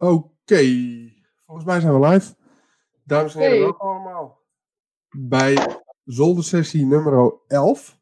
[0.00, 0.62] Oké,
[1.44, 2.34] volgens mij zijn we live.
[3.04, 3.64] Dames en heren, Hey.
[3.64, 4.42] welkom allemaal
[5.10, 7.98] bij zoldersessie nummer 11.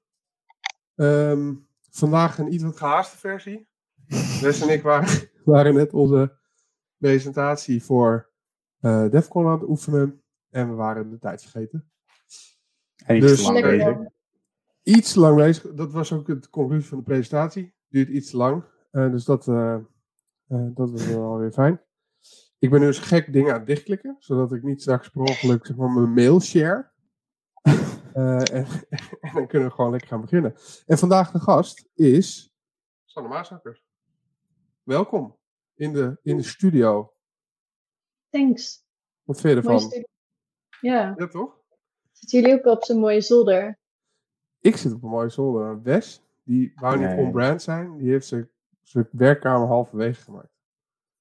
[0.94, 1.54] Ehm,
[1.90, 3.68] vandaag een iets wat gehaaste versie.
[4.42, 6.36] Wes en ik waren, waren net onze
[6.98, 8.30] presentatie voor
[8.80, 11.90] eh Defcon aan het oefenen en we waren de tijd vergeten.
[13.06, 13.96] En iets Dus- te lang bezig.
[14.82, 17.74] Iets te lang bezig, dat was ook de conclusie van de presentatie.
[17.88, 19.80] Duurt iets te lang, Eh, dus dat, eh, eh,
[20.74, 21.80] dat was wel alweer fijn.
[22.58, 25.66] Ik ben nu eens gek dingen aan het dichtklikken, zodat ik niet straks per ongeluk
[25.66, 26.90] zeg maar, mijn mail share.
[28.12, 28.66] Eh, en,
[29.20, 30.54] en dan kunnen we gewoon lekker gaan beginnen.
[30.86, 32.54] En vandaag de gast is
[33.04, 33.84] Sanne Maasakkers.
[34.82, 35.36] Welkom
[35.74, 37.12] in de, in de studio.
[38.30, 38.84] Thanks.
[39.22, 40.04] Wat vind je ervan?
[40.80, 41.60] Ja, Ja, toch?
[42.12, 43.78] zitten jullie ook op zo'n mooie zolder?
[44.60, 45.82] Ik zit op een mooie zolder.
[45.82, 47.18] Wes, die wou niet Nee.
[47.24, 48.50] on-brand zijn, die heeft zijn
[48.82, 50.52] zijn werkkamer halverwege gemaakt.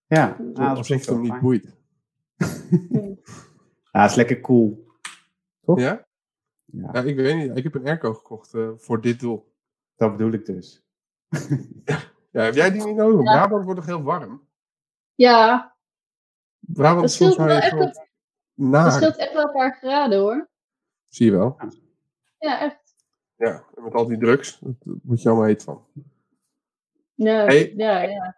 [0.08, 1.76] Ja, dat alsof is het hem niet boeit.
[3.92, 4.86] Ja, het is lekker cool.
[5.66, 5.80] Toch?
[5.80, 6.06] Ja?
[6.66, 7.58] Ja, Ja, ik weet niet.
[7.58, 9.52] Ik heb een airco gekocht eh, voor dit doel.
[9.96, 10.84] dat bedoel ik dus.
[12.32, 13.26] Ja, heb jij die niet nodig?
[13.26, 13.32] Ja.
[13.32, 14.48] Brabant wordt toch heel warm?
[15.16, 15.76] Ja,
[16.60, 18.08] Brabant dat is soms scheelt wel wel even echt, dat
[18.54, 18.92] naar.
[18.92, 20.50] scheelt echt wel een paar graden hoor.
[21.08, 21.58] Zie je wel.
[22.40, 22.96] Ja, echt.
[23.36, 25.86] Ja, en met al die drugs, dat word je allemaal heet van.
[27.14, 27.74] Ja, Hey.
[27.76, 28.38] ja, ja.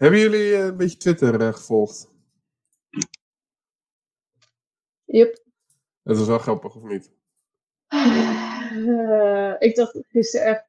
[0.00, 2.10] Hebben jullie eh, een beetje Twitter eh, gevolgd?
[5.04, 5.44] Yep.
[6.02, 7.12] Dat was wel grappig, of niet?
[7.88, 10.64] Eh, ik dacht gisteren echt,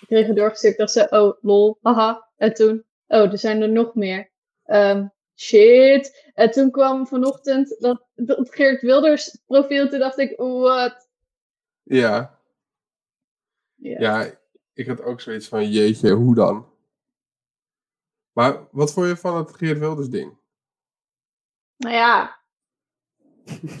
[0.00, 2.28] ik kreeg het doorgestuurd, ik dacht zo, oh lol, haha.
[2.36, 4.30] En toen, oh, er zijn er nog meer.
[4.64, 6.30] Ehm, shit.
[6.34, 11.08] En toen kwam vanochtend dat, dat Geert Wilders profiel, toen dacht ik, what?
[11.82, 12.38] Ja.
[13.74, 14.00] Ja.
[14.00, 14.38] Ja,
[14.72, 16.71] ik had ook zoiets van, jeetje, hoe dan?
[18.32, 20.40] Maar wat vond je van het Geert Wilders ding?
[21.76, 22.40] Nou ja,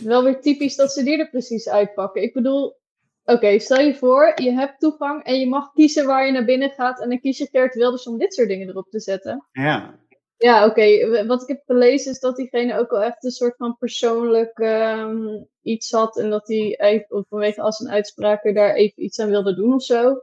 [0.02, 2.22] wel weer typisch dat ze die er precies uitpakken.
[2.22, 2.76] Ik bedoel,
[3.24, 6.70] oké, stel je voor, je hebt toegang en je mag kiezen waar je naar binnen
[6.70, 7.00] gaat.
[7.00, 9.46] En dan kies je Geert Wilders om dit soort dingen erop te zetten.
[9.52, 10.00] Ja,
[10.36, 13.76] Ja, oké, wat ik heb gelezen is dat diegene ook wel echt een soort van
[13.78, 16.18] persoonlijk ehm, iets had.
[16.18, 19.82] En dat hij even, vanwege als een uitspraak daar even iets aan wilde doen of
[19.82, 20.02] zo.
[20.04, 20.22] Zo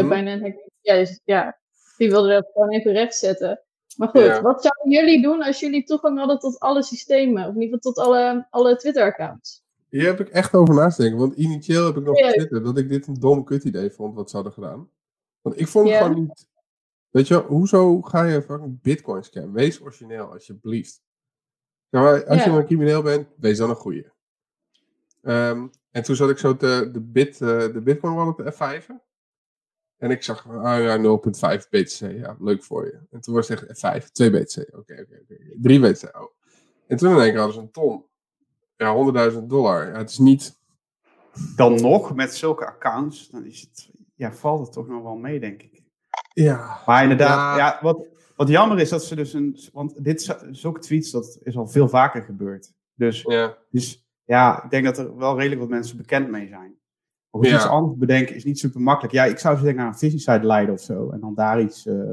[0.00, 0.08] Mhm.
[0.08, 1.60] bijna, denk ik, ja, dus- ja,
[2.02, 3.60] die wilde dat gewoon even rechtzetten.
[3.96, 4.42] Maar goed, Ja.
[4.42, 7.48] wat zouden jullie doen als jullie toegang hadden tot alle systemen?
[7.48, 9.62] Of in ieder geval tot alle, alle Twitter-accounts?
[9.88, 11.20] Hier heb ik echt over naast te denken.
[11.20, 14.30] Want initieel heb ik nog getwitterd dat ik dit een dom kut idee vond wat
[14.30, 14.88] ze hadden gedaan.
[15.40, 16.02] Want ik vond het Ja.
[16.06, 16.46] gewoon niet...
[17.10, 19.52] Weet je wel, hoezo ga je fucking bitcoin scammen?
[19.52, 21.02] Wees origineel, alsjeblieft.
[21.88, 22.50] Ja, maar als Ja.
[22.52, 24.06] je een crimineel bent, wees dan een goeie.
[25.22, 29.00] Ehm, en toen zat ik zo te, de, bit, eh, de bitcoin wallet te F5'en.
[30.02, 32.98] En ik zag, ah ja, 0.5 BTC, ja, leuk voor je.
[33.10, 35.36] En toen was het echt F5, 2 BTC, oké, oké, oké.
[35.60, 36.30] 3 BTC, oh.
[36.86, 38.04] En toen in één keer hadden ze een ton.
[38.76, 39.86] Ja, 100.000 dollar.
[39.88, 40.58] Ja, het is niet...
[41.56, 45.40] dan nog met zulke accounts, dan is het, ja, valt het toch nog wel mee,
[45.40, 45.82] denk ik.
[46.32, 47.66] Ja, Maar inderdaad, Ja.
[47.66, 47.78] ja.
[47.82, 51.66] wat, wat jammer is dat ze dus een, want dit zulke tweets, dat is al
[51.66, 52.72] veel vaker gebeurd.
[52.94, 53.58] Dus, ja.
[53.70, 56.80] dus ja, ik denk dat er wel redelijk wat mensen bekend mee zijn.
[57.34, 57.54] Of Ja.
[57.54, 59.14] iets anders bedenken is niet super makkelijk.
[59.14, 61.10] Ja, ik zou ze denken aan een phishing site leiden of zo.
[61.10, 62.12] En dan daar iets, eh,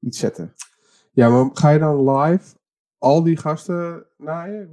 [0.00, 0.54] iets zetten.
[1.12, 2.54] Ja, maar ga je dan live
[2.98, 4.70] al die gasten naaien?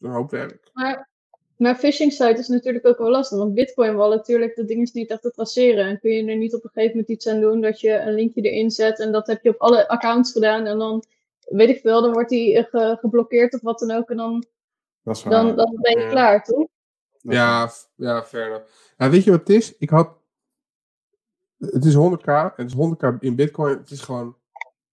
[0.00, 0.70] Een hoop werk.
[0.72, 1.08] Maar,
[1.56, 3.38] maar phishing site is natuurlijk ook wel lastig.
[3.38, 5.86] Want Bitcoin wallet, natuurlijk, dat ding is niet echt te traceren.
[5.86, 8.14] En kun je er niet op een gegeven moment iets aan doen dat je een
[8.14, 9.00] linkje erin zet.
[9.00, 10.66] En dat heb je op alle accounts gedaan.
[10.66, 11.04] En dan,
[11.48, 14.10] weet ik veel, dan wordt die eh, ge- geblokkeerd of wat dan ook.
[14.10, 14.44] En dan,
[15.02, 15.32] Dat is waar.
[15.32, 16.10] dan, dan ben je Ja.
[16.10, 16.66] klaar, toch?
[17.22, 18.24] Ja, ja.
[18.96, 19.76] Ja, weet je wat het is?
[19.76, 20.16] Ik had...
[21.58, 22.54] Het is 100k.
[22.56, 23.78] Het is 100k in bitcoin.
[23.78, 24.36] Het is gewoon...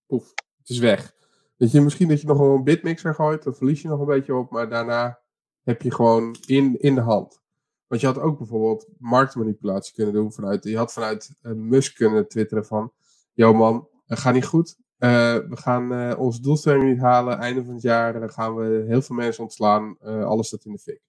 [0.06, 0.34] Poef.
[0.57, 1.16] Het is weg.
[1.57, 3.44] Weet je, misschien dat je nog wel een bitmixer gooit.
[3.44, 4.51] Dan verlies je nog een beetje op.
[4.51, 5.19] Maar daarna
[5.63, 7.41] heb je gewoon in, in de hand.
[7.88, 10.63] Want je had ook bijvoorbeeld marktmanipulatie kunnen doen vanuit...
[10.63, 12.91] Je had vanuit eh, Musk kunnen twitteren van...
[13.34, 14.78] Yo man, het gaat niet goed.
[14.97, 17.38] Eh, we gaan eh, onze doelstelling niet halen.
[17.38, 19.98] Einde van het jaar dan gaan we heel veel mensen ontslaan.
[20.01, 21.01] Alles staat in de fik.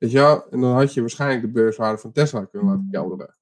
[0.00, 0.48] Weet je wel?
[0.50, 3.34] En dan had je waarschijnlijk de beurswaarde van Tesla kunnen laten kelderen.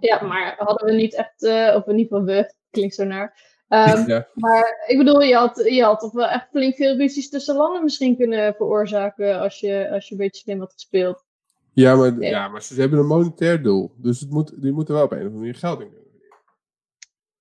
[0.00, 3.48] Ja, maar hadden we niet echt, eh, of in ieder geval we, klinkt zo naar.
[3.68, 4.28] Ehm, ja.
[4.34, 7.82] Maar ik bedoel, je had, je had toch wel echt flink veel ruzies tussen landen
[7.84, 11.24] misschien kunnen veroorzaken als je, als je een beetje slim had gespeeld.
[11.72, 12.28] Ja, maar, Ja.
[12.28, 13.92] ja, maar ze hebben een monetair doel.
[13.96, 16.36] Dus het moet, die moeten wel op een of andere manier geld in kunnen verdienen.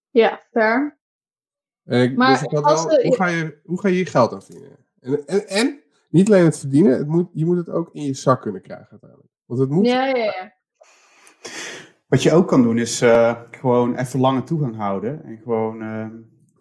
[0.09, 0.97] Ja, fair.
[1.85, 3.97] En ik, Maar dus ik had als wel, we- hoe, ga je, hoe ga je
[3.97, 4.77] je geld aan verdienen?
[4.99, 8.13] En, en, en niet alleen het verdienen, het moet, je moet het ook in je
[8.13, 9.29] zak kunnen krijgen uiteindelijk.
[9.45, 10.57] Want het moet, Ja, ja, ja.
[12.07, 15.23] Wat je ook kan doen is eh, gewoon even lange toegang houden.
[15.23, 16.07] En gewoon, eh,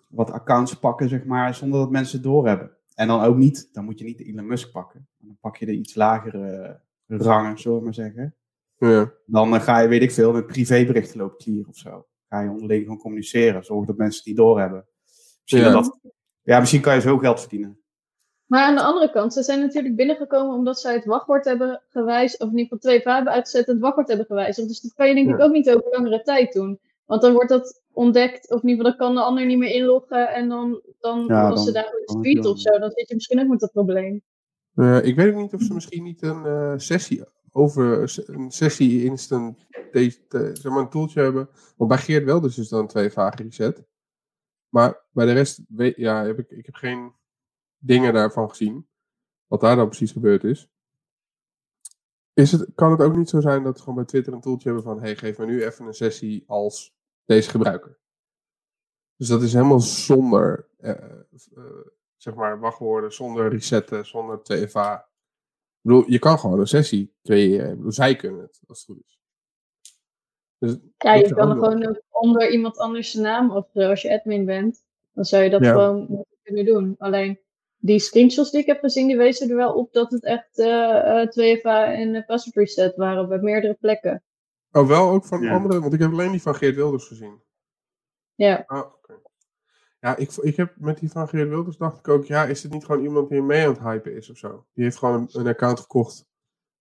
[0.08, 2.76] wat accounts pakken, zeg maar, zonder dat mensen het doorhebben.
[2.94, 5.08] En dan ook niet, dan moet je niet de Elon Musk pakken.
[5.18, 8.34] Dan pak je de iets lagere rangen, zullen we maar zeggen.
[8.78, 9.12] Ja.
[9.26, 12.06] Dan eh, ga je, weet ik veel, met privéberichten lopen clearen of zo.
[12.28, 13.64] Ga je onderling gewoon communiceren.
[13.64, 14.86] Zorg dat mensen die doorhebben.
[15.42, 15.72] Misschien, Ja.
[15.72, 15.98] dat,
[16.42, 17.80] ja, misschien kan je zo geld verdienen.
[18.48, 22.42] Maar aan de andere kant, ze zijn natuurlijk binnengekomen omdat zij het wachtwoord hebben gewijzigd,
[22.42, 24.68] of in ieder geval twee va hebben uitgezet en het wachtwoord hebben gewijzigd.
[24.68, 25.44] Dus dat kan je denk ik Ja.
[25.44, 26.80] ook niet over langere tijd doen.
[27.04, 29.70] Want dan wordt dat ontdekt, of in ieder geval dan kan de ander niet meer
[29.74, 33.08] inloggen en dan, dan Ja, als dan- ze daar een tweet of zo, dan zit
[33.08, 34.22] je misschien ook met dat probleem.
[34.74, 39.04] Eh, ik weet ook niet of ze misschien niet een eh, sessie over een sessie
[39.04, 39.66] instant
[40.32, 41.48] zeg maar een tooltje hebben.
[41.76, 43.82] Want bij Geert wel dus is dan twee vagen reset.
[44.68, 47.12] Maar bij de rest weet, ja, heb ik, ik heb geen
[47.78, 48.88] dingen daarvan gezien.
[49.46, 50.68] Wat daar dan precies gebeurd is.
[52.32, 54.66] is het, kan het ook niet zo zijn dat ze gewoon bij Twitter een tooltje
[54.68, 56.94] hebben van hey, geef me nu even een sessie als
[57.24, 57.98] deze gebruiker.
[59.16, 61.64] Dus dat is helemaal zonder eh, eh,
[62.16, 64.94] zeg maar wachtwoorden, zonder resetten, zonder TFA.
[64.98, 67.70] Ik bedoel, je kan gewoon een sessie creëren.
[67.70, 69.20] Ik bedoel, zij kunnen het, als het goed is.
[70.58, 74.12] Dus, Ja, je kan er gewoon ook onder iemand anders zijn naam of als je
[74.12, 74.84] admin bent.
[75.12, 75.70] Dan zou je dat Ja.
[75.72, 76.94] gewoon moeten kunnen doen.
[76.98, 77.38] Alleen
[77.78, 81.22] die screenshots die ik heb gezien, die wezen er wel op dat het echt eh
[81.22, 84.22] eh 2FA en uh, password reset waren bij meerdere plekken.
[84.72, 85.54] Oh, wel ook van Ja.
[85.54, 87.42] andere, want ik heb alleen die van Geert Wilders gezien.
[88.34, 89.20] Ja, Ah, oké.
[90.00, 92.72] Ja, ik, ik heb met die van Geert Wilders dacht ik ook, ja, is het
[92.72, 94.66] niet gewoon iemand die mee aan het hypen is of zo?
[94.74, 96.26] Die heeft gewoon een, een account gekocht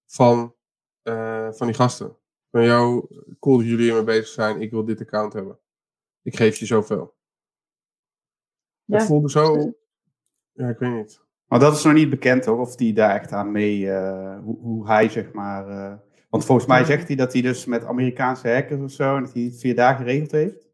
[0.06, 0.56] van,
[1.02, 2.18] eh, van die gasten.
[2.52, 3.08] Van jou,
[3.40, 5.60] cool dat jullie hiermee bezig zijn, ik wil dit account hebben.
[6.22, 7.16] Ik geef je zoveel.
[8.86, 9.06] Dat Ja.
[9.08, 9.74] voelde zo,
[10.58, 11.22] ja, ik weet niet.
[11.48, 14.58] Maar dat is nog niet bekend hoor, of die daar echt aan mee, eh, hoe,
[14.60, 15.68] hoe hij zeg maar...
[15.70, 15.94] eh,
[16.30, 19.34] want volgens mij zegt hij dat hij dus met Amerikaanse hackers of zo, en dat
[19.34, 20.68] hij het via daar geregeld heeft.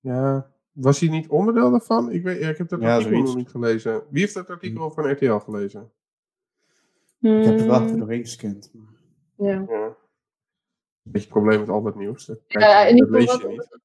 [0.00, 2.10] Ja, was hij niet onderdeel daarvan?
[2.12, 4.02] Ik, weet, ja, ik heb dat Ja, artikel nog niet gelezen.
[4.10, 5.90] Wie heeft dat artikel van RTL gelezen?
[7.20, 8.70] Ik heb er wel Mm, even doorheen gescand.
[8.74, 9.64] maar- ja.
[9.68, 9.96] Ja.
[11.02, 12.26] Beetje het probleem met al dat nieuws.
[12.26, 13.80] Dat, kijk, Ja, in dat ieder lees geval je wat, niet.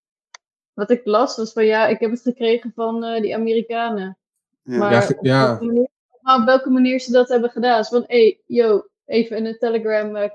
[0.74, 4.18] wat ik las was van ja, ik heb het gekregen van eh, die Amerikanen.
[4.68, 4.78] Ja.
[4.78, 4.92] Maar
[5.22, 5.88] Ja, op, welke manier,
[6.22, 7.80] maar op welke manier ze dat hebben gedaan.
[7.80, 10.30] Is van, hé, hey, yo, even in een Telegram eh.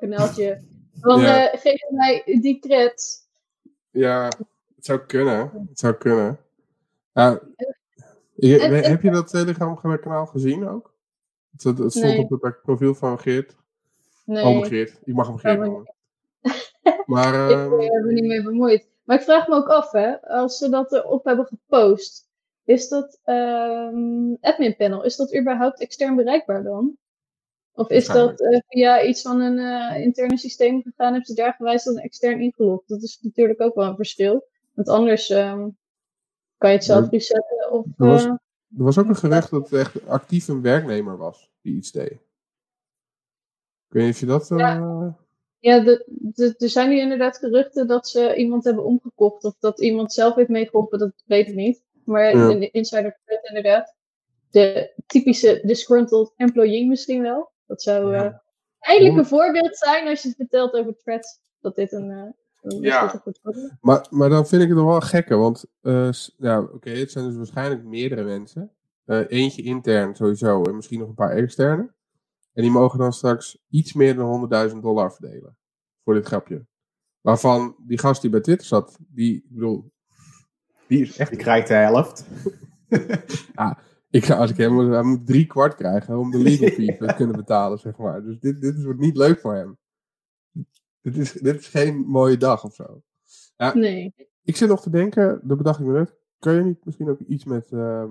[1.01, 1.51] Van, Ja.
[1.51, 3.27] eh, geef mij die cred.
[3.91, 4.25] Ja,
[4.77, 5.39] het zou kunnen.
[5.69, 6.39] Het zou kunnen.
[7.13, 7.41] Ja,
[8.35, 10.93] je- En- en- heb je dat Telegram kanaal gezien ook?
[11.53, 12.27] Het, het stond Nee.
[12.31, 13.57] op het profiel van Geert.
[14.25, 15.01] Nee, Oh, Geert.
[15.05, 15.95] Ik mag hem Geert maar- noemen.
[17.07, 18.87] Maar, ik ehm, eh, heb er niet mee bemoeid.
[19.05, 22.29] Maar ik vraag me ook af, hè, als ze dat erop hebben gepost,
[22.65, 26.97] is dat ehm admin panel, is dat überhaupt extern bereikbaar dan?
[27.75, 31.55] Of is dat eh, via iets van een eh, interne systeem gegaan, hebben ze daar
[31.55, 32.89] gewijzigd en extern ingelogd?
[32.89, 34.47] Dat is natuurlijk ook wel een verschil.
[34.75, 35.69] Want anders ehm,
[36.59, 37.11] kan je het zelf Ja.
[37.11, 37.87] resetten of...
[37.97, 38.31] Er was- eh,
[38.79, 42.13] er was ook een gerucht dat het echt actief een werknemer was die iets deed.
[43.89, 44.49] Ik weet niet of je dat...
[45.59, 49.45] Ja, de- er zijn nu inderdaad geruchten dat ze iemand hebben omgekocht.
[49.45, 51.83] Of dat iemand zelf heeft meegeholpen, dat weet ik niet.
[52.05, 52.51] Maar Ja.
[52.51, 53.95] in de insider thread inderdaad.
[54.51, 57.51] De typische disgruntled employee misschien wel.
[57.67, 58.25] Dat zou Ja.
[58.25, 58.35] eh,
[58.79, 61.41] eigenlijk een voorbeeld zijn als je het vertelt over threads.
[61.61, 62.27] Dat dit een, eh
[62.63, 63.23] een Ja.
[63.81, 67.11] Maar, maar dan vind ik het nog wel gekker, want eh, s- ja, oké, het
[67.11, 68.71] zijn dus waarschijnlijk meerdere mensen.
[69.05, 71.93] Eh, eentje intern sowieso en misschien nog een paar externe.
[72.53, 75.57] En die mogen dan straks iets meer dan 100.000 dollar verdelen
[76.05, 76.67] voor dit grapje.
[77.21, 79.92] Waarvan die gast die bij Twitter zat, die, ik bedoel,
[80.93, 81.31] die is echt...
[81.31, 82.25] Die krijgt de helft.
[84.11, 87.37] Ik, als ik hem, hij moet drie kwart krijgen om de legal fee te kunnen
[87.37, 88.23] betalen, zeg maar.
[88.23, 89.79] Dus dit, dit wordt niet leuk voor hem.
[91.01, 93.03] Dit is, dit is geen mooie dag of zo.
[93.75, 94.15] Nee.
[94.43, 96.17] Ik zit nog te denken, dat bedacht ik me net.
[96.39, 98.11] Kan je niet misschien ook iets met ehm,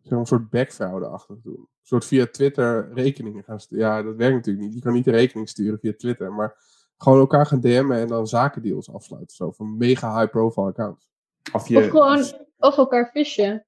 [0.00, 1.58] zeg maar een soort backfraude-achtig doen?
[1.58, 3.86] Een soort via Twitter rekeningen gaan sturen.
[3.86, 4.74] Ja, dat werkt natuurlijk niet.
[4.74, 6.56] Je kan niet de rekening sturen via Twitter, maar
[6.96, 9.36] gewoon elkaar gaan DM'en en dan zakendeals afsluiten.
[9.36, 11.08] Zo van mega high-profile accounts.
[11.52, 12.24] Of je, Of gewoon
[12.58, 13.66] of elkaar fishen.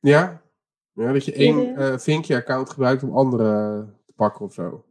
[0.00, 0.42] Ja?
[0.92, 1.74] Ja, dat je één Ja.
[1.92, 4.84] eh, vinkje-account gebruikt om andere te pakken of zo.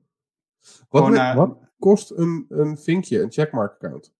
[0.90, 4.13] Wat, met- eh, wat kost een, een vinkje, een checkmark-account?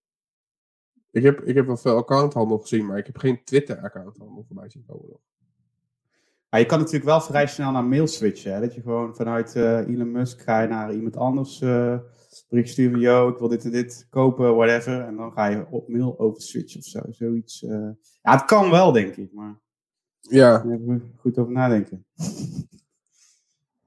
[1.12, 4.86] Ik heb, ik heb wel veel accounthandel gezien, maar ik heb geen Twitter-accounthandel voorbij zien
[4.88, 5.10] komen.
[5.10, 5.20] nog.
[6.50, 8.54] Maar je kan natuurlijk wel vrij snel naar mail switchen.
[8.54, 8.60] Hè?
[8.60, 12.00] Dat je gewoon vanuit eh, Elon Musk ga je naar iemand anders eh
[12.52, 13.00] bericht sturen.
[13.00, 15.02] Yo, ik wil dit en dit kopen, whatever.
[15.02, 17.00] En dan ga je op mail over switchen of zo.
[17.10, 17.64] Zoiets.
[17.64, 17.90] eh.
[18.22, 19.34] Ja, het kan wel, denk ik.
[19.34, 19.60] Maar
[20.20, 22.06] Ja, daar moet je goed over nadenken.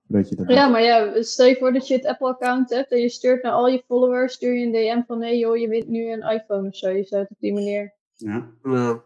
[0.06, 2.98] Dat je dat Ja, maar ja, stel je voor dat je het Apple-account hebt en
[3.00, 5.88] je stuurt naar al je followers, stuur je een DM van nee joh, je wint
[5.88, 6.88] nu een iPhone of zo.
[6.90, 7.94] Je zou het op die manier.
[8.14, 8.50] Ja.
[8.62, 9.02] ja.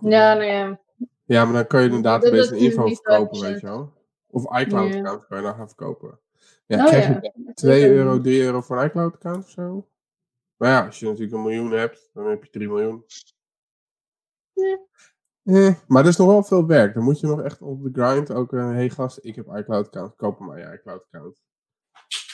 [0.00, 0.80] nou ja.
[1.24, 3.40] Ja, maar dan kan je een Dat- database en info verkopen, 100%.
[3.40, 3.92] weet je wel.
[4.30, 5.26] Of iCloud-account Ja.
[5.28, 6.18] kan je dan gaan verkopen.
[6.66, 7.18] Ja, Oh krijg ja.
[7.22, 9.88] je 2 euro, 3 euro voor een iCloud-account of zo?
[10.56, 13.04] Maar ja, als je natuurlijk een miljoen hebt, dan heb je 3 miljoen.
[14.52, 14.78] Ja.
[15.42, 16.94] Eh, maar dat is nog wel veel werk.
[16.94, 18.50] Dan moet je nog echt op de grind ook...
[18.50, 20.14] Hé hey gast, ik heb iCloud-account.
[20.16, 21.42] Koop maar je iCloud-account.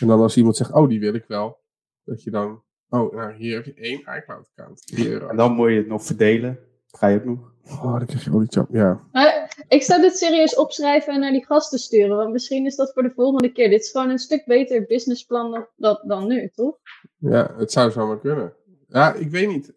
[0.01, 1.61] En dan als iemand zegt, oh, die wil ik wel.
[2.05, 2.63] Dat je dan...
[2.89, 4.87] Oh, nou, hier heb je één iCloud-account.
[4.87, 5.29] 3 euro.
[5.29, 6.59] En dan moet je het nog verdelen.
[6.87, 7.53] Ga je ook nog?
[7.65, 8.69] Oh, dan krijg je al die chap.
[8.71, 9.09] Ja.
[9.13, 9.42] Maar
[9.73, 12.17] ik zou dit serieus opschrijven en naar die gasten sturen.
[12.17, 13.71] Want misschien is dat voor de volgende keer.
[13.71, 16.79] Dit is gewoon een stuk beter businessplan dan, dan, dan nu, toch?
[17.17, 18.55] Ja, het zou zomaar kunnen.
[18.89, 19.73] Ja, ik weet niet.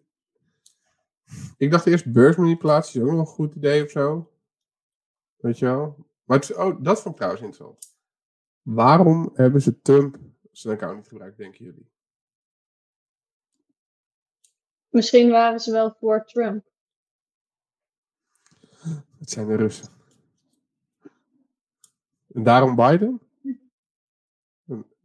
[1.56, 4.32] Ik dacht eerst beursmanipulatie is ook nog een goed idee of zo.
[5.36, 5.96] Weet je wel?
[6.24, 7.96] Maar het, oh, dat vond ik trouwens interessant.
[8.62, 10.16] Waarom hebben ze Trump
[10.52, 11.90] zijn account niet gebruikt, denken jullie?
[14.88, 16.64] Misschien waren ze wel voor Trump.
[19.18, 19.88] Het zijn de Russen.
[22.32, 23.20] En daarom Biden?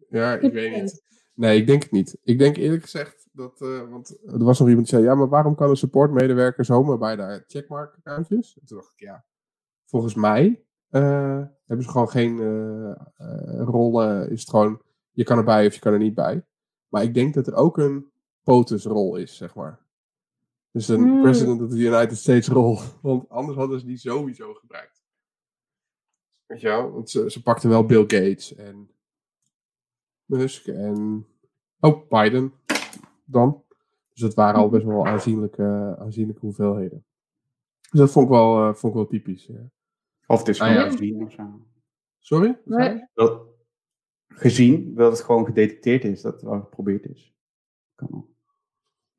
[0.09, 1.03] Ja, ik weet niet.
[1.33, 2.17] Nee, ik denk het niet.
[2.23, 3.61] Ik denk eerlijk gezegd dat.
[3.61, 6.97] eh, want er was nog iemand die zei: ja, maar waarom kan een supportmedewerker zomaar
[6.97, 8.57] bij de checkmark-accountjes?
[8.59, 9.25] En toen dacht ik: ja,
[9.85, 14.29] volgens mij eh, hebben ze gewoon geen eh, eh, rollen.
[14.29, 16.45] Is het gewoon: je kan erbij of je kan er niet bij.
[16.87, 18.11] Maar ik denk dat er ook een
[18.43, 19.79] POTUS-rol is, zeg maar.
[20.71, 21.21] Dus een Hmm.
[21.21, 22.79] President of the United States rol.
[23.01, 25.03] Want anders hadden ze die sowieso gebruikt.
[26.45, 26.91] Weet je wel?
[26.91, 28.91] Want ze, ze pakten wel Bill Gates en
[30.25, 31.25] Musk en.
[31.79, 32.53] Oh, Biden
[33.25, 33.63] dan.
[34.09, 37.05] Dus dat waren al best wel aanzienlijke, aanzienlijke hoeveelheden.
[37.89, 39.45] Dus dat vond ik wel, eh, vond ik wel typisch.
[39.45, 39.69] ja.
[40.27, 40.89] Of het is Ah, gewoon ja.
[40.91, 41.65] gezien of zo.
[42.19, 42.59] Sorry?
[43.13, 43.47] Dat,
[44.27, 47.33] gezien dat het gewoon gedetecteerd is, dat het wel geprobeerd is.
[47.95, 48.29] Kan ook.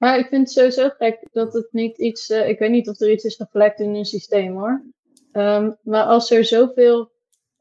[0.02, 2.30] Maar ik vind het sowieso gek dat het niet iets.
[2.30, 4.82] eh, ik weet niet of er iets is geflekt in hun systeem hoor.
[5.32, 7.10] Ehm, maar als er zoveel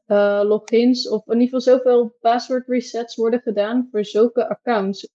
[0.06, 5.08] eh, logins of in ieder geval zoveel password resets worden gedaan voor zulke accounts.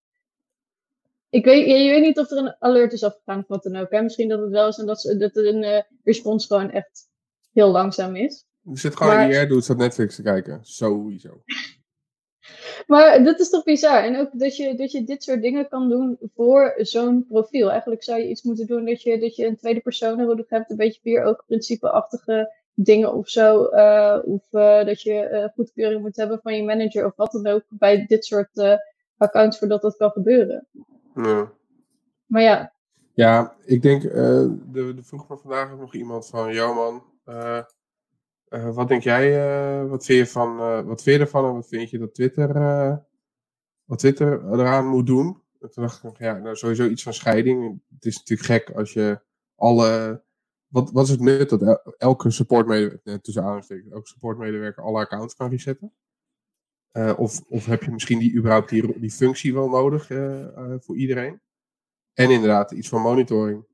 [1.29, 3.75] Ik weet, je, je weet niet of er een alert is afgegaan of wat dan
[3.75, 3.91] ook.
[3.91, 4.01] Hè?
[4.01, 7.07] Misschien dat het wel is en dat, ze, dat een eh, respons gewoon echt
[7.53, 8.45] heel langzaam is.
[8.71, 10.59] Er zit gewoon Maar- in IR, doet zat Netflix te kijken.
[10.63, 11.41] Sowieso.
[12.87, 14.03] Maar dat is toch bizar?
[14.03, 17.69] En ook dat je, dat je dit soort dingen kan doen voor zo'n profiel.
[17.71, 20.69] Eigenlijk zou je iets moeten doen dat je, dat je een tweede persoon nodig hebt.
[20.69, 23.65] Een beetje vier ook principe-achtige dingen of zo.
[23.65, 27.47] eh, of eh, dat je eh, goedkeuring moet hebben van je manager of wat dan
[27.47, 27.63] ook.
[27.69, 28.73] Bij dit soort eh,
[29.17, 30.67] accounts voordat dat kan gebeuren.
[31.15, 31.51] Ja.
[32.25, 32.73] Maar ja,
[33.13, 37.03] Ja, ik denk, eh de, de vroeg me vandaag nog iemand van, yo man,
[38.49, 41.53] eh, wat denk jij, eh, wat vind je van, eh, wat vind je ervan en
[41.53, 42.53] wat vind je dat Twitter,
[43.83, 45.41] wat Twitter eraan moet doen?
[45.59, 47.81] En dacht ik, ja, nou sowieso iets van scheiding.
[47.93, 49.19] Het is natuurlijk gek als je
[49.55, 50.23] alle,
[50.67, 55.35] wat, wat is het nut dat el- elke supportmedewerker, tussen aanstekens, elke supportmedewerker alle accounts
[55.35, 55.93] kan resetten?
[57.17, 60.07] Of, of heb je misschien die, überhaupt die, die functie wel nodig
[60.83, 61.41] voor iedereen?
[62.13, 63.65] En inderdaad, iets van monitoring.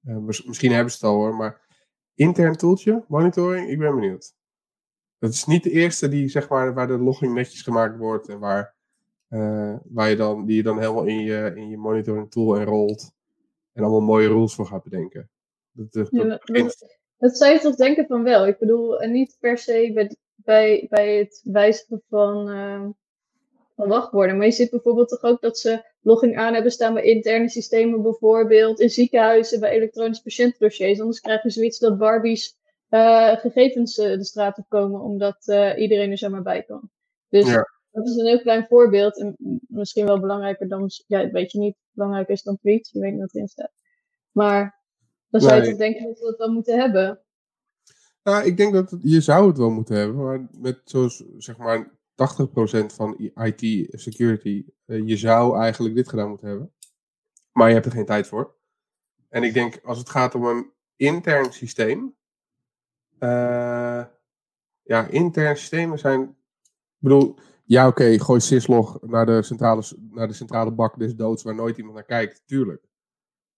[0.00, 1.69] Mis- misschien hebben ze het al hoor, maar
[2.14, 4.34] intern toeltje, monitoring, ik ben benieuwd.
[5.18, 8.38] Dat is niet de eerste die, zeg maar, waar de logging netjes gemaakt wordt en
[8.38, 8.74] waar,
[9.28, 13.12] eh, waar je dan, die je dan helemaal in je, in je monitoring tool enrolt
[13.72, 15.30] en allemaal mooie rules voor gaat bedenken.
[15.72, 18.46] Dat, dat, Ja, dat dat- begint- Dat zou je toch denken van wel.
[18.46, 22.86] Ik bedoel, en niet per se bij, bij, bij het wijzigen van, eh,
[23.80, 24.36] van wachtwoorden.
[24.36, 28.02] Maar je ziet bijvoorbeeld toch ook dat ze logging aan hebben staan bij interne systemen,
[28.02, 31.00] bijvoorbeeld in ziekenhuizen, bij elektronische patiëntdossiers.
[31.00, 32.56] Anders krijg je zoiets dat Barbies
[32.88, 36.90] eh, gegevens eh, de straat op komen, omdat eh, iedereen er zomaar bij kan.
[37.28, 37.68] Dus Ja.
[37.90, 39.18] dat is een heel klein voorbeeld.
[39.20, 39.36] En
[39.68, 42.90] misschien wel belangrijker dan, ja, weet je niet, belangrijker is dan tweets.
[42.90, 43.72] Je weet niet wat erin staat.
[44.30, 44.80] Maar
[45.28, 45.70] dan zou je Nee.
[45.70, 47.20] toch denken dat we dat wel moeten hebben.
[48.22, 51.56] Nou, ik denk dat het- je zou het wel moeten hebben, maar met zoals zeg
[51.56, 56.72] maar 80% van IT security, eh, je zou eigenlijk dit gedaan moeten hebben.
[57.52, 58.54] Maar je hebt er geen tijd voor.
[59.28, 62.16] En ik denk als het gaat om een intern systeem,
[63.18, 64.04] eh,
[64.82, 70.34] ja, interne systemen zijn, ik bedoel, ja oké, gooi syslog naar de, centrale, naar de
[70.34, 72.88] centrale bak des doods waar nooit iemand naar kijkt, tuurlijk.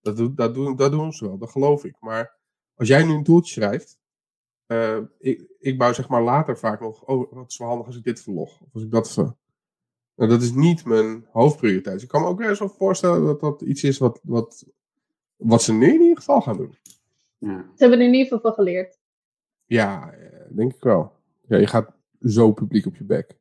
[0.01, 1.97] Dat, doen dat, doen, dat doen ze wel, dat geloof ik.
[2.01, 2.39] Maar
[2.75, 3.99] als jij nu een toeltje schrijft,
[4.73, 7.97] eh, ik, ik bouw zeg maar later vaak nog, oh, wat is wel handig als
[7.97, 8.61] ik dit verlog.
[8.61, 9.35] Of als ik dat ver...
[10.15, 11.95] Nou, dat is niet mijn hoofdprioriteit.
[11.95, 14.67] Dus ik kan me ook best wel voorstellen dat dat iets is wat, wat,
[15.37, 16.77] wat ze nu in ieder geval gaan doen.
[17.39, 17.59] Ja.
[17.59, 18.99] Ze hebben er in ieder geval van geleerd.
[19.67, 21.13] Ja, eh, denk ik wel.
[21.47, 23.39] Ja, je gaat zo publiek op je bek.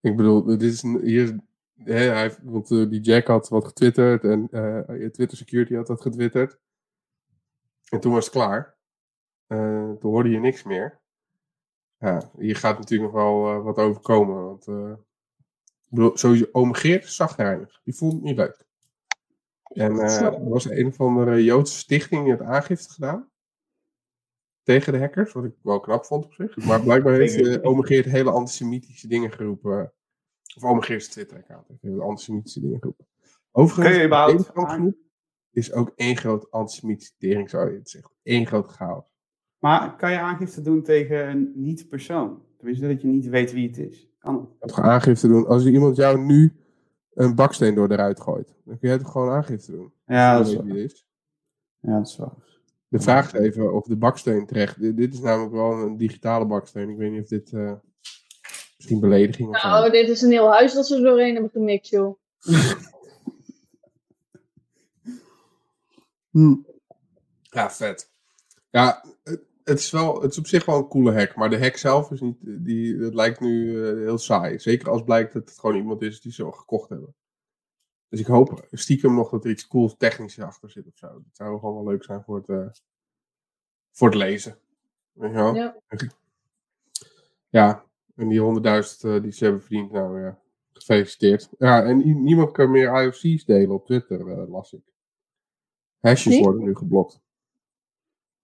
[0.00, 1.40] Ik bedoel, dit is hier,
[1.74, 5.86] hè, hij, heeft- want eh, die Jack had wat getwitterd en eh, Twitter Security had
[5.86, 6.58] dat getwitterd.
[7.88, 8.76] En toen was het klaar.
[9.48, 11.00] Eh, toen hoorde je niks meer.
[11.98, 14.44] Ja, hier gaat natuurlijk nog wel eh, wat overkomen.
[14.44, 14.92] Want eh,
[15.80, 17.80] ik bedoel, sowieso, Ome Geert zagrijnig.
[17.84, 18.66] Die vond het niet leuk.
[19.62, 23.30] En er was een of andere Joodse stichting die had aangifte gedaan.
[24.62, 26.56] Tegen de hackers, wat ik wel knap vond op zich.
[26.56, 29.92] Maar blijkbaar heeft uh, Ome Geert hele antisemitische dingen geroepen.
[30.56, 33.06] Of Ome Geert's Twitter-account heeft hele antisemitische dingen geroepen.
[33.50, 34.96] Overigens, je de
[35.50, 38.12] is ook één groot antisemitische tering, zou je het zeggen.
[38.22, 39.17] Eén groot chaos.
[39.58, 42.42] Maar kan je aangifte doen tegen een niet-persoon?
[42.56, 44.08] Tenminste, dat je niet weet wie het is.
[44.18, 44.72] Kan het?
[44.72, 45.46] Gewoon aangifte doen.
[45.46, 46.56] Als iemand jou nu
[47.14, 49.92] een baksteen door eruit gooit, dan kun jij toch gewoon aangifte doen.
[50.06, 50.76] Ja, dat is je waar.
[50.76, 51.06] is.
[51.80, 52.46] Ja, dat is waar.
[52.88, 54.80] De vraag is even of de baksteen terecht.
[54.80, 56.88] Dit, dit is namelijk wel een digitale baksteen.
[56.88, 57.72] Ik weet niet of dit eh,
[58.76, 59.62] misschien belediging of.
[59.62, 62.18] Nou, dit is een heel huis dat ze er doorheen hebben gemixt, joh.
[66.30, 66.54] Hm.
[67.42, 68.10] Ja, vet.
[68.70, 69.04] Ja,
[69.68, 72.10] het, is wel, het is op zich wel een coole hack, maar de hack zelf
[72.10, 74.58] is niet, die, het lijkt nu eh, heel saai.
[74.58, 77.14] Zeker als blijkt dat het gewoon iemand is die ze al gekocht hebben.
[78.08, 81.06] Dus ik hoop stiekem nog dat er iets cools technisch achter zit of zo.
[81.06, 82.68] Dat zou gewoon wel leuk zijn voor het, eh,
[83.92, 84.58] voor het lezen.
[85.12, 85.54] Weet je wel?
[85.54, 85.76] Ja.
[87.48, 87.84] Ja,
[88.14, 90.38] en die 100.000 eh, die ze hebben verdiend, nou ja,
[90.72, 91.48] gefeliciteerd.
[91.58, 94.82] Ja, en niemand kan meer IOC's delen op Twitter, las ik.
[95.98, 96.42] Hashes Nee?
[96.42, 97.20] worden nu geblokt.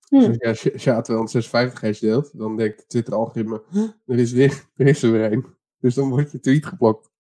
[0.09, 0.19] Hm.
[0.19, 4.33] Dus als je, als je A256 hash deelt, dan denkt het Twitter-algoritme, "Huh, er is,
[4.33, 5.47] weer, er is er weer een.
[5.79, 7.11] Dus dan wordt je tweet geblokt.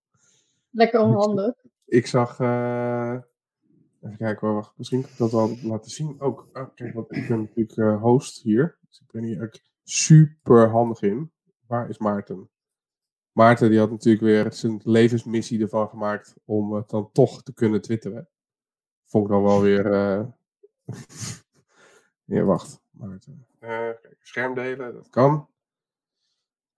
[0.71, 1.55] Lekker onhandig.
[1.87, 3.14] Ik zag, eh,
[4.00, 6.49] even kijken hoor, wacht, misschien kan ik dat wel laten zien ook.
[6.53, 10.69] Ah, kijk, want ik ben natuurlijk eh, host hier, dus ik ben hier ook super
[10.71, 11.33] handig in.
[11.67, 12.49] Waar is Maarten?
[13.33, 17.81] Maarten die had natuurlijk weer zijn levensmissie ervan gemaakt om het dan toch te kunnen
[17.81, 18.29] twitteren.
[19.05, 19.93] Vond ik dan wel weer...
[19.93, 20.26] eh,
[22.25, 22.81] ja, wacht.
[22.90, 23.47] Maarten.
[23.59, 25.49] Eh, kijk, scherm delen, dat kan.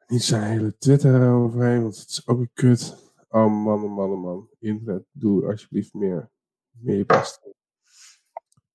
[0.06, 3.12] Niet zijn hele Twitter overheen, want het is ook een kut.
[3.28, 4.48] Oh man, oh man, oh man.
[4.58, 6.30] Internet, doe alsjeblieft meer.
[6.70, 7.40] Meer je best.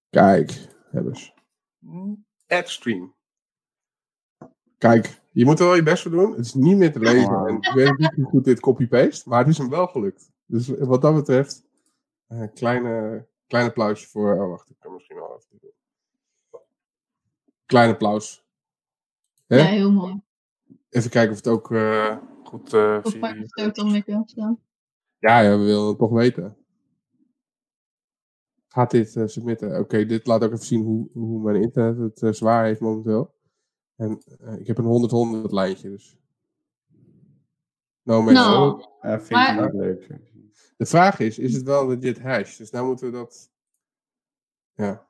[0.09, 1.33] Kijk, hebbers.
[2.47, 3.15] Adstream.
[4.77, 6.31] Kijk, je moet er wel je best voor doen.
[6.31, 7.45] Het is niet meer te lezen.
[7.47, 10.31] En ik weet niet hoe goed dit copy-paste, maar het is hem wel gelukt.
[10.45, 11.63] Dus wat dat betreft,
[12.27, 14.33] een kleine, klein applausje voor.
[14.33, 15.71] Oh, wacht, ik kan misschien wel even doen.
[17.71, 18.45] Klein applaus.
[19.47, 19.55] Hè?
[19.57, 20.21] Ja, heel mooi.
[20.89, 23.47] Even kijken of het ook eh, goed eh Of maar je.
[23.47, 24.23] stoot dan mikken.
[24.25, 24.59] Zo.
[25.19, 26.57] Ja, ja, we willen het toch weten.
[28.67, 29.79] Gaat dit eh, submitten?
[29.79, 33.35] Oké, dit laat ook even zien hoe, hoe mijn internet het eh, zwaar heeft momenteel.
[33.95, 36.17] En eh, ik heb een 100-100 lijntje, dus.
[38.03, 38.33] No man.
[38.33, 38.83] Nou.
[39.01, 40.19] Ja, vind Maar- ik niet leuk.
[40.77, 42.57] De vraag is, is het wel legit hash?
[42.57, 43.51] Dus nou moeten we dat...
[44.73, 45.09] Ja.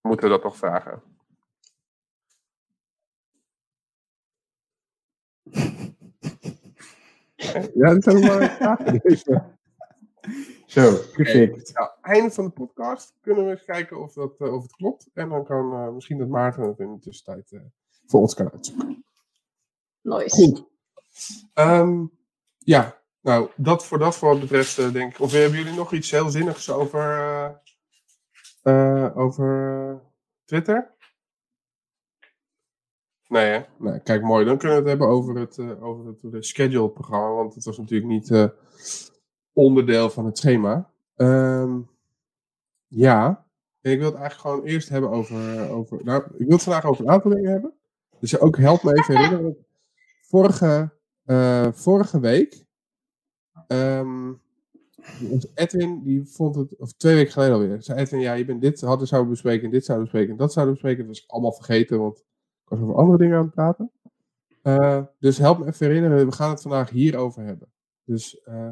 [0.00, 1.02] Moeten we dat toch vragen?
[7.74, 9.00] Ja, dat zijn wel vragen.
[9.02, 9.58] Deze.
[10.66, 11.74] Zo, gefixt.
[11.74, 15.10] Nou, einde van de podcast kunnen we eens kijken of, dat, eh, of het klopt.
[15.14, 17.60] En dan kan eh, misschien dat Maarten het in de tussentijd eh,
[18.06, 19.04] voor ons kan uitzoeken.
[20.00, 20.36] Nice.
[20.36, 20.64] Goed.
[21.54, 22.04] Ehm,
[22.58, 25.20] ja, nou, dat voor dat voor wat betreft, denk ik.
[25.20, 27.60] Of hebben jullie nog iets heel zinnigs over,
[28.62, 30.00] eh, eh, over
[30.44, 30.94] Twitter?
[33.28, 33.60] Nee, hè?
[33.78, 34.44] Nee, kijk, mooi.
[34.44, 37.32] Dan kunnen we het hebben over het, eh, over het de schedule programma.
[37.32, 38.48] Want het was natuurlijk niet eh,
[39.52, 40.90] onderdeel van het schema.
[41.16, 41.80] Ehm,
[42.86, 43.46] ja,
[43.80, 46.04] en ik wil het eigenlijk gewoon eerst hebben over, over...
[46.04, 47.74] Nou, ik wil het vandaag over een aantal dingen hebben.
[48.20, 49.66] Dus ook help me even herinneren.
[50.20, 50.92] Vorige,
[51.24, 52.64] eh, vorige week...
[53.66, 54.32] ehm,
[55.54, 56.76] Edwin, die vond het...
[56.76, 57.82] Of twee weken geleden alweer.
[57.82, 60.98] Zei Edwin, ja, je bent dit hadden zouden bespreken, dit zouden bespreken, dat zouden bespreken.
[60.98, 63.90] Dat was ik allemaal vergeten, want ik was over andere dingen aan het praten.
[64.62, 67.72] Eh, dus help me even herinneren, we gaan het vandaag hierover hebben.
[68.04, 68.70] Dus eh,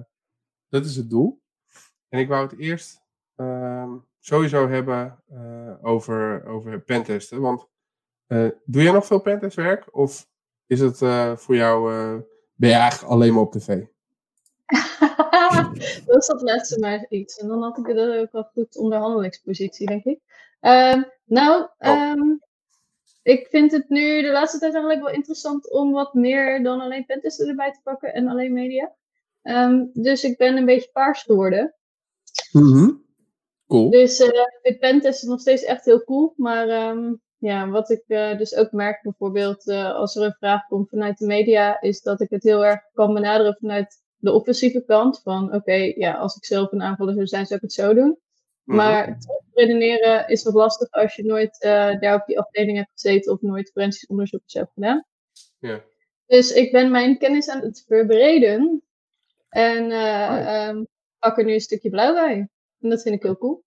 [0.68, 1.42] dat is het doel.
[2.08, 3.02] En ik wou het eerst
[3.34, 7.40] ehm, sowieso hebben eh, over, over pentesten.
[7.40, 7.68] Want
[8.64, 9.96] doe jij nog veel pentestwerk?
[9.96, 10.28] Of
[10.66, 10.98] is het
[11.40, 11.90] voor jou,
[12.54, 13.84] ben je eigenlijk alleen maar op tv?
[16.06, 17.37] dat is dat laatste maar iets.
[17.38, 20.20] En dan had ik dat ook wel goed onderhandelingspositie, denk ik.
[20.61, 22.37] Ehm, nou, ehm,
[23.22, 27.06] ik vind het nu de laatste tijd eigenlijk wel interessant om wat meer dan alleen
[27.06, 28.94] pentesten erbij te pakken en alleen media.
[29.42, 31.74] Ehm, dus ik ben een beetje paars geworden.
[33.66, 33.90] Cool.
[33.90, 34.28] Dus eh
[34.62, 36.32] ik vind nog steeds echt heel cool.
[36.37, 36.68] Maar
[37.38, 41.18] ja, wat ik eh, dus ook merk bijvoorbeeld eh, als er een vraag komt vanuit
[41.18, 45.20] de media, is dat ik het heel erg kan benaderen vanuit de offensieve kant.
[45.22, 48.18] Van oké, ja, als ik zelf een aanvaller zou zijn, zou ik het zo doen.
[48.64, 48.76] Mhm.
[48.76, 49.18] Maar
[49.54, 53.40] redeneren is wat lastig als je nooit eh, daar op die afdeling hebt gezeten of
[53.40, 55.04] nooit forensisch onderzoek hebt gedaan.
[55.59, 55.81] Ja.
[56.26, 58.83] Dus ik ben mijn kennis aan het verbreden.
[59.48, 60.54] En eh Oh.
[60.54, 60.85] ehm,
[61.18, 62.48] pak er nu een stukje blauw bij.
[62.81, 63.64] En dat vind ik heel cool.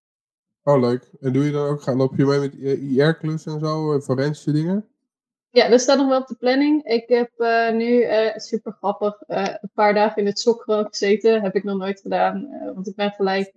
[0.63, 1.09] Oh, leuk.
[1.19, 4.51] En doe je dan ook, ga- loop je mee met IR-klussen en zo, eh, forensische
[4.51, 4.87] dingen?
[5.51, 6.83] Ja, dat staat nog wel op de planning.
[6.83, 10.85] Ik heb eh, nu, eh, super grappig, eh, een paar dagen in het sok gewoon
[10.85, 11.41] gezeten.
[11.41, 12.47] Heb ik nog nooit gedaan.
[12.73, 13.51] want ik ben gelijk,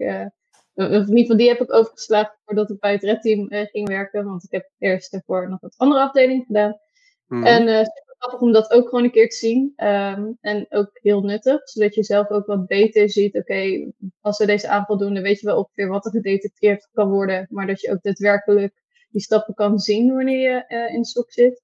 [0.74, 3.66] of in ieder geval die heb ik overgeslagen voordat ik bij het Red Team eh,
[3.66, 4.24] ging werken.
[4.24, 6.78] Want ik heb eerst daarvoor nog wat andere afdeling gedaan.
[7.26, 7.44] Mhm.
[7.44, 9.72] En super grappig om dat ook gewoon een keer te zien.
[9.76, 13.36] Ehm, en ook heel nuttig, zodat je zelf ook wat beter ziet.
[13.36, 17.10] Oké, als we deze aanval doen, dan weet je wel ongeveer wat er gedetecteerd kan
[17.10, 17.46] worden.
[17.50, 21.63] Maar dat je ook daadwerkelijk die stappen kan zien wanneer je in de sok zit.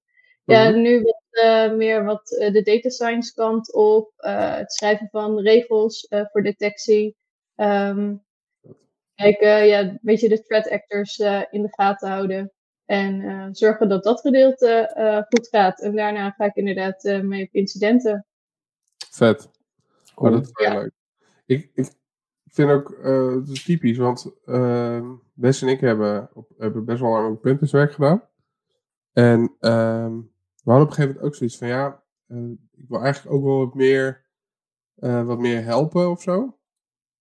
[0.51, 0.81] Ja, Mhm.
[0.81, 4.11] nu wat eh, meer wat eh, de data science kant op.
[4.17, 7.15] eh, het schrijven van regels eh, voor detectie.
[7.55, 8.15] Ehm
[9.15, 12.51] kijken, ja, een beetje de threat actors eh, in de gaten houden.
[12.85, 15.81] En eh, zorgen dat dat gedeelte eh, goed gaat.
[15.81, 18.25] En daarna ga ik inderdaad eh, mee op incidenten.
[19.11, 19.49] Vet.
[20.15, 20.29] Cool.
[20.29, 20.79] Oh, dat is heel Ja.
[20.79, 20.91] leuk.
[21.45, 21.91] Ik, ik
[22.47, 27.01] vind ook, eh, het is typisch, want uh, Wes en ik hebben, op, hebben best
[27.01, 28.23] wel lang ook punterswerk gedaan.
[29.13, 30.19] En ehm,
[30.63, 33.43] we hadden op een gegeven moment ook zoiets van, ja, eh, ik wil eigenlijk ook
[33.43, 34.25] wel wat meer,
[34.95, 36.57] eh, wat meer helpen of zo.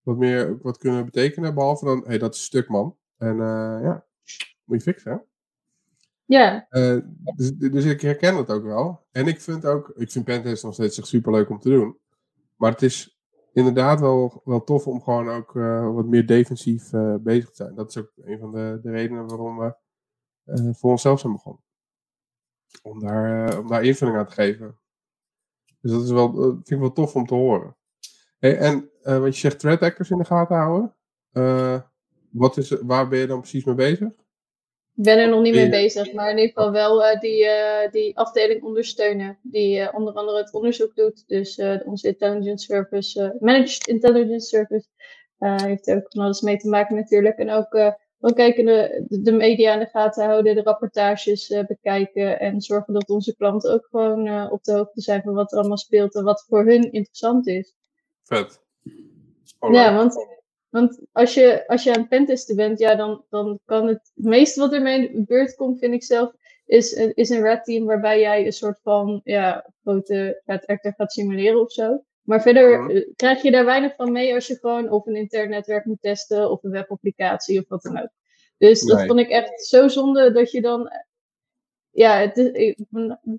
[0.03, 2.97] Wat meer wat kunnen betekenen, behalve dan, hé, hey, dat is stuk man.
[3.17, 4.07] En eh, ja,
[4.65, 5.19] moet je fixen, hè?
[6.25, 6.67] Ja,
[7.37, 9.07] dus, dus ik herken dat ook wel.
[9.13, 11.99] En ik vind ook, ik vind pentest nog steeds echt super leuk om te doen.
[12.57, 13.21] Maar het is
[13.53, 15.53] inderdaad wel, wel tof om gewoon ook
[15.95, 17.75] wat meer defensief bezig te zijn.
[17.75, 19.75] Dat is ook een van de, de redenen waarom we
[20.75, 21.63] voor onszelf zijn begonnen.
[22.83, 24.79] Om daar, eh, om daar invulling aan te geven.
[25.81, 27.77] Dus dat is wel, dat vind ik wel tof om te horen.
[28.39, 30.95] Hey, en eh, wat je zegt, threat actors in de gaten houden.
[31.33, 31.81] Eh,
[32.31, 34.09] wat is, waar ben je dan precies mee bezig?
[34.97, 36.13] ik ben er nog niet mee bezig.
[36.13, 39.39] Maar in ieder geval wel eh, die, eh, die afdeling ondersteunen.
[39.43, 41.25] Die eh, onder andere het onderzoek doet.
[41.29, 44.87] Dus eh, onze intelligence service, eh, managed intelligence service.
[45.39, 47.39] eh, heeft er ook van alles mee te maken natuurlijk.
[47.39, 52.41] En ook gewoon kijken, de, de- media in de gaten houden, de rapportages eh, bekijken.
[52.41, 55.59] En zorgen dat onze klanten ook gewoon eh, op de hoogte zijn van wat er
[55.59, 56.15] allemaal speelt.
[56.15, 57.75] En wat voor hun interessant is.
[58.25, 58.61] Vet.
[59.73, 60.15] Ja, want,
[60.69, 64.11] want als, je, als je aan het pentesten bent, ja, dan, dan kan het...
[64.15, 66.33] Het meeste wat er mee in de beurt komt, vind ik zelf,
[66.67, 70.93] is, een- is een red team waarbij jij een soort van ja, grote red actor
[70.97, 72.05] gaat simuleren of zo.
[72.31, 75.51] Maar verder eh, krijg je daar weinig van mee als je gewoon of een intern
[75.51, 78.11] netwerk moet testen of een webapplicatie of wat dan ook.
[78.59, 80.91] Dus dat vond ik echt zo zonde dat je dan...
[81.91, 82.79] Ja, het is, ik,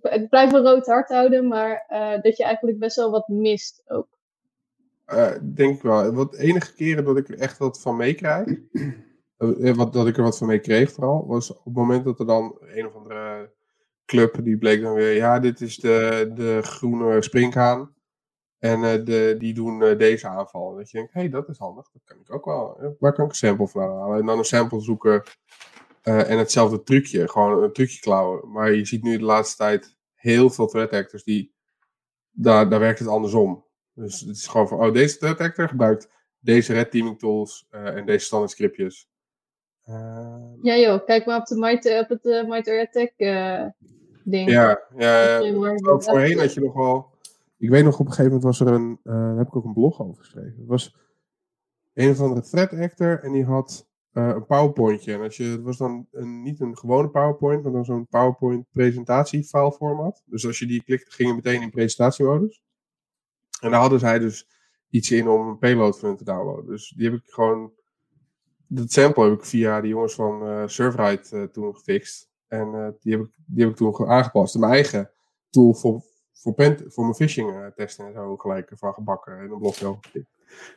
[0.01, 3.83] ik blijf een rood hart houden, maar eh, dat je eigenlijk best wel wat mist
[3.85, 4.07] ook.
[5.05, 6.11] Eh, denk ik wel.
[6.11, 8.47] Wat enige keren dat ik er echt wat van meekrijg,
[9.75, 12.25] wat, dat ik er wat van mee kreeg vooral, was op het moment dat er
[12.25, 13.51] dan een of andere
[14.05, 17.99] club, die bleek dan weer, ja, dit is de, de groene springhaan.
[18.61, 20.75] En eh, de, die doen eh, deze aanval.
[20.75, 21.89] Dat je denkt, hé, hey, dat is handig.
[21.91, 22.79] Dat kan ik ook wel.
[22.81, 24.19] Eh, Waar kan ik een sample van halen?
[24.19, 25.23] En dan een sample zoeken.
[26.01, 27.27] en hetzelfde trucje.
[27.29, 28.51] Gewoon een trucje klauwen.
[28.51, 31.53] Maar je ziet nu de laatste tijd heel veel threat actors die...
[32.31, 33.65] Daar, daar werkt het andersom.
[33.93, 38.05] Dus het is gewoon van, oh, deze threat actor gebruikt deze red teaming tools en
[38.05, 39.09] deze standaard scriptjes.
[39.81, 43.13] Eh, Ja joh, kijk maar op, de Might, op het uh, Might Attack
[44.23, 44.49] ding.
[44.49, 45.39] ja, ja,
[45.81, 47.10] dat- voorheen had je nog wel.
[47.61, 48.99] Ik weet nog op een gegeven moment was er een.
[49.03, 50.55] eh, daar heb ik ook een blog over geschreven.
[50.57, 50.95] Het was
[51.93, 55.13] een of andere threat actor en die had eh, een PowerPointje.
[55.13, 58.65] En als je, het was dan een, niet een gewone PowerPoint, maar dan zo'n PowerPoint
[58.71, 60.23] presentatie file format.
[60.25, 62.63] Dus als je die klikte, ging je meteen in presentation-modus.
[63.61, 64.47] En daar hadden zij dus
[64.89, 66.65] iets in om een payload van hun te downloaden.
[66.65, 67.71] Dus die heb ik gewoon.
[68.67, 72.29] Dat sample heb ik via die jongens van eh Serverite toen gefixt.
[72.47, 74.57] En die, heb ik, die heb ik toen aangepast.
[74.57, 75.11] Mijn eigen
[75.49, 76.03] tool voor,
[76.41, 79.97] voor, pen, voor mijn phishing eh, testen en zo gelijk van gebakken en een blokje.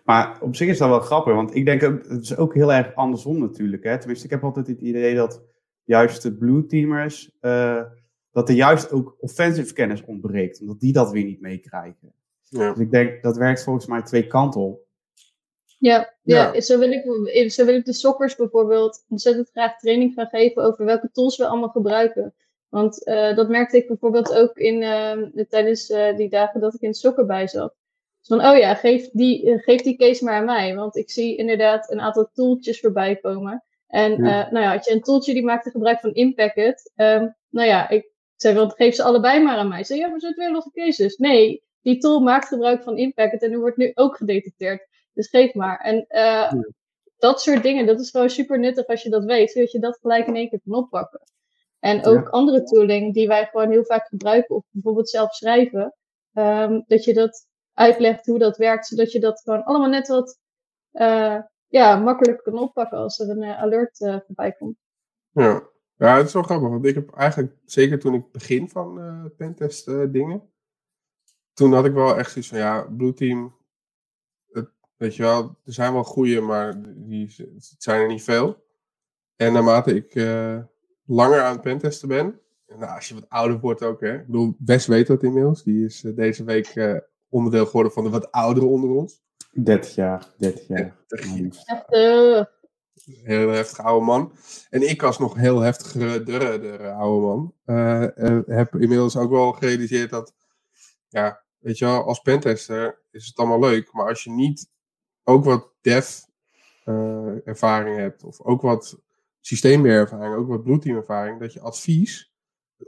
[0.05, 2.73] Maar op zich is dat wel grappig, want ik denk ook, het is ook heel
[2.73, 3.85] erg andersom natuurlijk.
[3.85, 3.99] Hè?
[3.99, 5.43] Tenminste, ik heb altijd het idee dat
[5.85, 7.83] juist de blue teamers, eh,
[8.31, 12.13] dat er juist ook offensive kennis ontbreekt, omdat die dat weer niet meekrijgen.
[12.43, 12.71] Ja.
[12.71, 14.83] Dus ik denk, dat werkt volgens mij twee kanten op.
[15.79, 16.53] Ja, ja.
[16.53, 16.61] Ja.
[16.61, 20.85] Zo, wil ik, zo wil ik de sokkers bijvoorbeeld ontzettend graag training gaan geven over
[20.85, 22.35] welke tools we allemaal gebruiken.
[22.75, 26.81] Want eh, dat merkte ik bijvoorbeeld ook in, eh, tijdens eh, die dagen dat ik
[26.81, 27.75] in het sokker bij zat.
[28.19, 30.75] Dus van, oh ja, geef die, eh, geef die case maar aan mij.
[30.75, 33.65] Want ik zie inderdaad een aantal tooltjes voorbij komen.
[33.87, 34.49] En Ja.
[34.51, 36.93] nou ja, had je een tooltje die maakte gebruik van Impacket.
[36.95, 39.79] Ehm, nou ja, ik zei, want geef ze allebei maar aan mij.
[39.81, 41.17] Ik zei, ja, maar zijn twee losse cases.
[41.17, 44.87] Nee, die tool maakt gebruik van Impacket en die wordt nu ook gedetecteerd.
[45.13, 45.81] Dus geef maar.
[45.81, 46.53] En Ja.
[47.19, 49.99] dat soort dingen, dat is gewoon super nuttig als je dat weet, zodat je dat
[50.01, 51.21] gelijk in één keer kan oppakken.
[51.85, 55.95] En ook andere tooling die wij gewoon heel vaak gebruiken, of bijvoorbeeld zelf schrijven,
[56.33, 60.39] ehm, dat je dat uitlegt hoe dat werkt, zodat je dat gewoon allemaal net wat
[60.93, 64.77] uh, ja, makkelijk kan oppakken als er een uh, alert uh, voorbij komt.
[65.31, 65.69] Ja.
[65.97, 69.01] ja, het is wel grappig, want ik heb eigenlijk, zeker toen ik begin van
[69.37, 70.53] pentest dingen,
[71.53, 73.57] toen had ik wel echt zoiets van, ja, Blue Team,
[74.51, 78.63] het, weet je wel, er zijn wel goede, maar die, het zijn er niet veel.
[79.37, 80.15] En naarmate ik
[81.07, 84.15] langer aan het pentesten ben, nou, als je wat ouder wordt ook, hè.
[84.15, 85.63] Ik bedoel, Wes weet dat inmiddels.
[85.63, 89.23] Die is deze week onderdeel geworden van de wat ouderen onder ons.
[89.53, 90.97] 30 jaar, 30 jaar.
[91.07, 92.53] 30 jaar.
[93.05, 94.33] Heel heftig oude man.
[94.71, 99.53] En ik als nog heel heftigere, durre, oude man, uh, uh, heb inmiddels ook wel
[99.53, 100.35] gerealiseerd dat,
[101.09, 104.71] ja, weet je wel, als pentester is het allemaal leuk, maar als je niet
[105.25, 106.21] ook wat dev
[106.85, 108.99] uh, ervaring hebt, of ook wat
[109.47, 112.35] systeembeheerervaring, ook wat bloedteam ervaring, dat je advies,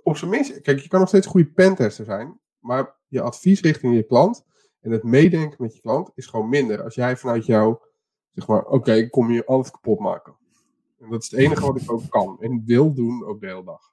[0.02, 3.60] op zijn minst, kijk, je kan nog steeds een goede pentester zijn, maar je advies
[3.60, 4.44] richting je klant
[4.80, 6.82] en het meedenken met je klant is gewoon minder.
[6.82, 7.76] Als jij vanuit jou,
[8.32, 10.36] zeg maar, oké, ik kom je alles kapot maken.
[10.98, 13.64] En dat is het enige wat ik ook kan en wil doen, ook de hele
[13.64, 13.92] dag.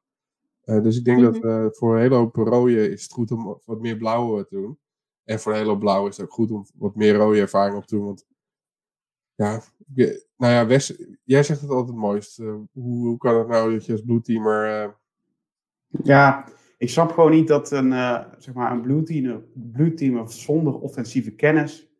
[0.66, 3.60] Uh, dus ik denk dat uh, voor een hele hoop rode is het goed om
[3.66, 4.80] wat meer blauwe te doen.
[5.24, 7.78] En voor een hele hoop blauwe is het ook goed om wat meer rode ervaring
[7.78, 8.06] op te doen.
[8.06, 8.26] Want
[9.44, 9.62] ja,
[10.38, 12.40] nou ja, Wes, jij zegt het altijd het mooist.
[12.40, 14.96] Uh, hoe, hoe, kan het nou dat je als bloedteamer...
[16.04, 20.32] Ja, ik snap gewoon niet dat een, uh, zeg maar een blue, teamer, blue teamer
[20.32, 21.92] zonder offensieve kennis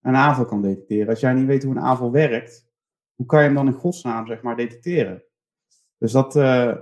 [0.00, 1.08] een aanval kan detecteren.
[1.08, 2.66] Als jij niet weet hoe een aanval werkt,
[3.14, 5.24] hoe kan je hem dan in godsnaam zeg maar detecteren?
[5.98, 6.76] Dus dat, uh,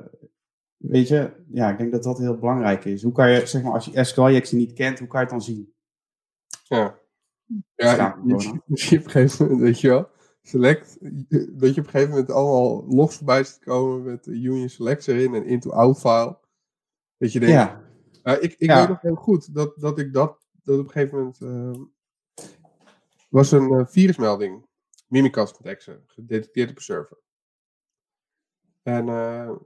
[0.77, 3.03] weet je, ja, ik denk dat dat heel belangrijk is.
[3.03, 5.45] Hoe kan je, zeg maar, als je SQL-injectie niet kent, hoe kan je het dan
[5.45, 5.75] zien?
[6.65, 6.99] Ja.
[7.75, 10.09] Ja, je, je, op een gegeven moment, weet je wel,
[10.43, 10.99] select,
[11.61, 15.09] dat je op een gegeven moment allemaal los voorbij zit komen met de union select
[15.09, 16.39] erin en into out file.
[17.19, 17.85] Dat je denkt, ja.
[18.23, 18.79] Uh, ik, ik ja.
[18.79, 21.85] weet nog heel goed dat, dat ik dat, dat op een gegeven moment uh,
[23.29, 24.67] was een uh, virusmelding,
[25.07, 27.19] Mimikast met exe, gedetecteerd op een server.
[28.83, 29.07] En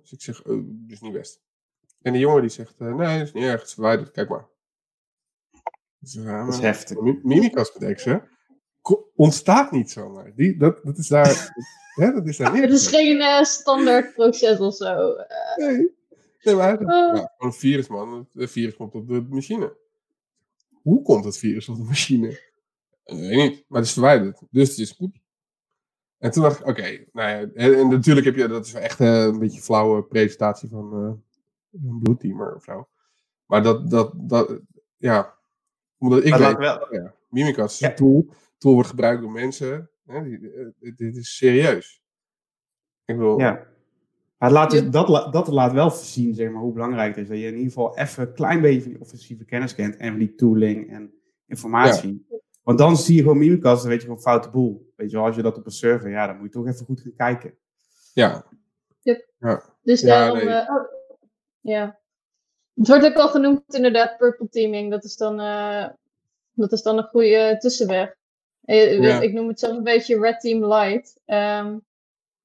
[0.01, 1.43] dus ik zeg, oh, dus niet best.
[2.03, 4.49] En de jongen die zegt, nee, dat is niet erg, het is verwijderd, kijk maar.
[6.01, 7.01] Dus, dat is heftig.
[7.23, 8.29] Mimikast met exe
[9.15, 10.33] ontstaat niet zomaar.
[10.35, 11.55] Die, dat, dat is daar,
[12.01, 12.63] hè, dat is daar niet.
[12.63, 15.15] Het is geen standaard proces of zo.
[15.57, 15.99] Nee.
[16.43, 17.17] Nee, maar hij oh.
[17.17, 18.29] ja, een virus, man.
[18.35, 19.77] Het virus komt op de machine.
[20.83, 22.29] Hoe komt het virus op de machine?
[23.05, 24.43] Ik weet niet, maar het is verwijderd.
[24.51, 25.21] Dus het is goed.
[26.19, 29.01] En toen dacht ik, oké, okay, nou ja, en, natuurlijk heb je, dat is echt
[29.01, 31.13] uh, een beetje een flauwe presentatie van uh,
[31.83, 32.89] een bloedteamer of zo.
[33.47, 34.61] Maar dat, dat, dat
[34.97, 35.40] ja,
[36.01, 36.95] omdat ik weet, wel.
[36.95, 37.89] ja, Mimikatz is ja.
[37.89, 38.27] een tool,
[38.59, 39.91] tool wordt gebruikt door mensen.
[40.07, 40.39] Hè, die,
[40.79, 42.03] dit, dit is serieus.
[43.05, 43.69] Ik bedoel, ja.
[44.39, 47.39] Maar laat dus, dat, dat laat wel zien zeg maar, hoe belangrijk het is dat
[47.39, 50.19] je in ieder geval even een klein beetje van die offensieve kennis kent en van
[50.19, 51.13] die tooling en
[51.47, 52.27] informatie.
[52.29, 52.39] Ja.
[52.63, 54.93] Want dan zie je gewoon Mimikast, dan weet je gewoon foute boel.
[54.97, 56.87] Weet je wel, als je dat op een server, ja, dan moet je toch even
[56.87, 57.55] goed gaan kijken.
[58.13, 58.45] Ja.
[59.01, 59.29] Yep.
[59.39, 59.63] ja.
[59.83, 60.55] Dus daarom, ja, nee.
[60.55, 60.87] uh, oh,
[61.61, 62.00] ja.
[62.81, 64.91] Het wordt ook al genoemd inderdaad purple teaming.
[64.91, 65.89] Dat is dan, uh,
[66.53, 68.15] dat is dan een goede tussenweg.
[68.61, 69.21] Ja.
[69.21, 71.21] Ik noem het zelf een beetje red team light.
[71.27, 71.85] Um,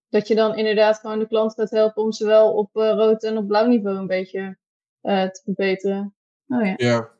[0.09, 3.37] dat je dan inderdaad gewoon de klant gaat helpen om zowel op uh, rood en
[3.37, 4.57] op blauw niveau een beetje
[5.01, 6.15] uh, te verbeteren.
[6.47, 6.73] Oh ja.
[6.77, 7.11] Ja,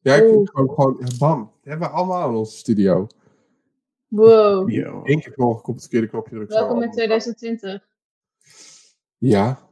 [0.00, 1.38] ja ik vind gewoon, gewoon bam.
[1.44, 3.06] Dat hebben we allemaal in onze studio.
[4.08, 4.68] Wow.
[5.04, 6.56] Eén keer per op het verkeerde knopje drukken.
[6.56, 7.88] Welkom in 2020.
[9.18, 9.68] Ja.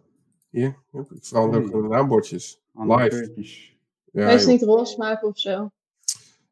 [0.50, 2.64] Hier, ik verander ook de naambordjes.
[2.76, 3.32] Live.
[4.12, 5.70] Ja, Hij is niet roze maken of zo.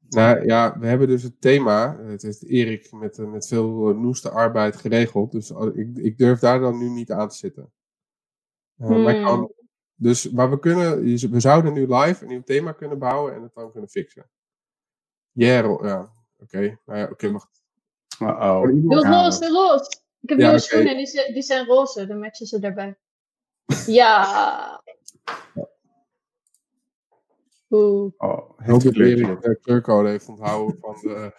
[0.09, 3.97] Nou ja, we hebben dus het thema, het heeft Erik met, eh, met veel eh,
[3.97, 5.33] noeste arbeid geregeld.
[5.33, 7.73] Dus ik, ik durf daar dan nu niet aan te zitten.
[8.79, 9.03] Uh, hmm.
[9.03, 9.53] maar kan,
[9.95, 13.55] dus, maar we kunnen, we zouden nu live een nieuw thema kunnen bouwen en het
[13.55, 14.31] dan kunnen fixen.
[15.33, 16.57] Yeah, ja, oké.
[16.57, 16.79] Okay.
[16.85, 17.63] Nou ja, oké, okay, wacht.
[18.19, 18.63] Oh.
[18.63, 20.03] Heel roze, roze.
[20.21, 20.59] Ik heb ja, nieuwe okay.
[20.59, 22.99] schoenen en die, die zijn roze, dan matchen ze daarbij.
[23.87, 24.83] ja.
[27.69, 31.33] Oh, heel dat de kleurcode heeft onthouden van de...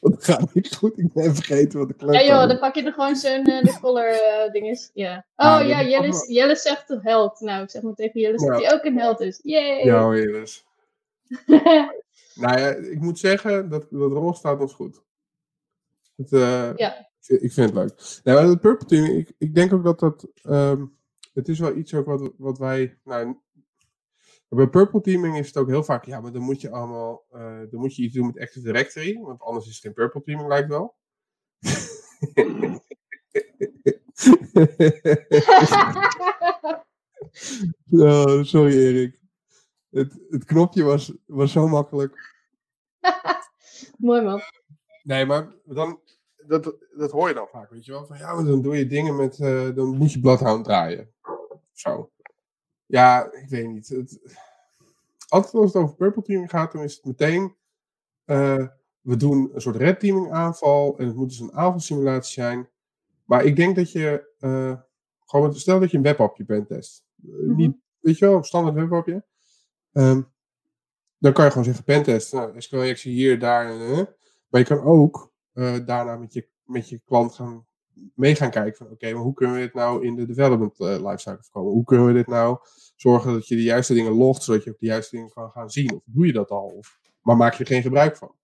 [0.00, 2.82] Dat gaat niet goed, ik ben vergeten wat de kleurcode Ja joh, dan pak je
[2.82, 4.90] er gewoon zo'n uh, de color uh, ding is.
[4.94, 5.26] Ja.
[5.36, 5.82] Oh ja,
[6.26, 7.40] Jelle zegt een held.
[7.40, 9.40] Nou, ik zeg maar tegen Jelle dat hij ook een held is.
[9.42, 9.84] Yay!
[9.84, 10.16] Ja hoor,
[12.34, 15.02] nou ja, ik moet zeggen, dat, dat rol staat ons goed.
[16.16, 17.06] Het, uh, ja.
[17.26, 18.20] Ik vind het leuk.
[18.24, 20.28] Nou, het Purple Team, ik, ik denk ook dat dat...
[20.42, 20.96] Um,
[21.34, 22.98] het is wel iets ook wat, wat wij...
[23.04, 23.36] Nou,
[24.48, 27.60] bij purple teaming is het ook heel vaak, ja, maar dan moet je allemaal, uh,
[27.70, 30.48] dan moet je iets doen met Active Directory, want anders is het geen purple teaming,
[30.48, 30.96] lijkt wel.
[37.90, 39.20] oh, sorry Erik.
[39.90, 42.34] Het, het knopje was, was zo makkelijk.
[43.98, 44.40] Mooi man.
[45.02, 46.00] Nee, maar dan,
[46.46, 48.06] dat, dat hoor je dan vaak, weet je wel.
[48.06, 51.14] Van ja, maar dan doe je dingen met, eh, dan moet je Bloodhound draaien.
[51.72, 52.10] Zo.
[52.88, 53.88] Ja, ik weet niet.
[53.88, 54.20] Het,
[55.28, 57.56] altijd als het over purple teaming gaat, dan is het meteen,
[58.24, 58.66] eh,
[59.00, 62.68] we doen een soort red teaming aanval en het moet dus een aanvalsimulatie zijn.
[63.24, 64.80] Maar ik denk dat je, eh,
[65.26, 67.04] gewoon, stel dat je een webapje bent test.
[67.14, 67.54] Mhm.
[67.54, 69.24] Niet, weet je wel, standaard webapje.
[69.92, 70.22] Ehm,
[71.18, 72.32] dan kan je gewoon zeggen pentest.
[72.32, 73.70] Nou, SQL-injectie hier, daar.
[73.80, 74.04] eh,
[74.48, 77.66] maar je kan ook eh, daarna met je, met je klant gaan
[78.14, 80.86] mee gaan kijken van oké, maar hoe kunnen we dit nou in de development eh,
[80.86, 81.72] lifecycle voorkomen?
[81.72, 82.58] Hoe kunnen we dit nou
[82.96, 85.70] zorgen dat je de juiste dingen logt, zodat je ook de juiste dingen kan gaan
[85.70, 85.94] zien?
[85.94, 86.74] Of doe je dat al?
[86.76, 88.34] Of, maar maak je er geen gebruik van?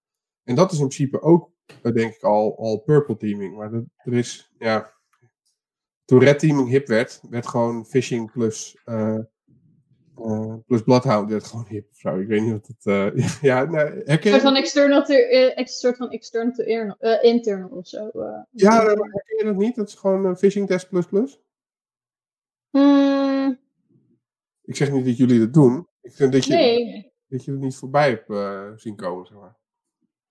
[0.45, 1.51] En dat is in principe ook,
[1.83, 3.57] eh, denk ik, al, al purple teaming.
[3.57, 4.93] Maar dat, er is, ja...
[6.05, 8.81] Toen red teaming hip werd, werd gewoon phishing plus...
[8.85, 9.19] eh,
[10.19, 12.19] eh, plus Bloodhound werd gewoon hip of zo.
[12.19, 12.87] Ik weet niet wat het...
[12.87, 16.63] eh, ja, nee, herken Een je soort van external to, eh, soort van external to
[17.21, 18.09] internal of zo.
[18.09, 18.43] eh.
[18.51, 19.77] Ja, maar herken je dat niet?
[19.77, 21.41] Dat is gewoon een phishing test plus plus.
[22.71, 23.59] Hmm,
[24.63, 25.89] Ik zeg niet dat jullie dat doen.
[26.01, 27.13] Ik vind dat je, nee.
[27.29, 29.57] dat je het niet voorbij hebt zien komen, zeg maar.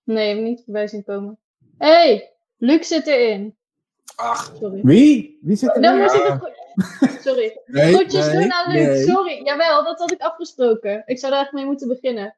[0.04, 1.38] Nee, heb ik niet voorbij zien komen.
[1.78, 3.56] Hé, hey, Luc zit erin.
[4.16, 4.80] Ach, Sorry.
[4.82, 5.38] Wie?
[5.42, 6.63] Wie zit er Dan ik het goed...
[7.20, 7.60] Sorry.
[7.66, 8.82] nee, Groetjes nee, doen aan Luc.
[8.86, 9.02] nee.
[9.04, 9.44] Sorry.
[9.44, 11.02] Jawel, dat had ik afgesproken.
[11.06, 12.36] Ik zou daar eigenlijk mee moeten beginnen.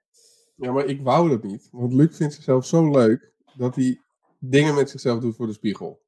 [0.56, 1.68] Ja, maar ik wou dat niet.
[1.72, 4.00] Want Luc vindt zichzelf zo leuk dat hij
[4.38, 6.00] dingen met zichzelf doet voor de spiegel.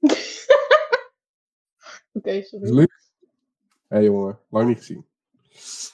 [2.12, 2.70] Oké, Dus sorry.
[2.74, 2.86] Luc,
[3.88, 5.06] hé hey, jongen, lang niet gezien.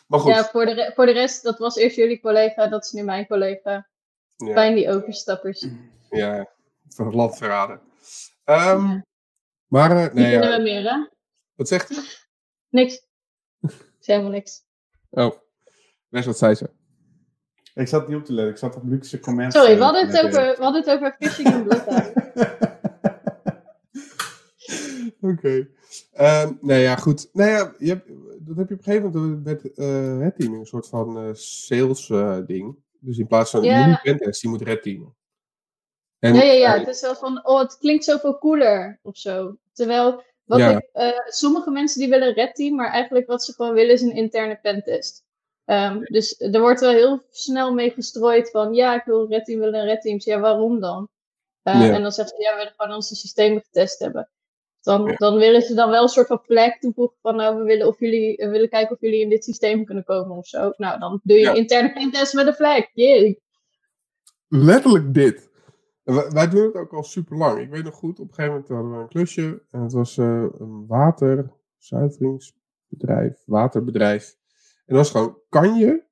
[0.07, 2.93] Maar goed, Ja, voor de, voor de rest, dat was eerst jullie collega, dat is
[2.93, 3.89] nu mijn collega.
[4.37, 5.67] ja, Fijn die overstappers.
[6.11, 6.49] ja,
[6.89, 7.81] van het land verraden.
[8.45, 9.05] Ehm, Ja.
[9.67, 11.07] Maar, eh, Die nee, kennen ja, we meer, hè?
[11.57, 12.05] Wat zegt hij?
[12.69, 12.95] Niks.
[13.63, 14.65] Ik zei helemaal niks.
[15.11, 15.37] Oh,
[16.09, 16.71] best wat zei ze.
[17.75, 18.53] Ik zat niet op te letten.
[18.53, 19.57] Ik zat op Luxe comments.
[19.57, 22.13] Sorry, we hadden het over, we hadden het over phishing en bloodhound.
[25.33, 25.69] Oké.
[26.13, 27.29] Ehm, nee, ja, goed.
[27.33, 28.09] Nou ja, je hebt,
[28.47, 31.35] dat heb je op een gegeven moment met eh red teaming, een soort van eh,
[31.35, 32.77] sales eh, ding.
[33.01, 33.81] Dus in plaats van Ja.
[33.81, 35.15] je moet pentest, je moet red teamen.
[36.19, 36.79] En, Ja, ja, ja.
[36.79, 39.57] Het is wel van, oh, het klinkt zoveel cooler of zo.
[39.73, 40.71] Terwijl, wat Ja.
[40.77, 44.03] ik, eh, sommige mensen die willen red team, maar eigenlijk wat ze gewoon willen is
[44.03, 45.25] een interne pentest.
[45.65, 49.59] Ehm, dus er wordt wel heel snel mee gestrooid van, ja, ik wil red team,
[49.61, 50.25] willen een red teams.
[50.25, 51.09] Ja, waarom dan?
[51.63, 51.95] Eh, Ja.
[51.95, 54.31] En dan zeggen ze, ja, we willen gewoon onze systemen getest hebben.
[54.81, 55.15] Dan, Ja.
[55.17, 58.01] dan willen ze dan wel een soort van flag toevoegen van, nou, we willen, of
[58.01, 60.73] jullie, we willen kijken of jullie in dit systeem kunnen komen of zo.
[60.77, 62.87] Nou, dan doe je interne pentest met een flag.
[62.93, 63.41] Jee.
[64.49, 65.49] letterlijk dit.
[66.07, 67.61] Wij, doen het ook al super lang.
[67.61, 69.63] Ik weet nog goed, op een gegeven moment hadden we een klusje.
[69.71, 74.37] En het was eh, een waterzuiveringsbedrijf, waterbedrijf.
[74.87, 76.05] En dat was gewoon, kan je,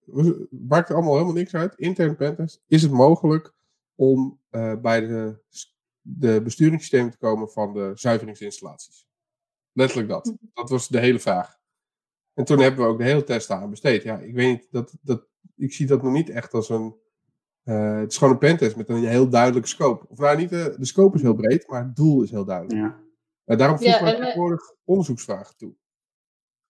[0.50, 3.54] maakt er allemaal helemaal niks uit, intern pentest, is het mogelijk
[3.94, 5.38] om eh, bij de,
[6.00, 9.08] de besturingssystemen te komen van de zuiveringsinstallaties?
[9.72, 10.34] Letterlijk dat.
[10.54, 11.58] Dat was de hele vraag.
[12.32, 14.02] En toen hebben we ook de hele test aan besteed.
[14.02, 15.26] Ja, ik weet niet, dat, dat,
[15.56, 17.02] ik zie dat nog niet echt als een
[17.64, 20.06] eh, het is gewoon een pentest met een heel duidelijke scope.
[20.08, 22.80] Of nou, niet de, de scope is heel breed, maar het doel is heel duidelijk.
[22.80, 22.98] Ja.
[23.44, 25.74] En daarom voegen Ja, we eh, tegenwoordig onderzoeksvragen toe.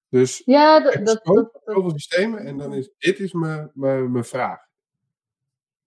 [0.09, 3.33] Dus Ja, ik dat, dat, scope, dat, dat- zoveel systemen en dan is dit is
[3.33, 4.59] mijn- mijn mijn vraag.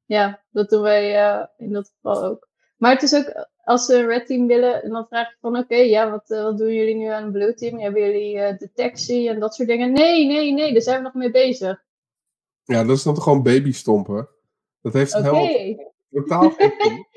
[0.05, 2.47] Ja, dat doen wij eh, in dat geval ook.
[2.77, 5.57] Maar het is ook, als ze een red team willen, en dan vraag je van,
[5.57, 7.79] oké, ja, wat, eh, wat doen jullie nu aan een blue team?
[7.79, 9.91] Hebben jullie eh, detectie en dat soort dingen?
[9.91, 11.83] Nee, nee, nee, daar zijn we nog mee bezig.
[12.63, 14.29] Ja, dat is dan toch gewoon babystompen.
[14.91, 15.50] Dat heeft helemaal
[16.10, 17.06] totaal geen.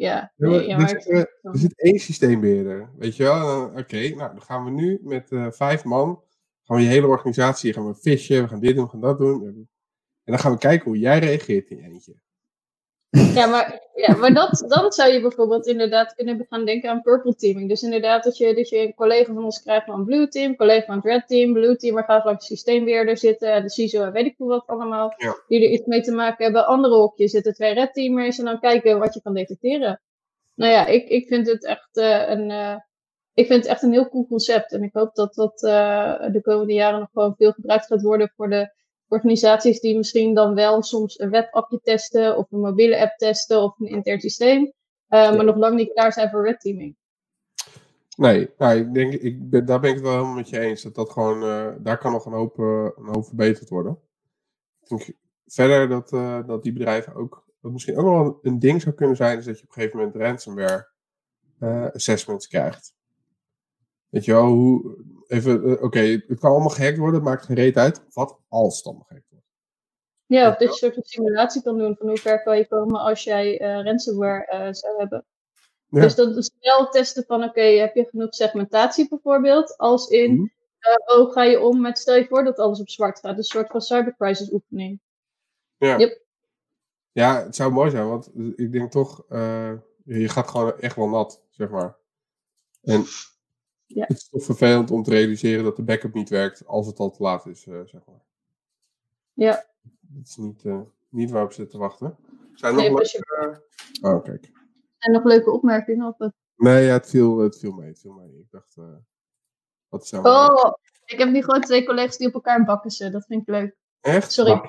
[0.00, 2.90] Ja, Ja, nee, maar ja, er, zit, eh, er zit één systeembeheerder.
[2.98, 3.64] Weet je wel?
[3.64, 6.22] Oké, nou dan gaan we nu met eh, vijf man.
[6.62, 7.72] Gaan we je hele organisatie.
[7.72, 8.42] Gaan we fishen.
[8.42, 8.84] We gaan dit doen.
[8.84, 9.44] We gaan dat doen.
[9.44, 9.68] En
[10.24, 12.14] dan gaan we kijken hoe jij reageert in je eentje.
[13.10, 17.34] Ja, maar, ja, maar dat, dan zou je bijvoorbeeld inderdaad kunnen gaan denken aan purple
[17.34, 17.68] teaming.
[17.68, 20.56] Dus inderdaad dat je, dat je een collega van ons krijgt van een blue team,
[20.56, 24.02] collega van het red team, blue team, maar gaat langs de systeembeheerder zitten, de CISO
[24.02, 25.36] en weet ik veel wat allemaal, Ja.
[25.48, 26.66] die er iets mee te maken hebben.
[26.66, 30.00] Andere hokjes zitten twee red teamers en dan kijken wat je kan detecteren.
[30.54, 32.50] Nou ja, ik, ik vind het echt eh, een...
[32.50, 32.76] eh,
[33.34, 34.72] ik vind het echt een heel cool concept.
[34.72, 38.32] En ik hoop dat dat eh, de komende jaren nog gewoon veel gebruikt gaat worden
[38.36, 38.72] voor de
[39.10, 43.80] organisaties die misschien dan wel soms een webappje testen of een mobiele app testen of
[43.80, 44.72] een intern systeem.
[45.08, 46.96] eh, Maar nog lang niet klaar zijn voor red teaming.
[48.16, 50.82] Nee, nou, ik denk, ik ben, daar ben ik het wel helemaal met je eens.
[50.82, 53.98] Dat dat gewoon, eh, daar kan nog een hoop, eh, een hoop verbeterd worden.
[54.80, 55.12] Ik denk
[55.46, 56.08] verder dat,
[56.46, 59.44] dat die bedrijven ook, wat misschien ook nog wel een ding zou kunnen zijn, is
[59.44, 60.88] dat je op een gegeven moment ransomware
[61.92, 62.94] assessments krijgt.
[64.08, 64.96] Weet je wel, hoe,
[65.30, 68.02] even, eh, oké, het kan allemaal gehackt worden, het maakt geen reet uit.
[68.12, 69.46] Wat als het allemaal gehackt wordt?
[70.26, 72.66] Ja, of dat je een soort van simulatie kan doen van hoe ver kan je
[72.66, 75.24] komen als jij eh, ransomware eh, zou hebben.
[75.88, 76.00] Ja.
[76.00, 79.76] Dus dat is wel testen van, oké, heb je genoeg segmentatie bijvoorbeeld?
[79.76, 80.52] Als in,
[81.06, 83.36] oh, ga je om met, stel je voor dat alles op zwart gaat.
[83.36, 85.00] Een soort van cybercrisis oefening.
[85.76, 85.98] Ja.
[85.98, 86.22] Yep.
[87.12, 89.24] ja, het zou mooi zijn, want ik denk toch,
[90.04, 91.96] je gaat gewoon echt wel nat, zeg maar.
[92.82, 93.04] En
[93.94, 94.04] Ja.
[94.06, 97.10] het is toch vervelend om te realiseren dat de backup niet werkt als het al
[97.10, 98.20] te laat is, eh, zeg maar.
[99.32, 99.64] Ja.
[100.00, 102.16] Dat is niet, eh, niet waar we zitten te wachten.
[102.54, 103.62] Zijn er Nee, nog leuke...
[104.00, 104.50] Oh, kijk.
[104.98, 106.06] En nog leuke opmerkingen?
[106.06, 106.32] Of wat?
[106.56, 107.88] Nee, ja, het, viel, het viel mee.
[107.88, 108.38] Het viel mee.
[108.38, 108.84] Ik dacht, eh,
[109.88, 110.72] wat nou Oh,
[111.04, 113.12] ik heb nu gewoon twee collega's die op elkaar bakken.
[113.12, 113.76] Dat vind ik leuk.
[114.00, 114.32] Echt?
[114.32, 114.60] Sorry.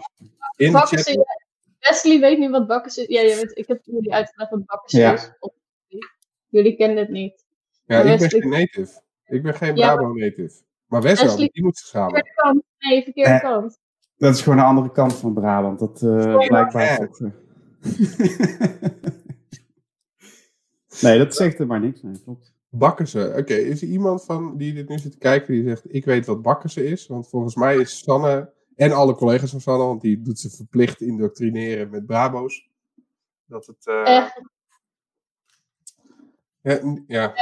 [0.56, 1.26] In Bakken chat?
[1.80, 3.08] Wesley weet nu wat bakken is.
[3.08, 5.14] Ja, je weet, ik heb jullie uitgelegd wat bakken Ja.
[5.14, 5.32] is.
[6.50, 7.46] Jullie kennen het niet.
[7.86, 9.02] Ja, ik ben geen native.
[9.32, 10.62] Ik ben geen Ja, Brabo native.
[10.88, 12.14] Maar Wes wel, die moet zich schamen.
[12.14, 12.64] Verkeerde kant.
[12.80, 13.42] Nee, verkeerde Eh.
[13.42, 13.80] kant.
[14.18, 15.80] Dat is gewoon de andere kant van Brabant.
[15.80, 17.32] Dat eh, blijkbaar eh.
[21.02, 22.02] nee, dat zegt er maar niks.
[22.02, 22.54] Nee, klopt.
[22.70, 23.38] Bakkersen.
[23.38, 26.26] Oké, is er iemand van die dit nu zit te kijken die zegt: Ik weet
[26.26, 27.08] wat bakkersen is?
[27.08, 31.02] Want volgens mij is Sanne en alle collega's van Sanne, want die doet ze verplicht
[31.02, 32.70] indoctrineren met Brabo's.
[33.46, 33.88] Dat het.
[33.88, 34.42] eh, Echt.
[36.62, 37.34] ja, ja.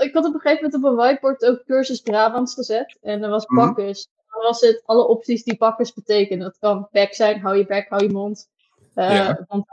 [0.00, 2.98] Ik had op een gegeven moment op een whiteboard ook cursus Brabants gezet.
[3.02, 3.64] En er was Mhm.
[3.66, 4.08] bakkers.
[4.32, 6.44] Dan was het alle opties die bakkers betekenen.
[6.44, 8.48] Dat kan bek zijn, hou je bek, hou je mond.
[8.94, 9.44] Eh Ja.
[9.48, 9.64] Want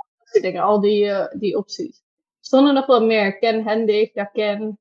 [0.41, 1.97] dingen, al die, eh, die opties.
[2.17, 3.37] Er stonden nog wel meer.
[3.37, 4.79] Ken handig, ja ken.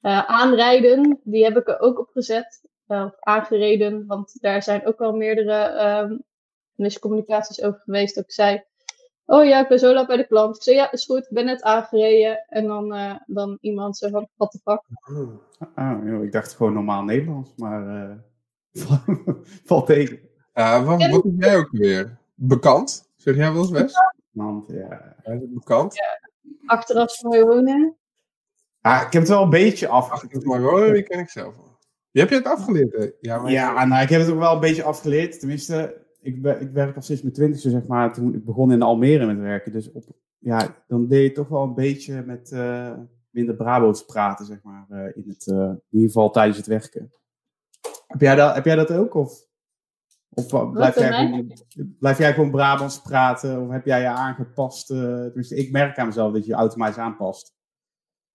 [0.00, 2.60] Eh, aanrijden, die heb ik er ook op gezet.
[2.86, 6.16] Of aangereden, want daar zijn ook wel meerdere ehm
[6.74, 8.16] miscommunicaties over geweest.
[8.16, 8.62] Ik zei,
[9.26, 10.56] oh ja, ik ben zo laat bij de klant.
[10.56, 12.44] Ik zei, ja, is goed, ik ben net aangereden.
[12.48, 14.82] En dan, eh, dan iemand zo van, the fuck.
[15.00, 15.40] Hmm.
[15.74, 18.16] Ah, joh, ik dacht gewoon normaal Nederlands, maar eh,
[19.64, 20.20] valt tegen.
[20.52, 22.18] Ja, wat, wat doe jij ook weer?
[22.34, 23.10] Bekend?
[23.16, 23.94] Zeg jij wel eens Wes?
[24.30, 25.16] Want, ja.
[25.24, 26.02] Ja, is het bekend?
[26.66, 27.96] Achteraf mooi wonen.
[28.80, 30.44] Ah, ik heb het wel een beetje Ach, afgeleerd.
[30.44, 31.54] maar hoor, die ken ik zelf.
[32.10, 33.10] Je hebt je het afgeleerd, hè?
[33.20, 35.38] Ja, maar Ja, nou, ik heb het ook wel een beetje afgeleerd.
[35.38, 38.14] Tenminste, ik, ik werk al sinds mijn twintigste, zeg maar.
[38.14, 39.72] Toen ik begon in Almere met werken.
[39.72, 40.04] Dus op,
[40.38, 42.92] ja, dan deed je toch wel een beetje met eh,
[43.30, 44.86] minder Brabo's praten, zeg maar.
[44.88, 47.12] eh, in, het, eh, in ieder geval tijdens het werken.
[48.06, 49.14] Heb jij dat, heb jij dat ook?
[49.14, 49.46] Of,
[50.34, 51.52] of blijf, jij gewoon,
[51.98, 53.62] blijf jij gewoon Brabants praten?
[53.62, 54.86] Of heb jij je aangepast?
[54.86, 57.54] tenminste, ik merk aan mezelf dat je je automatisch aanpast.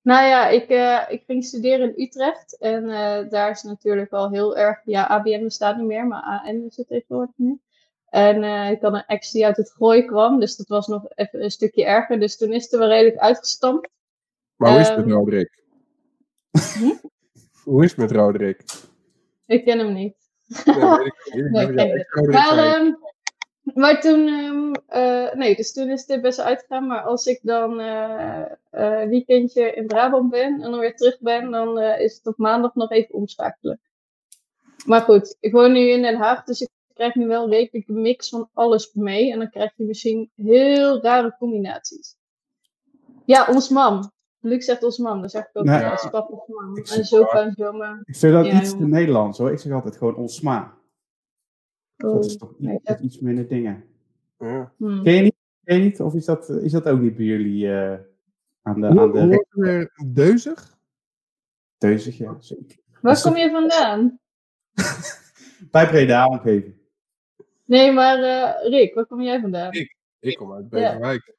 [0.01, 0.69] Nou ja, ik,
[1.09, 2.57] ik ging studeren in Utrecht.
[2.57, 2.87] En
[3.29, 4.81] daar is natuurlijk wel heel erg...
[4.85, 7.59] Ja, ABM bestaat niet meer, maar AN is het tegenwoordig nu.
[8.11, 10.39] En eh, ik had een ex die uit het gooi kwam.
[10.39, 12.19] Dus dat was nog even een stukje erger.
[12.19, 13.89] Dus toen is het er wel redelijk uitgestampt.
[14.55, 15.15] Maar hoe is het met Ehm.
[15.15, 15.63] Roderick?
[16.51, 16.93] Hm?
[17.69, 18.63] Hoe is het met Roderick?
[19.45, 20.15] Ik ken hem niet.
[20.47, 21.15] Weet ik.
[21.33, 22.93] Ik Nee, ik Maar, ehm,
[23.63, 26.87] maar toen, ehm, eh, nee, dus toen is het best uitgegaan.
[26.87, 31.79] Maar als ik dan eh, weekendje in Brabant ben en dan weer terug ben, dan
[31.81, 33.79] is het op maandag nog even omschakelen.
[34.85, 36.69] Maar goed, ik woon nu in Den Haag, dus ik
[37.01, 39.31] krijg nu wel wekelijk een mix van alles mee.
[39.31, 42.15] En dan krijg je misschien heel rare combinaties.
[43.25, 44.11] Ja, ons mam.
[44.39, 45.79] Luc zegt ons mam, dan zeg ik ook Nee.
[45.79, 46.09] ja.
[46.11, 46.77] pap ons mam.
[46.77, 48.01] Ik En zo kan zo maar.
[48.05, 48.87] Ik zeg dat Ja, iets te.
[48.87, 49.51] Nederlands hoor.
[49.51, 50.77] Ik zeg altijd gewoon onsma.
[51.95, 53.83] Dat is toch nee, iets, minder dingen.
[54.39, 54.73] Ja.
[54.77, 55.03] Hmm.
[55.03, 55.35] Ken je niet?
[55.63, 56.01] Ken je niet?
[56.01, 57.99] Of is dat, is dat ook niet bij jullie eh,
[58.61, 60.77] aan de, Hoe, aan de weer deuzig?
[61.77, 62.17] rechtdeuzig?
[62.17, 62.77] Ja, zeker.
[63.01, 64.19] Waar kom je vandaan?
[65.71, 66.80] Bij Breda omgeving.
[67.71, 69.71] Nee, maar eh, Rick, waar kom jij vandaan?
[69.71, 69.95] Ik.
[70.19, 71.35] Ik kom uit Beverwijk.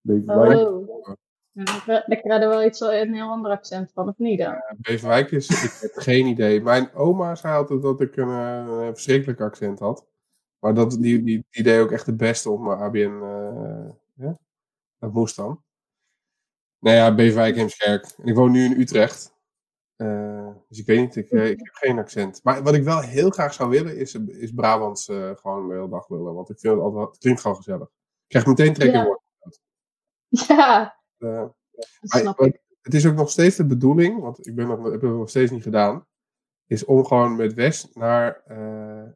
[0.00, 0.58] Beverwijk.
[0.58, 1.14] Oh.
[1.86, 4.54] Ja, Ik raad er wel iets een heel ander accent van, of niet dan?
[4.76, 6.60] Beverwijk is, ik heb geen idee.
[6.60, 10.06] Mijn oma zei altijd dat ik een, eh, een verschrikkelijk accent had.
[10.58, 13.22] Maar dat, die, die, die deed ook echt het beste op mijn ABN.
[13.22, 13.90] eh,
[14.26, 14.38] ja?
[14.98, 15.62] Dat moest dan.
[16.78, 18.14] Nou ja, Beverwijk, Heemskerk.
[18.18, 19.33] En ik woon nu in Utrecht.
[19.96, 22.40] Eh, dus ik weet niet, ik, eh, ik heb geen accent.
[22.42, 25.88] Maar wat ik wel heel graag zou willen, is, is Brabants eh, gewoon de hele
[25.88, 26.34] dag willen.
[26.34, 27.86] Want ik vind het altijd, het klinkt gewoon gezellig.
[27.88, 29.04] Ik krijg meteen trek in Ja.
[29.04, 29.22] woord.
[30.28, 31.56] Ja, dat
[32.00, 32.60] Maar snap wat- ik.
[32.82, 35.50] het is ook nog steeds de bedoeling, want ik ben nog, heb het nog steeds
[35.50, 36.06] niet gedaan,
[36.66, 38.42] is om gewoon met Wes naar,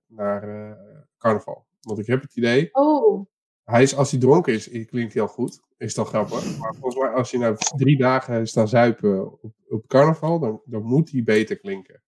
[0.06, 0.78] naar
[1.18, 1.66] carnaval.
[1.80, 3.26] Want ik heb het idee, Oh,
[3.70, 6.58] hij is, als hij dronken is, klinkt hij al goed, is dan grappig.
[6.58, 10.82] Maar volgens mij, als je nou drie dagen staan zuipen op, op carnaval, dan, dan
[10.82, 12.02] moet hij beter klinken.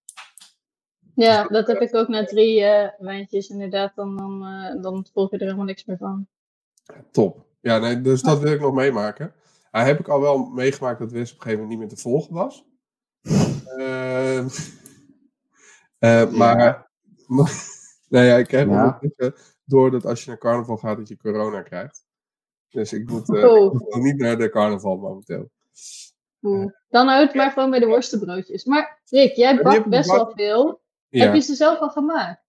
[1.14, 3.94] ja, dat heb ik ook na drie eh wijntjes inderdaad.
[3.94, 6.26] Dan, dan, eh, dan volg je er helemaal niks meer van.
[7.10, 7.46] Top.
[7.60, 9.34] Ja, nee, dus dat wil ik nog meemaken.
[9.72, 12.02] Nou, heb ik al wel meegemaakt dat Wes op een gegeven moment niet meer te
[12.02, 12.64] volgen was.
[13.76, 14.48] Ehm,
[15.98, 16.90] eh, maar,
[18.08, 19.00] nou ja, ik krijg Ja.
[19.72, 22.04] Ondertussen door dat als je naar carnaval gaat, dat je corona krijgt.
[22.68, 23.74] Dus ik moet, eh, Oh.
[23.74, 25.50] ik moet niet naar de carnaval momenteel.
[26.42, 26.72] Oeh.
[26.88, 28.64] Dan houd het maar gewoon bij de worstenbroodjes.
[28.64, 30.80] Maar Rick, jij bakt best wel veel.
[31.08, 31.24] Ja.
[31.24, 32.42] Heb je ze zelf al gemaakt?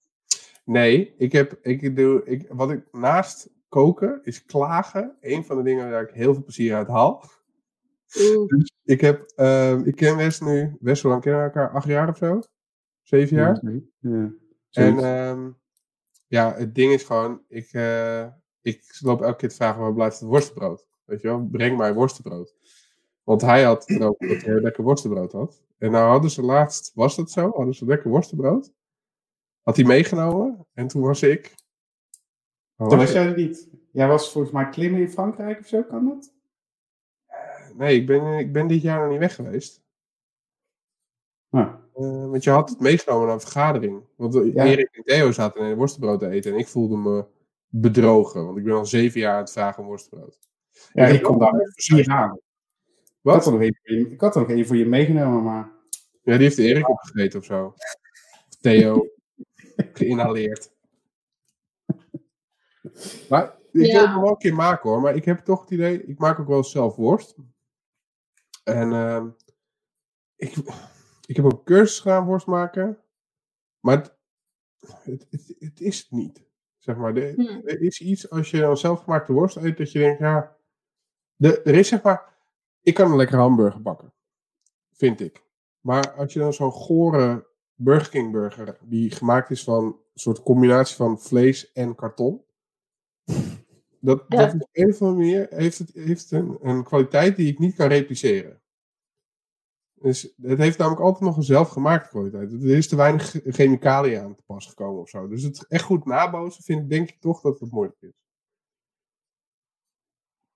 [0.65, 5.17] Nee, ik heb, ik doe, ik, wat ik naast koken is klagen.
[5.21, 7.23] Een van de dingen waar ik heel veel plezier uit haal.
[8.19, 8.63] Oeh.
[8.83, 11.71] Ik heb, ehm, ik ken Wes nu, Wes, hoe lang kennen we elkaar?
[11.71, 12.39] Acht jaar of zo?
[13.01, 13.59] Zeven jaar?
[13.99, 14.31] Ja.
[14.71, 15.59] En Zoiets.
[16.31, 18.27] Ja, het ding is gewoon, ik, eh,
[18.61, 20.87] ik loop elke keer te vragen waar blijft het worstenbrood?
[21.05, 22.55] Weet je wel, breng mij worstenbrood.
[23.23, 25.63] Want hij had het erover dat hij lekker worstenbrood had.
[25.77, 27.51] En nou hadden ze laatst, was dat zo?
[27.55, 28.73] Hadden ze lekker worstenbrood?
[29.61, 30.67] Had hij meegenomen?
[30.73, 31.55] En toen was ik...
[32.75, 33.69] Waar Toen was jij er niet.
[33.91, 36.33] Jij was volgens mij klimmen in Frankrijk of zo, kan dat?
[37.27, 37.77] ik?
[37.77, 39.80] Nee, ik ben, ik ben dit jaar nog niet weg geweest.
[41.51, 44.03] Nou, Eh, want je had het meegenomen naar een vergadering.
[44.15, 44.65] Want eh, Ja.
[44.65, 46.51] Erik en Theo zaten een worstenbrood te eten.
[46.53, 47.25] En ik voelde me
[47.67, 48.45] bedrogen.
[48.45, 50.39] Want ik ben al zeven jaar aan het vragen om worstenbrood.
[50.93, 52.35] ja, Ik ik kom daar met vier aan.
[52.35, 53.45] Ik had, Wat?
[53.45, 55.71] er nog één voor je, ik had er nog één voor je meegenomen, maar...
[56.23, 57.65] Ja, die heeft Erik opgegeten of zo.
[57.65, 59.07] Of Theo.
[59.93, 60.71] Geïnhaleerd.
[63.29, 63.91] Maar ik Ja.
[63.91, 65.01] wil het nog wel een keer maken hoor.
[65.01, 67.35] Maar ik heb toch het idee, ik maak ook wel zelf worst.
[68.63, 69.27] En ehm,
[70.35, 70.55] ik,
[71.31, 72.97] ik heb ook een cursus gedaan worst maken.
[73.79, 74.17] Maar het,
[75.03, 76.43] het, het, het is het niet.
[76.77, 77.67] Zeg maar, er, Hm.
[77.67, 80.57] er is iets als je dan zelfgemaakte worst eet, dat je denkt, ja.
[81.35, 82.37] De, er is zeg maar,
[82.81, 84.13] ik kan een lekkere hamburger bakken.
[84.91, 85.43] Vind ik.
[85.79, 90.43] Maar als je dan zo'n gore Burger King burger, die gemaakt is van een soort
[90.43, 92.43] combinatie van vlees en karton.
[93.99, 94.37] Dat, Ja.
[94.45, 97.75] dat op een of andere manier heeft het heeft een, een kwaliteit die ik niet
[97.75, 98.61] kan repliceren.
[100.01, 102.51] Dus het heeft namelijk altijd nog een zelfgemaakte kwaliteit.
[102.51, 105.27] Er is te weinig chemicaliën aan te pas gekomen of zo.
[105.27, 108.11] Dus het echt goed nabootsen vind ik denk ik toch dat het moeilijk is.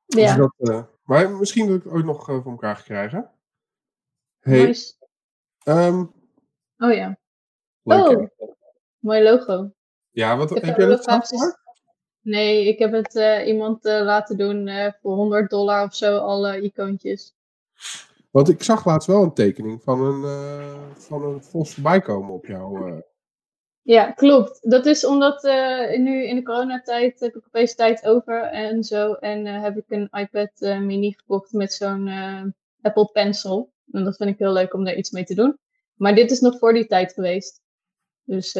[0.06, 3.32] Dus Ja, dat, eh, maar misschien dat ik het ooit nog eh, voor elkaar krijgen.
[4.39, 4.76] Hey,
[5.64, 6.06] ehm,
[6.78, 7.18] Oh ja,
[7.84, 8.16] leuk, hè?
[8.16, 8.30] Oh.
[9.00, 9.72] mooi logo.
[10.12, 11.64] Ja, wat Ik heb heb jij dat gemaakt?
[12.22, 14.70] Nee, ik heb het eh, iemand laten doen
[15.02, 17.36] voor 100 dollar of zo, alle icoontjes.
[18.36, 22.34] Want ik zag laatst wel een tekening van een, eh, van een vos voorbij komen
[22.34, 22.92] op jou.
[22.92, 22.98] eh.
[23.82, 24.70] Ja, klopt.
[24.70, 29.14] Dat is omdat eh, nu in de coronatijd heb ik opeens tijd over en zo.
[29.14, 32.08] En heb ik een iPad mini gekocht met zo'n
[32.82, 33.72] Apple Pencil.
[33.92, 35.58] En dat vind ik heel leuk om daar iets mee te doen.
[35.94, 37.62] Maar dit is nog voor die tijd geweest.
[38.24, 38.56] Dus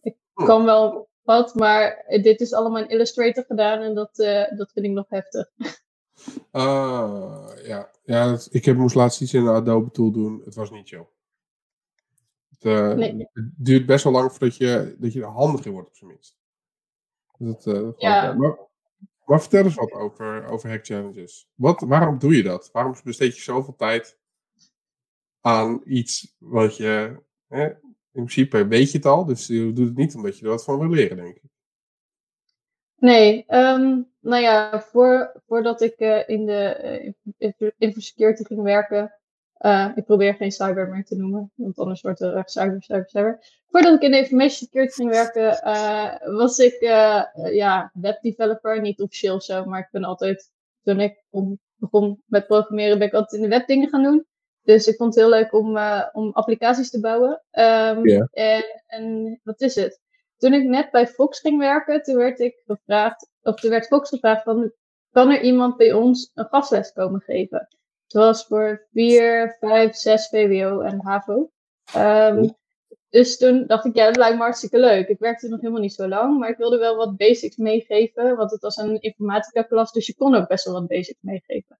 [0.00, 0.44] ik Hm.
[0.44, 4.16] kan wel wat, maar dit is allemaal in Illustrator gedaan en dat,
[4.56, 5.50] dat vind ik nog heftig.
[6.50, 10.42] Ah, ja, ja dat- ik heb, moest laatst iets in een Adobe Tool doen.
[10.44, 11.06] Het was niet chill.
[12.48, 13.28] Het, eh, Nee.
[13.32, 16.10] het duurt best wel lang voordat je, dat je er handig in wordt, op zijn
[16.10, 16.38] minst.
[17.38, 18.32] Dus dat, eh, dat Ja.
[19.24, 21.48] maar vertel eens wat over, over hack challenges.
[21.54, 22.70] Wat, waarom doe je dat?
[22.72, 24.18] Waarom besteed je zoveel tijd
[25.40, 27.22] aan iets wat je...
[27.48, 27.76] Hè, in
[28.12, 30.78] principe weet je het al, dus je doet het niet omdat je er wat van
[30.78, 31.42] wil leren, denk ik.
[33.04, 39.14] Nee, ehm, nou ja, voor, voordat ik eh, in de eh, info- infosecurity ging werken,
[39.54, 43.08] eh, ik probeer geen cyber meer te noemen, want anders wordt er echt cyber, cyber,
[43.08, 43.46] cyber.
[43.66, 48.80] Voordat ik in de information security ging werken, eh, was ik eh, eh, ja, webdeveloper,
[48.80, 50.50] niet officieel zo, maar ik ben altijd,
[50.82, 51.22] toen ik
[51.76, 54.26] begon met programmeren, ben ik altijd in de webdingen gaan doen.
[54.62, 57.42] Dus ik vond het heel leuk om, eh, om applicaties te bouwen.
[58.08, 58.28] Ja.
[58.30, 60.00] en, en wat is het?
[60.44, 64.08] Toen ik net bij Fox ging werken, toen werd ik gevraagd, of toen werd Fox
[64.08, 64.72] gevraagd van,
[65.10, 67.58] kan er iemand bij ons een gastles komen geven?
[68.02, 71.50] Het was voor 4, 5, 6 VWO en HAVO.
[71.92, 72.48] Ehm,
[73.08, 75.08] dus toen dacht ik, ja, dat lijkt me hartstikke leuk.
[75.08, 78.50] Ik werkte nog helemaal niet zo lang, maar ik wilde wel wat basics meegeven, want
[78.50, 81.78] het was een informatica klas, dus je kon ook best wel wat basics meegeven.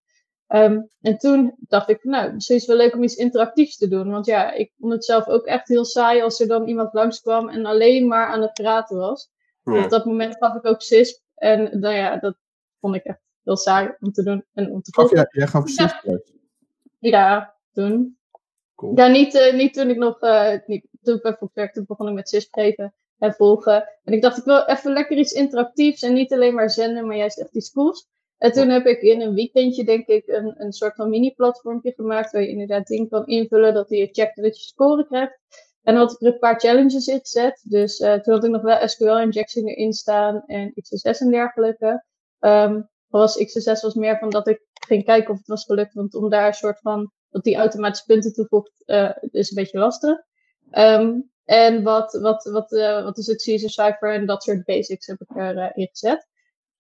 [0.55, 3.89] Ehm, en toen dacht ik, nou, misschien is het wel leuk om iets interactiefs te
[3.89, 4.11] doen.
[4.11, 7.49] Want ja, ik vond het zelf ook echt heel saai als er dan iemand langskwam
[7.49, 9.31] en alleen maar aan het praten was.
[9.65, 9.85] Ja.
[9.85, 11.23] Op dat moment gaf ik ook CISP.
[11.35, 12.37] En nou ja, dat
[12.81, 15.17] vond ik echt heel saai om te doen en om te Gaf volgen.
[15.17, 15.89] jij, jij gaf Ja.
[15.89, 16.33] CISP-les.
[16.99, 18.19] Ja, toen.
[18.75, 18.93] Cool.
[18.97, 21.85] Ja, niet, eh, niet toen ik nog, eh, niet, toen ik bij Fox werkte, toen
[21.89, 23.89] begon ik met CISP geven en volgen.
[24.05, 27.17] En ik dacht, ik wil even lekker iets interactiefs en niet alleen maar zenden, maar
[27.17, 28.09] juist echt iets cools.
[28.45, 32.33] En toen heb ik in een weekendje, denk ik, een, een soort van mini-platformpje gemaakt
[32.33, 35.39] waar je inderdaad dingen kan invullen, dat hij checkt dat je score krijgt.
[35.83, 37.65] En dan had ik er een paar challenges in gezet.
[37.69, 42.05] Dus eh, toen had ik nog wel SQL-injection erin staan en XSS en dergelijke.
[42.39, 45.95] Ehm was XSS was meer van dat ik ging kijken of het was gelukt.
[45.95, 49.79] Want om daar een soort van, dat die automatische punten toevoegt, uh, is een beetje
[49.79, 50.19] lastig.
[50.71, 55.07] Ehm, en wat, wat, wat, uh, wat is het Caesar Cipher en dat soort basics
[55.07, 56.33] heb ik erin gezet.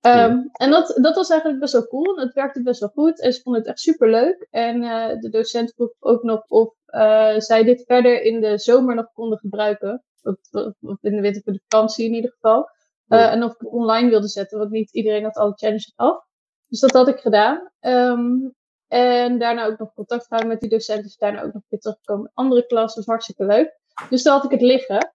[0.06, 2.16] Um, En dat, dat was eigenlijk best wel cool.
[2.16, 4.46] Het werkte best wel goed en ze vonden het echt super leuk.
[4.50, 8.94] En uh, de docent vroeg ook nog of uh, zij dit verder in de zomer
[8.94, 10.04] nog konden gebruiken.
[10.22, 10.36] Of,
[10.80, 12.68] of in de winter voor de vakantie in ieder geval.
[13.08, 16.24] Uh, en of ik het online wilde zetten, want niet iedereen had alle challenges af.
[16.68, 17.70] Dus dat had ik gedaan.
[17.80, 18.54] Um,
[18.88, 21.04] en daarna ook nog contact gehouden met die docenten.
[21.04, 22.96] Dus daarna ook nog weer teruggekomen met andere klassen.
[22.96, 23.78] Dat was hartstikke leuk.
[24.10, 25.14] Dus daar had ik het liggen.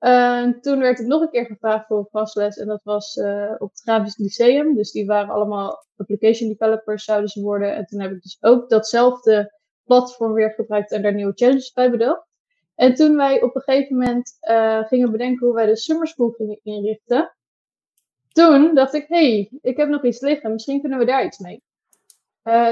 [0.00, 3.70] Uh, toen werd ik nog een keer gevraagd voor een en dat was uh, op
[3.70, 4.74] het Grafisch Lyceum.
[4.74, 7.74] Dus die waren allemaal application developers zouden ze worden.
[7.76, 11.90] En toen heb ik dus ook datzelfde platform weer gebruikt en daar nieuwe challenges bij
[11.90, 12.26] bedacht.
[12.74, 16.30] En toen wij op een gegeven moment uh, gingen bedenken hoe wij de summer school
[16.30, 17.36] gingen inrichten,
[18.32, 21.62] toen dacht ik, hey, ik heb nog iets liggen, misschien kunnen we daar iets mee.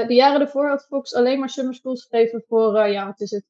[0.07, 3.45] de jaren ervoor had Fox alleen maar summer schools gegeven voor, ja, wat is het,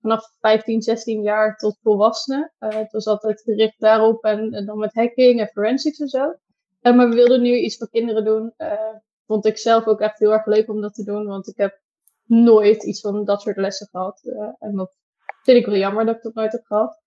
[0.00, 2.52] vanaf 15, 16 jaar tot volwassenen.
[2.60, 6.34] Uh, het was altijd gericht daarop en, dan met hacking en forensics en zo.
[6.82, 8.52] Uh, maar we wilden nu iets voor kinderen doen.
[8.58, 8.94] Uh,
[9.26, 11.80] vond ik zelf ook echt heel erg leuk om dat te doen, want ik heb
[12.24, 14.20] nooit iets van dat soort lessen gehad.
[14.58, 14.96] en dat
[15.42, 17.00] vind ik wel jammer dat ik dat nooit heb gehad.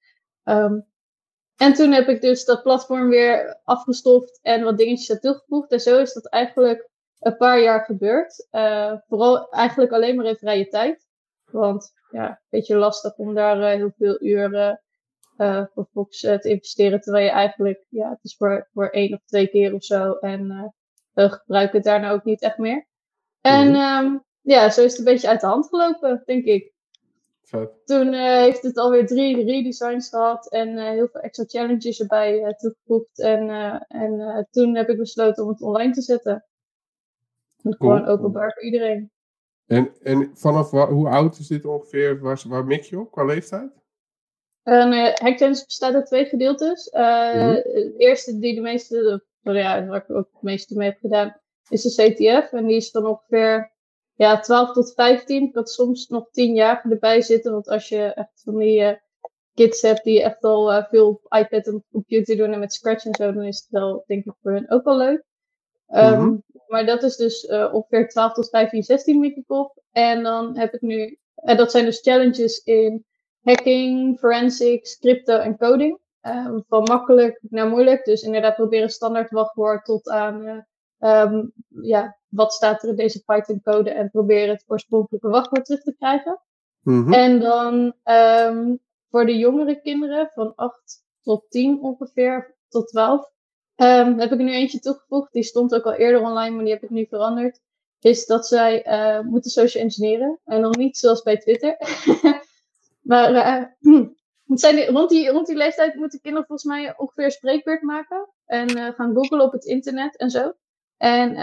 [0.43, 0.85] Um,
[1.57, 5.71] en toen heb ik dus dat platform weer afgestoft en wat dingetjes aan toegevoegd.
[5.71, 6.89] En zo is dat eigenlijk
[7.19, 8.47] een paar jaar gebeurd.
[9.07, 11.07] vooral eigenlijk alleen maar in vrije tijd.
[11.51, 14.81] Want ja, een beetje lastig om daar uh, heel veel uren
[15.37, 17.01] uh, voor Fox uh, te investeren.
[17.01, 20.13] Terwijl je eigenlijk, ja, het is voor, voor één of twee keer of zo.
[20.13, 20.73] En
[21.13, 22.87] we gebruiken het daarna ook niet echt meer.
[23.41, 24.23] En mm.
[24.41, 26.71] ja, zo is het een beetje uit de hand gelopen, denk ik.
[27.43, 27.85] Vet.
[27.85, 33.19] Toen heeft het alweer drie redesigns gehad en heel veel extra challenges erbij toegevoegd.
[33.19, 33.49] En,
[33.87, 36.45] en toen heb ik besloten om het online te zetten.
[37.61, 37.75] Cool.
[37.75, 39.12] Gewoon openbaar voor iedereen.
[39.65, 42.19] En, en vanaf hoe oud is dit ongeveer?
[42.19, 43.71] Waar, waar mik je op qua leeftijd?
[44.63, 46.91] Uh, nou ja, bestaat uit twee gedeeltes.
[46.93, 47.53] Uh, mm-hmm.
[47.53, 51.37] De eerste die de meeste, ja, waar ik ook het meeste mee heb gedaan,
[51.69, 52.51] is de CTF.
[52.51, 53.71] En die is dan ongeveer
[54.13, 55.47] ja, 12 tot 15.
[55.47, 57.51] Ik had soms nog 10 jaar erbij zitten.
[57.51, 58.93] Want als je echt van die uh,
[59.53, 63.15] kids hebt die echt al veel op iPad en computer doen en met Scratch en
[63.15, 65.23] zo, dan is het wel, denk ik, voor hen ook wel leuk.
[65.87, 66.43] Um, mm-hmm.
[66.73, 69.81] Maar dat is dus uh, ongeveer 12 tot 15, 16 Mikkelkop.
[69.91, 73.05] En dan heb ik nu, en dat zijn dus challenges in
[73.41, 75.99] hacking, forensics, crypto en coding.
[76.21, 78.05] Um, van makkelijk naar moeilijk.
[78.05, 80.65] Dus inderdaad proberen standaard wachtwoord tot aan,
[80.99, 85.65] uh, um, ja, wat staat er in deze Python code en proberen het oorspronkelijke wachtwoord
[85.65, 86.41] terug te krijgen.
[86.81, 87.13] Mm-hmm.
[87.13, 93.31] En dan um, voor de jongere kinderen van 8 tot 10 ongeveer, tot 12,
[93.75, 95.33] Um, heb ik er nu eentje toegevoegd.
[95.33, 97.59] Die stond ook al eerder online, maar die heb ik nu veranderd.
[97.99, 100.39] Is dat zij uh, moeten social engineeren.
[100.45, 101.77] En nog niet zoals bij Twitter.
[103.11, 103.63] maar uh,
[104.45, 108.29] zijn die, rond, die, rond die leeftijd moeten kinderen volgens mij ongeveer een spreekbeurt maken.
[108.45, 110.53] En uh, gaan googlen op het internet en zo.
[110.97, 111.35] En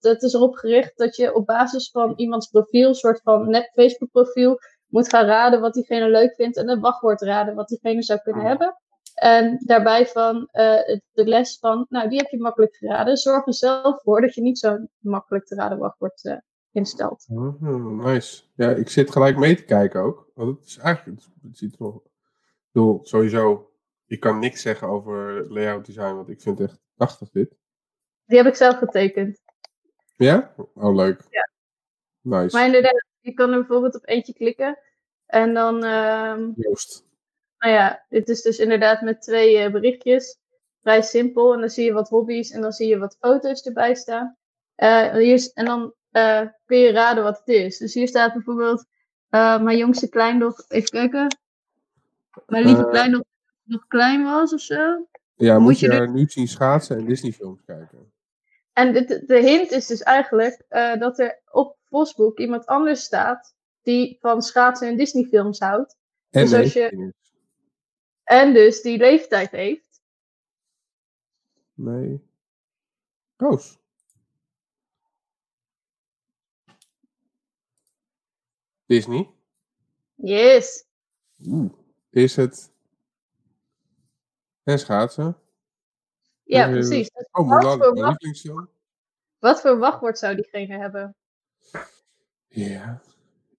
[0.00, 3.70] dat is erop gericht dat je op basis van iemands profiel, een soort van net
[3.74, 6.56] Facebook profiel, moet gaan raden wat diegene leuk vindt.
[6.56, 8.48] En een wachtwoord raden wat diegene zou kunnen oh.
[8.48, 8.76] hebben.
[9.16, 10.42] En daarbij van uh,
[11.12, 13.16] de les van, nou, die heb je makkelijk geraden.
[13.16, 16.36] Zorg er zelf voor dat je niet zo'n makkelijk te raden wachtwoord uh,
[16.72, 17.26] instelt.
[17.30, 18.42] Oh, nice.
[18.54, 20.30] Ja, ik zit gelijk mee te kijken ook.
[20.34, 21.96] Want het is eigenlijk, het ziet er nog.
[21.96, 23.72] Ik bedoel, sowieso,
[24.06, 27.56] ik kan niks zeggen over layout design, want ik vind het echt prachtig dit.
[28.24, 29.42] Die heb ik zelf getekend.
[30.16, 30.54] Ja?
[30.74, 31.20] Oh, leuk.
[31.30, 31.48] Ja.
[32.20, 32.56] Nice.
[32.56, 34.78] Maar inderdaad, je kan er bijvoorbeeld op eentje klikken.
[35.26, 35.84] En dan.
[35.84, 37.04] Uh, Joost.
[37.58, 40.38] Nou ja, dit is dus inderdaad met twee uh, berichtjes.
[40.82, 41.54] Vrij simpel.
[41.54, 44.36] En dan zie je wat hobby's en dan zie je wat foto's erbij staan.
[44.76, 47.78] Uh, hier, en dan uh, kun je raden wat het is.
[47.78, 48.84] Dus hier staat bijvoorbeeld
[49.30, 50.64] mijn jongste kleindochter.
[50.68, 51.36] Even kijken.
[52.46, 53.32] Mijn lieve kleindochter
[53.62, 55.06] nog klein was of zo.
[55.34, 56.10] Ja, moet, moet je, er...
[56.10, 58.12] nu zien schaatsen en Disney films kijken.
[58.72, 60.64] En de, de hint is dus eigenlijk
[60.98, 65.96] dat er op Vosboek iemand anders staat die van schaatsen en Disney films houdt.
[66.30, 67.12] En dus als je,
[68.26, 70.02] en dus die leeftijd heeft.
[71.74, 72.22] Nee.
[73.36, 73.78] Roos.
[78.86, 79.30] Disney.
[80.14, 80.84] Yes.
[81.46, 81.72] Oeh.
[82.10, 82.72] Is het.
[84.62, 85.38] En schaatsen?
[86.44, 87.10] Ja, precies.
[87.30, 88.48] oh, wat, voor wacht...
[89.38, 91.16] wat voor wachtwoord zou diegene hebben?
[92.48, 93.02] Ja.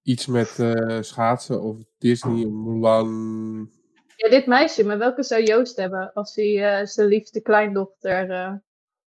[0.01, 3.76] Iets met uh, schaatsen of Disney, Mulan.
[4.17, 8.29] Ja, dit meisje, maar welke zou Joost hebben als hij uh, zijn liefste kleindochter.
[8.29, 8.53] Uh...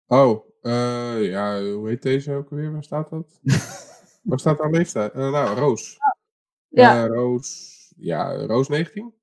[0.07, 2.71] Oh, eh, ja, hoe heet deze ook weer?
[2.71, 3.39] Waar staat dat?
[4.23, 5.11] Waar staat haar leeftijd?
[5.13, 5.97] Eh, nou, Roos.
[6.67, 7.03] Ja.
[7.03, 9.13] Eh, Roos, ja, Roos 19?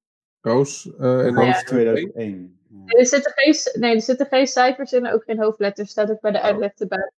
[0.40, 1.52] Roos eh en Oh, ja.
[1.52, 2.60] Roos 2001.
[2.68, 5.90] Nee, er zitten geen, nee, er zitten geen cijfers in en ook geen hoofdletters.
[5.90, 6.44] Staat ook bij de Oh.
[6.44, 7.12] uitleg erbij.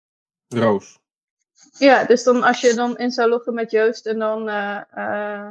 [0.47, 0.99] Roos.
[1.77, 4.49] Ja, dus dan als je dan in zou loggen met Joost en dan.
[4.49, 5.47] eh eh,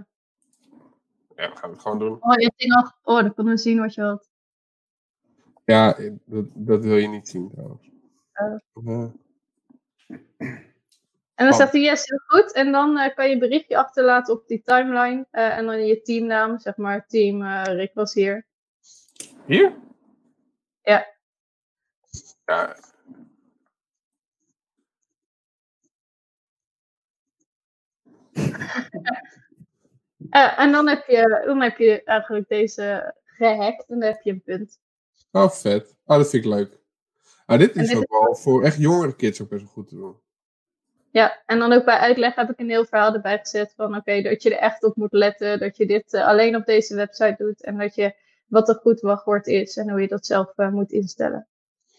[1.37, 2.17] Ja, dan gaan we het gewoon doen.
[2.21, 2.99] oh, je ding af.
[3.03, 4.31] Oh, dan konden we zien wat je had.
[5.65, 7.91] Ja, dat, dat wil je niet zien trouwens.
[8.75, 9.15] Oh.
[11.35, 11.57] En dan Oh.
[11.57, 12.53] zegt hij yes, heel goed.
[12.53, 15.27] En dan eh, kan je een berichtje achterlaten op die timeline.
[15.31, 18.47] eh, en dan je teamnaam, zeg maar, team eh, Rick was hier.
[19.47, 19.77] hier?
[20.83, 21.07] Ja.
[22.45, 22.77] Ja.
[30.31, 34.31] Eh, en dan heb, je, dan heb je eigenlijk deze gehackt en dan heb je
[34.31, 34.79] een punt.
[35.33, 35.97] Oh, vet.
[36.05, 36.79] Oh, dat vind ik leuk.
[37.47, 39.95] Ah, dit is dit ook wel voor echt jongere kids ook best wel goed te
[39.95, 40.17] doen.
[41.11, 44.23] Ja, en dan ook bij uitleg heb ik een heel verhaal erbij gezet van oké,
[44.23, 47.35] dat je er echt op moet letten, dat je dit eh, alleen op deze website
[47.39, 48.15] doet en dat je
[48.47, 51.47] wat een goed wachtwoord is en hoe je dat zelf eh, moet instellen.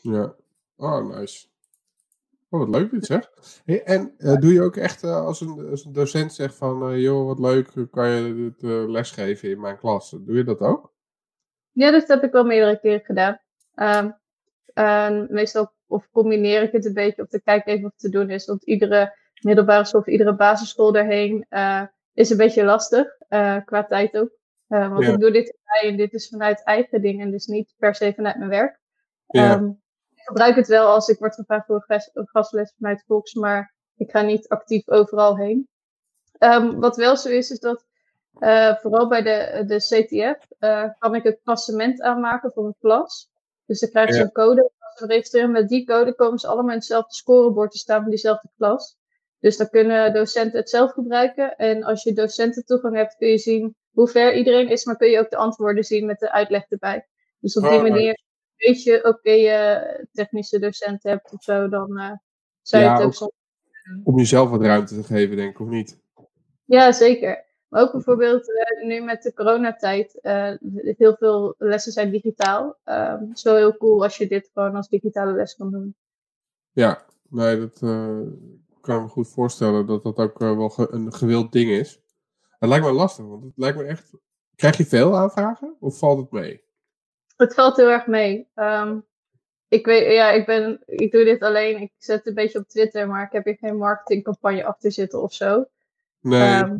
[0.02, 0.36] Ja.
[0.76, 1.48] Oh, nice.
[2.50, 3.30] Oh, wat leuk dit zeg.
[3.66, 6.90] Hey, en eh, doe je ook echt eh, als, een, als een docent zegt van,
[6.90, 10.10] eh, joh, wat leuk, kan je dit lesgeven in mijn klas?
[10.10, 10.94] Doe je dat ook?
[11.72, 13.40] Ja, dat heb ik wel meerdere keren gedaan.
[14.74, 18.10] Ehm, meestal of combineer ik het een beetje of te kijken even of het te
[18.10, 18.46] doen is.
[18.46, 21.48] Want iedere middelbare school of iedere basisschool daarheen
[22.14, 23.08] is een beetje lastig,
[23.66, 24.38] qua tijd ook.
[24.68, 25.12] Want Ja.
[25.14, 28.50] ik doe dit en dit is vanuit eigen dingen, dus niet per se vanuit mijn
[28.50, 28.80] werk.
[29.28, 29.54] Ja.
[29.56, 29.72] Ehm,
[30.28, 33.74] gebruik het wel als ik word gevraagd voor een gas- een gastles vanuit Volks, maar
[33.96, 35.68] ik ga niet actief overal heen.
[36.38, 37.86] Ehm, wat wel zo is, is dat
[38.40, 43.30] eh, vooral bij de, de CTF eh, kan ik een klassement aanmaken voor een klas.
[43.66, 44.26] Dus dan krijgen ze Ja.
[44.26, 44.62] een code.
[44.80, 48.10] Als ze registreren met die code, komen ze allemaal in hetzelfde scorebord te staan van
[48.10, 48.96] diezelfde klas.
[49.40, 51.56] Dus dan kunnen docenten het zelf gebruiken.
[51.56, 55.20] En als je docententoegang hebt, kun je zien hoe ver iedereen is, maar kun je
[55.20, 57.08] ook de antwoorden zien met de uitleg erbij.
[57.40, 58.20] Dus op die Oh, manier
[58.58, 62.12] weet je, oké, je technische docent hebt of zo, dan eh
[62.62, 63.32] zou je Ja, het ook ook- soms
[64.04, 66.00] Om jezelf wat ruimte te geven, denk ik, of niet?
[66.66, 67.46] Ja, zeker.
[67.68, 70.54] Maar ook bijvoorbeeld eh, nu met de coronatijd, eh
[70.98, 72.78] heel veel lessen zijn digitaal.
[72.84, 75.96] Ehm het is wel heel cool als je dit gewoon als digitale les kan doen.
[76.72, 78.20] Ja, nee, dat eh,
[78.82, 82.02] kan ik me goed voorstellen dat dat ook eh, wel ge- een gewild ding is.
[82.60, 84.12] Het lijkt me lastig, want het lijkt me echt...
[84.56, 86.64] Krijg je veel aanvragen of valt het mee?
[87.38, 88.48] Het valt heel erg mee.
[88.54, 89.00] Ehm,
[89.68, 93.08] ik, weet, ja, ik, ben, ik doe dit alleen, ik zet een beetje op Twitter,
[93.08, 95.66] maar ik heb hier geen marketingcampagne achter zitten of zo.
[96.20, 96.78] Nee, Ehm,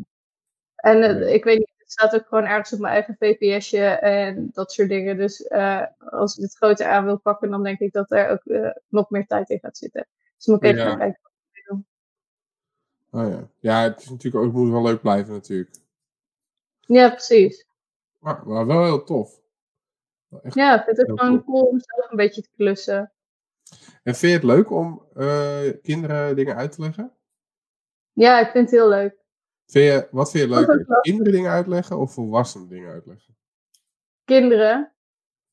[0.76, 1.34] en eh, Nee.
[1.34, 4.90] ik weet niet, het staat ook gewoon ergens op mijn eigen VPS'je en dat soort
[4.90, 5.18] dingen.
[5.18, 8.46] Dus eh, als ik dit groter aan wil pakken, dan denk ik dat er ook
[8.46, 10.08] eh, nog meer tijd in gaat zitten.
[10.36, 10.88] Dus moet ik even Ja.
[10.90, 11.22] gaan kijken.
[13.12, 13.48] oh, ja.
[13.60, 15.70] ja, het is natuurlijk ook, het moet wel leuk blijven natuurlijk.
[16.80, 17.66] Ja, precies.
[18.20, 19.40] Maar, maar wel heel tof.
[20.42, 20.56] Echt.
[20.56, 23.12] Ja, ik vind het Heel gewoon cool om zelf een beetje te klussen.
[24.04, 27.12] En vind je het leuk om eh, kinderen dingen uit te leggen?
[28.14, 29.16] Ja, ik vind het heel leuk.
[29.66, 31.00] Vind je, wat vind je ook leuk.
[31.02, 33.38] Kinderen dingen uitleggen of volwassenen dingen uitleggen?
[34.26, 34.94] Kinderen,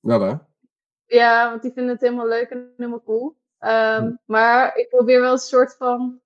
[0.01, 0.35] Wel hè?
[1.07, 3.37] ja, want die vinden het helemaal leuk en helemaal cool.
[3.59, 4.15] Ehm, Hm.
[4.25, 6.21] Maar ik probeer wel een soort van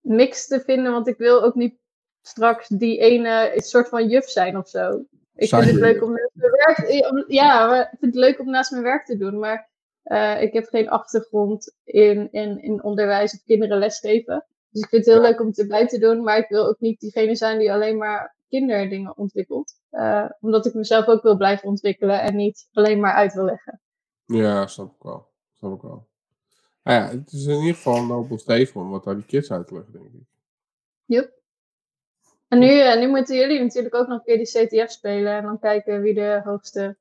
[0.00, 1.78] mix te vinden, want ik wil ook niet
[2.22, 5.04] straks die ene een soort van juf zijn of zo.
[5.40, 6.84] Ik vind het leuk om naast mijn werk,
[7.28, 9.68] ja, maar ik vind het leuk om naast mijn werk te doen, maar
[10.02, 14.46] eh, ik heb geen achtergrond in, in, in onderwijs of kinderen lesgeven.
[14.70, 15.28] Dus ik vind het heel Ja.
[15.30, 17.96] leuk om het erbij te doen, maar ik wil ook niet diegene zijn die alleen
[17.96, 19.72] maar kinderdingen ontwikkelt.
[19.90, 23.80] Eh, omdat ik mezelf ook wil blijven ontwikkelen en niet alleen maar uit wil leggen.
[24.24, 25.28] Ja, snap ik wel.
[25.58, 26.08] Snap ik wel.
[26.82, 29.50] Nou ja, het is in ieder geval een nobel streven om wat aan die kids
[29.52, 30.20] uit te leggen, denk ik.
[31.04, 31.39] Yep.
[32.50, 35.42] En nu, eh, nu moeten jullie natuurlijk ook nog een keer die CTF spelen en
[35.42, 36.96] dan kijken wie de hoogste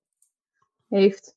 [0.89, 1.35] heeft.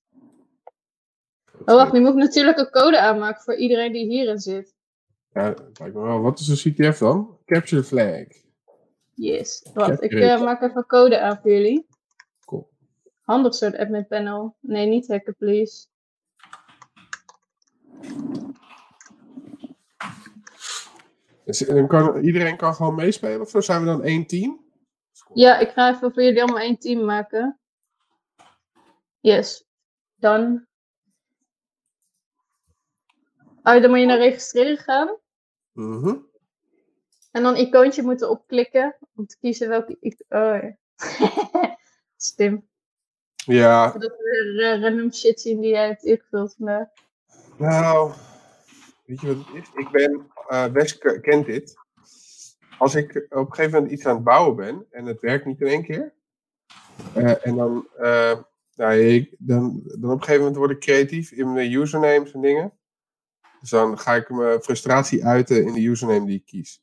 [1.64, 4.74] Oh, wacht, nu moet ik natuurlijk een code aanmaken voor iedereen die hierin zit.
[5.32, 5.54] Ja,
[5.92, 6.20] wel.
[6.20, 7.38] Wat is een CTF dan?
[7.44, 8.26] Capture the flag.
[9.14, 9.66] Yes.
[9.74, 11.86] Wacht, ik eh, maak even een code aan voor jullie.
[12.44, 12.68] Cool.
[13.20, 14.56] Handig zo'n admin panel.
[14.60, 15.86] Nee, niet hacken, please.
[21.44, 23.60] Dus, kan, iedereen kan gewoon meespelen of zo?
[23.60, 24.64] Zijn we dan één team?
[25.34, 27.60] Ja, ik ga even voor jullie allemaal één team maken.
[29.20, 29.64] Yes.
[30.14, 30.66] Dan.
[33.62, 35.16] Oh, dan moet je naar registreren gaan.
[35.72, 36.16] Mhm.
[37.30, 38.96] En dan icoontje moeten opklikken.
[39.14, 39.98] Om te kiezen welke.
[40.28, 40.76] Oh ja.
[42.16, 42.68] Stim.
[43.34, 46.88] Ja, Dat we random shit zien die jij hebt ingevuld vandaag.
[47.58, 48.12] nou.
[49.12, 49.70] Weet je wat het is?
[49.74, 51.74] Ik ben, eh Wes kent dit.
[52.78, 55.60] Als ik op een gegeven moment iets aan het bouwen ben en het werkt niet
[55.60, 56.12] in één keer.
[57.14, 58.38] eh, en dan, eh,
[58.74, 62.40] nou, ik, dan, dan op een gegeven moment word ik creatief in mijn usernames en
[62.40, 62.72] dingen.
[63.60, 66.82] Dus dan ga ik mijn frustratie uiten in de username die ik kies.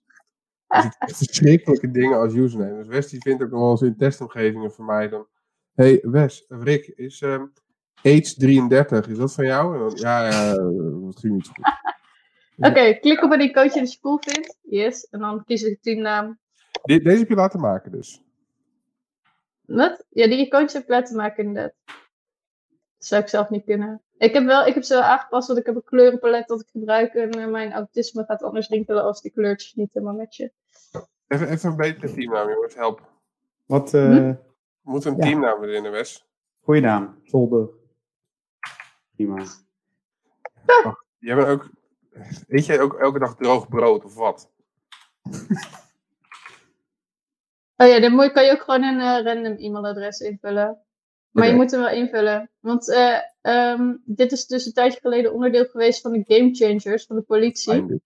[0.67, 2.77] Dus ik krijg verschrikkelijke dingen als username.
[2.77, 5.27] Dus Wes die vindt ook nog wel eens in testomgevingen voor mij dan.
[5.73, 7.45] hey Wes, Rick, is ehm
[8.03, 9.91] Age 33, is dat van jou?
[9.95, 11.97] Ja, ja, dat ging niet goed.
[12.59, 14.57] Oké, klik op een icoontje dat je cool vindt.
[14.61, 15.03] Yes.
[15.09, 16.39] En dan kies ik de teamnaam.
[16.83, 18.21] Deze heb je laten maken dus.
[19.61, 20.05] Wat?
[20.09, 21.73] Ja, die icoontjes heb ik laten maken inderdaad.
[21.85, 24.01] Dat zou ik zelf niet kunnen.
[24.17, 26.67] Ik heb, wel, ik heb ze wel aangepast, want ik heb een kleurenpalet dat ik
[26.71, 27.13] gebruik.
[27.13, 30.51] En eh, mijn autisme gaat anders rinkelen als die kleurtjes niet helemaal matchen.
[31.27, 33.11] Even, even een betere teamnaam, jongens, help.
[33.65, 34.33] Wat, eh Hm?
[34.81, 35.23] We moeten een Ja.
[35.23, 36.27] teamnaam erin, Wes.
[36.63, 37.19] goeie naam.
[37.23, 37.69] Zolder.
[39.15, 39.43] Prima.
[41.19, 41.69] Jij bent ook.
[42.47, 44.51] Eet jij ook elke dag droog brood of wat?
[47.75, 50.77] Oh ja, dan kan je ook gewoon een eh, random e-mailadres invullen.
[51.31, 52.51] Maar je moet hem wel invullen.
[52.59, 57.05] Want eh, ehm, dit is dus een tijdje geleden onderdeel geweest van de Game Changers
[57.05, 58.01] van de politie.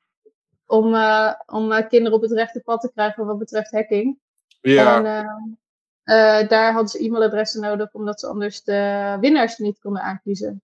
[0.66, 4.20] Om, eh, om kinderen op het rechte pad te krijgen wat betreft hacking.
[4.62, 5.04] Ja,
[6.04, 10.62] En daar hadden ze e-mailadressen nodig, omdat ze anders de winnaars niet konden aankiezen.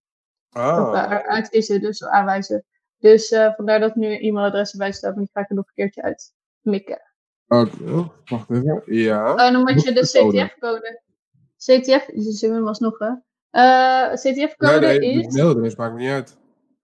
[0.50, 2.66] Of ah, eh, uitkiezen, dus aanwijzen.
[3.00, 5.68] Dus eh, vandaar dat nu een e-mailadres erbij staat, maar die ga ik er nog
[5.68, 7.02] een keertje uit mikken.
[7.48, 7.84] oké.
[7.92, 8.82] Oh, wacht even.
[8.86, 9.34] Ja.
[9.34, 10.44] Oh, en dan moet je de Code.
[10.46, 11.02] CTF-code.
[11.58, 13.12] CTF, zullen we alsnog hè?
[13.50, 16.38] Eh, CTF-code Nee, nee, is mailadres maakt me niet uit.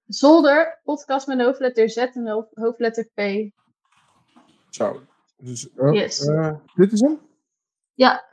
[0.08, 3.52] zolder, podcast met hoofdletter Z en hoofdletter P.
[4.70, 5.02] Zo.
[5.38, 6.26] Dus, oh, Yes.
[6.28, 7.20] eh, dit is hem?
[7.94, 8.24] Ja.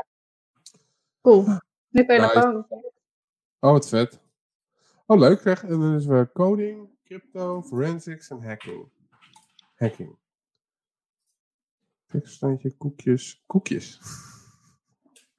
[1.21, 1.45] Cool.
[1.89, 2.41] Nu kan je naar Nice.
[2.41, 2.67] gewoon.
[3.61, 4.21] Oh, wat vet.
[5.07, 5.63] Oh, leuk zeg.
[5.63, 8.89] En dan is we coding, crypto, forensics en hacking.
[9.77, 10.17] Hacking.
[12.07, 13.43] Tekststandje, koekjes.
[13.47, 13.99] Koekjes.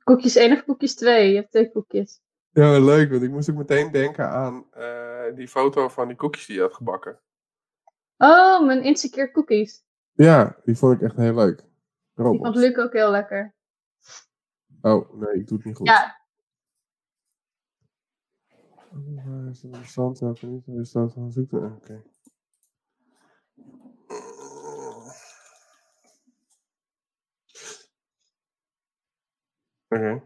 [0.03, 1.29] Koekjes 1 of koekjes 2?
[1.29, 2.21] Je hebt twee koekjes.
[2.51, 3.09] Ja, leuk.
[3.09, 6.61] Want ik moest ook meteen denken aan eh, die foto van die koekjes die je
[6.61, 7.19] had gebakken.
[8.17, 9.83] Oh, mijn insecure cookies.
[10.11, 11.57] Ja, die vond ik echt heel leuk.
[12.15, 12.55] Die vond.
[12.55, 13.53] Luc ook heel lekker.
[14.81, 15.87] Oh, nee, ik doe het niet goed.
[15.87, 16.22] Ja,
[19.49, 20.19] is het bestand?
[20.19, 20.67] Welke niet?
[20.67, 21.75] Is dat van zoeken?
[21.75, 22.03] Oké.
[29.87, 30.23] Oké.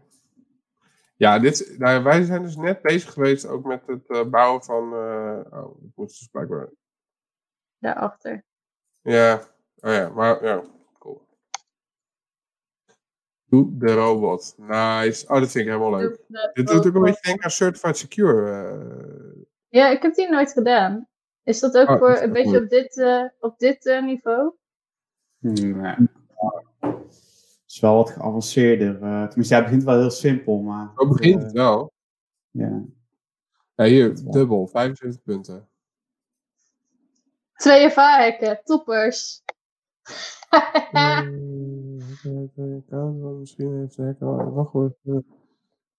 [1.16, 4.92] Ja, dit, nou, wij zijn dus net bezig geweest ook met het eh, bouwen van.
[4.92, 6.70] eh, oh, ik moet dus blijkbaar.
[7.78, 8.44] daarachter.
[9.00, 9.34] Ja,
[9.76, 10.77] oh ja, maar ja.
[13.48, 14.54] Doe de robot.
[14.58, 15.26] Nice.
[15.28, 16.20] Oh, dat vind ik helemaal leuk.
[16.52, 18.50] Dit doet ook een beetje denken aan Certified Secure.
[18.50, 21.08] eh, Ja, ik heb die nooit gedaan.
[21.42, 22.62] Is dat ook Oh, voor dat een beetje goed.
[22.62, 24.52] op dit, eh, op dit eh, niveau?
[25.38, 25.94] Nee.
[26.80, 29.02] Het is wel wat geavanceerder.
[29.02, 30.90] eh, tenminste, hij begint wel heel simpel, maar...
[30.96, 31.92] Zo begint eh, het wel.
[32.50, 32.82] ja.
[33.74, 35.68] Ja, hier, dubbel, 75 punten.
[37.54, 39.42] Twee hacken, toppers.
[42.24, 44.96] Eh, de account, want misschien heeft de hacker al wachtwoord.
[45.00, 45.24] De,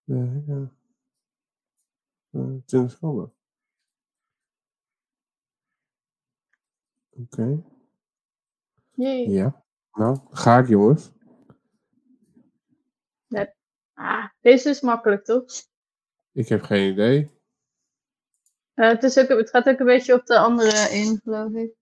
[0.04, 0.72] de hacker.
[2.30, 3.32] eh, 20 seconden.
[7.10, 7.62] Oké,
[8.90, 9.28] Jee.
[9.28, 9.64] ja.
[9.92, 11.12] Nou, ga ik jongens.
[13.94, 15.44] Ah, deze is makkelijk, toch?
[16.32, 17.30] Ik heb geen idee.
[18.74, 21.74] Eh, het, is ook, het gaat ook een beetje op de andere in, geloof ik.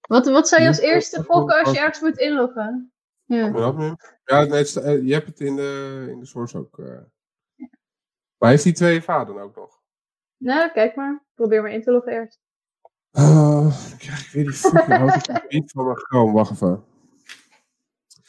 [0.00, 2.93] Wat, wat zou je als eerste gokken als je ergens moet inloggen?
[3.24, 3.46] Ja.
[4.24, 6.78] Ja, nee, het eh, je hebt het in de, in de source ook.
[6.78, 6.98] eh.
[8.38, 9.82] Maar heeft die twee vader ook nog?
[10.36, 11.24] Nou, kijk maar.
[11.34, 12.40] Probeer maar in te loggen eerst.
[13.12, 16.32] Oh, dan krijg ik weer die fucking autocomplete van mijn Chrome.
[16.32, 16.84] Wacht even.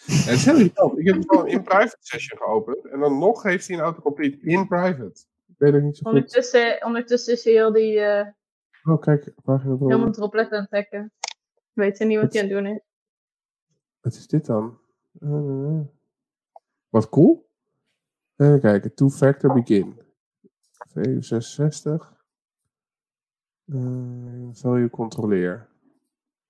[0.05, 0.99] En het is heel irritant.
[0.99, 2.85] Ik heb het gewoon in private session geopend.
[2.85, 5.25] En dan nog heeft hij een autocomplete in private.
[5.47, 6.13] Ik weet ook niet zo goed.
[6.13, 8.27] Ondertussen, ondertussen is hij heel die eh,
[8.83, 9.33] Oh, kijk.
[9.43, 11.11] Pagina helemaal droplet aan het trekken.
[11.73, 12.81] Weet hij niet wat hij aan het doen is.
[14.01, 14.79] Wat is dit dan?
[15.20, 15.80] Eh,
[16.89, 17.49] wat cool.
[18.36, 18.93] Even kijken.
[18.93, 19.99] Two-factor begin.
[20.89, 22.13] VU66.
[23.66, 25.70] Uh, value controleer.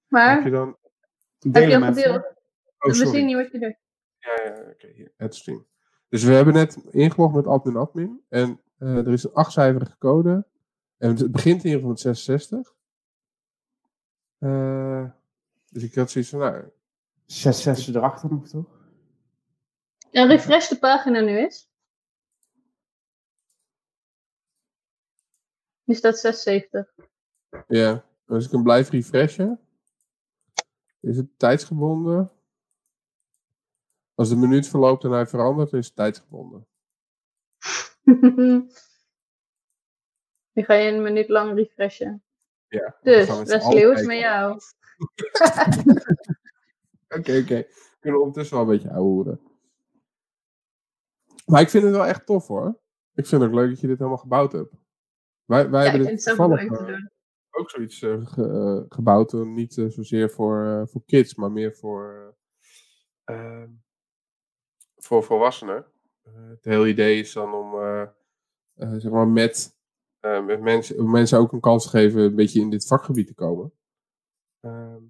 [0.07, 0.77] Maar, Heb je dan...
[1.51, 2.23] heb je al gedeeld?
[2.23, 2.31] Oh,
[2.77, 3.23] We zien sorry.
[3.23, 3.77] niet wat je doet.
[4.19, 4.87] Ja, ja, oké.
[4.87, 5.13] hier.
[5.17, 5.65] Add stream.
[6.09, 8.21] Dus we hebben net ingelogd met admin admin.
[8.29, 10.47] En eh, er is een achtcijferige code.
[10.97, 12.75] En het begint in ieder geval met 66.
[14.37, 15.09] Eh,
[15.69, 16.63] dus ik had zoiets van, nou,
[17.25, 18.65] Zes zessen erachter nog, toch?
[20.11, 21.69] En refresh de pagina nu eens.
[25.83, 26.95] Nu staat 76.
[27.67, 28.05] ja.
[28.27, 29.59] Als ik hem blijf refreshen,
[30.99, 32.31] is het tijdsgebonden.
[34.13, 36.67] Als de minuut verloopt en hij verandert, is het tijdsgebonden.
[40.53, 42.23] Nu ga je een minuut lang refreshen.
[42.67, 42.97] Ja.
[43.01, 44.59] Dus, Wesley, hoe is het met jou?
[47.17, 47.55] Oké, oké.
[47.55, 49.39] We kunnen ondertussen wel een beetje ouwehoeren.
[51.45, 52.79] Maar ik vind het wel echt tof hoor.
[53.13, 54.73] Ik vind het ook leuk dat je dit helemaal gebouwd hebt.
[55.45, 56.97] Wij, wij Ja, ik hebben vind dit toevallig eh,
[57.49, 59.33] ook zoiets eh, ge- eh, gebouwd.
[59.33, 62.35] niet zozeer voor, voor kids, maar meer voor,
[63.25, 63.69] eh, eh,
[64.95, 65.85] voor volwassenen.
[66.29, 67.71] Het hele idee is dan om
[68.99, 69.77] zeg maar met,
[70.45, 73.73] met mensen, mensen ook een kans te geven een beetje in dit vakgebied te komen.
[74.59, 75.03] Ehm,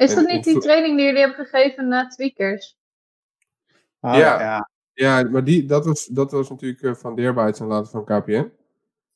[0.00, 2.78] Is dat niet die training die jullie hebben gegeven na tweakers?
[4.00, 4.40] Ah, Ja.
[4.40, 4.70] ja.
[4.92, 8.52] ja, maar die, dat, was, dat was natuurlijk eh, van Deerbytes en later van KPN.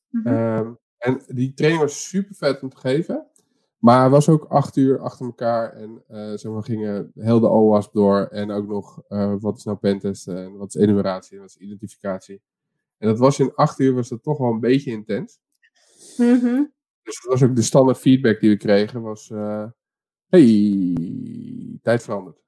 [0.09, 0.27] Mhm.
[0.27, 3.27] Ehm, en die training was super vet om te geven.
[3.77, 5.73] Maar was ook acht uur achter elkaar.
[5.73, 8.27] En eh zeg maar, gingen heel de OWASP door.
[8.31, 11.57] En ook nog eh, wat is nou pentesten en wat is enumeratie en wat is
[11.57, 12.41] identificatie.
[12.97, 15.39] En dat was in acht uur was dat toch wel een beetje intens.
[16.17, 16.63] Mhm.
[17.03, 19.01] Dus dat was ook de standaard feedback die we kregen.
[19.01, 19.65] Was, eh,
[20.29, 22.43] hey, tijd veranderd.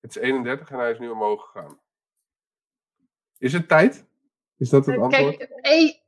[0.00, 1.80] Het is 31 en hij is nu omhoog gegaan.
[3.38, 4.06] Is het tijd?
[4.56, 5.36] Is dat het antwoord?
[5.36, 6.02] Kijk, hey,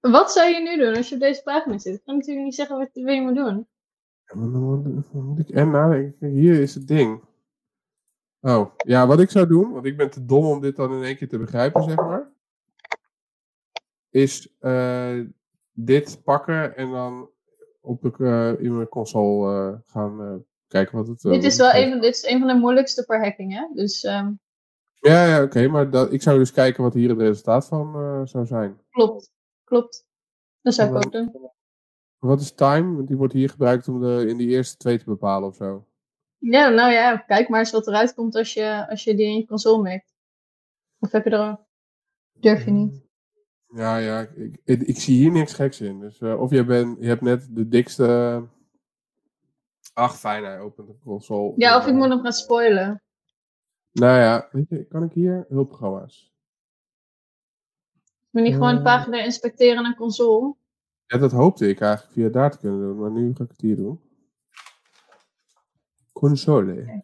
[0.00, 1.94] wat zou je nu doen als je op deze pagina zit?
[1.94, 3.68] Ik kan natuurlijk niet zeggen wat, wat je moet doen.
[5.54, 6.28] En nadenken.
[6.28, 7.26] Hier is het ding.
[8.40, 11.02] Oh, ja, wat ik zou doen, want ik ben te dom om dit dan in
[11.02, 12.32] één keer te begrijpen, zeg maar.
[14.10, 15.20] Is eh,
[15.72, 17.30] dit pakken en dan
[17.88, 20.34] op de, eh, in mijn console eh, gaan eh,
[20.66, 21.20] kijken wat het...
[21.20, 23.66] dit, is wel een, van- dit is een van de moeilijkste per hacking, hè?
[23.74, 24.32] Dus ehm,
[24.94, 27.92] Ja, ja oké, maar dat, ik zou dus kijken wat hier het resultaat van
[28.28, 28.80] zou zijn.
[28.90, 29.32] klopt.
[29.64, 30.06] Klopt.
[30.60, 31.50] Dat zou ik ook doen.
[32.18, 32.94] Wat is time?
[32.94, 35.86] Want die wordt hier gebruikt om de, in die eerste twee te bepalen of zo.
[36.38, 39.36] Ja, nou ja, kijk maar eens wat eruit komt als je, als je die in
[39.36, 40.14] je console merkt.
[40.98, 41.58] Of heb je er...
[42.32, 43.07] Durf je niet.
[43.74, 46.00] Ja, ja, ik, ik, ik zie hier niks geks in.
[46.00, 48.42] Dus, eh, of je, bent, je hebt net de dikste.
[49.92, 51.52] Ach, fijn, hij opent de console.
[51.56, 53.02] Ja, of ik Eh, moet nog gaan spoilen.
[53.92, 56.32] Nou ja, weet je, kan ik hier hulpprogramma's?
[58.30, 58.84] Moet je niet gewoon de Eh.
[58.84, 60.54] pagina inspecteren naar console?
[61.06, 63.60] Ja, dat hoopte ik eigenlijk via daar te kunnen doen, maar nu ga ik het
[63.60, 64.00] hier doen.
[66.12, 67.02] Console.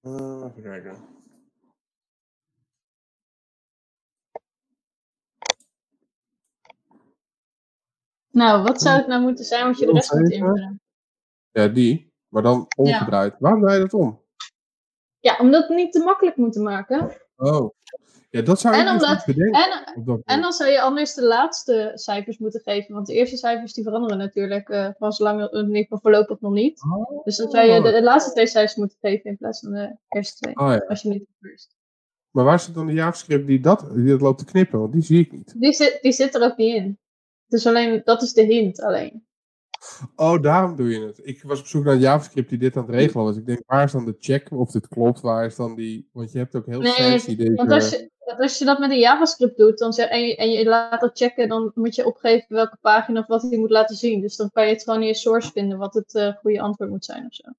[0.00, 1.11] Eh, even kijken.
[8.32, 10.80] Nou, wat zou het nou moeten zijn wat je de rest moet invullen?
[11.50, 13.34] Ja, die, maar dan omgedraaid.
[13.38, 14.20] Waarom draai je dat om?
[15.20, 17.10] Ja, omdat het niet te makkelijk moeten maken.
[17.36, 17.70] Oh.
[18.30, 19.84] Ja, dat zou En ik dus omdat- niet bedenken.
[20.04, 22.94] En, en dan zou je anders de laatste cijfers moeten geven.
[22.94, 26.80] Want de eerste cijfers die veranderen natuurlijk eh, van zolang geval voorlopig nog niet.
[27.24, 29.96] Dus dan zou je de, de laatste twee cijfers moeten geven in plaats van de
[30.08, 30.56] eerste twee.
[30.58, 30.84] Oh ja.
[30.88, 31.76] Als je niet first.
[32.30, 34.78] Maar waar zit dan de JavaScript die dat, die dat loopt te knippen?
[34.78, 35.60] Want die zie ik niet.
[35.60, 36.98] Die zit, die zit er ook niet in.
[37.52, 39.26] Dus alleen, dat is de hint alleen.
[40.16, 41.20] Oh, daarom doe je het.
[41.22, 43.36] Ik was op zoek naar JavaScript die dit aan het regelen was.
[43.36, 45.20] Ik denk, waar is dan de check of dit klopt?
[45.20, 46.08] Waar is dan die...
[46.12, 47.54] Want je hebt ook heel Nee, fancy deze...
[47.54, 50.50] Want als je, als je dat met een JavaScript doet dan zeg, en, je, en
[50.50, 53.96] je laat dat checken, dan moet je opgeven welke pagina of wat hij moet laten
[53.96, 54.20] zien.
[54.20, 56.90] Dus dan kan je het gewoon in je source vinden wat het eh, goede antwoord
[56.90, 57.50] moet zijn of zo.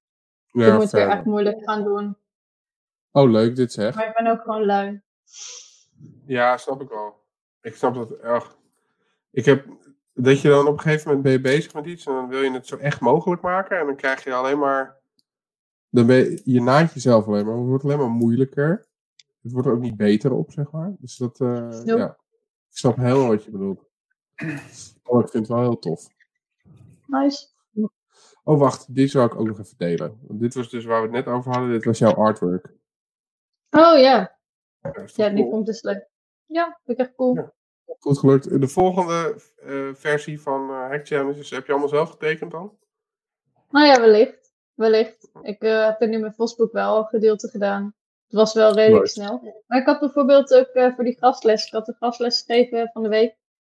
[0.50, 2.16] je ja, moet weer fair echt moeilijk gaan doen.
[3.12, 3.94] Oh, leuk, dit zeg.
[3.94, 5.02] Maar ik ben ook gewoon lui.
[6.26, 7.22] Ja, snap ik wel.
[7.60, 8.56] Ik snap dat erg.
[9.30, 9.66] Ik heb...
[10.14, 12.42] Dat je dan op een gegeven moment ben je bezig met iets en dan wil
[12.42, 13.78] je het zo echt mogelijk maken.
[13.78, 14.96] En dan krijg je alleen maar...
[15.88, 17.56] Dan ben je, je naait jezelf alleen maar.
[17.56, 18.86] Het wordt alleen maar moeilijker.
[19.42, 20.94] Het wordt er ook niet beter op, zeg maar.
[20.98, 21.40] Dus dat...
[21.40, 21.96] eh, Nope.
[21.96, 22.16] ja.
[22.70, 23.84] Ik snap heel wat je bedoelt.
[25.06, 26.06] Oh, ik vind het wel heel tof.
[27.06, 27.46] Nice.
[28.44, 28.94] Oh, wacht.
[28.94, 30.18] Dit zou ik ook nog even delen.
[30.26, 31.70] Want dit was dus waar we het net over hadden.
[31.70, 32.72] Dit was jouw artwork.
[33.70, 34.38] Oh ja.
[35.14, 35.50] Ja, die cool?
[35.50, 36.08] vond ik dus leuk.
[36.46, 37.34] Ja, vind ik echt cool.
[37.34, 37.52] Ja.
[37.98, 38.60] Goed gelukt.
[38.60, 42.76] De volgende eh, versie van eh Hack Challenges heb je allemaal zelf getekend dan?
[43.70, 44.52] Nou ja, wellicht.
[44.74, 45.30] Wellicht.
[45.42, 47.94] Ik eh, heb er nu met Vosboek wel een gedeelte gedaan.
[48.26, 49.14] Het was wel redelijk Nice.
[49.14, 49.62] snel.
[49.66, 51.66] Maar ik had bijvoorbeeld ook voor die gastles.
[51.66, 53.36] Ik had een gastles gegeven van de week.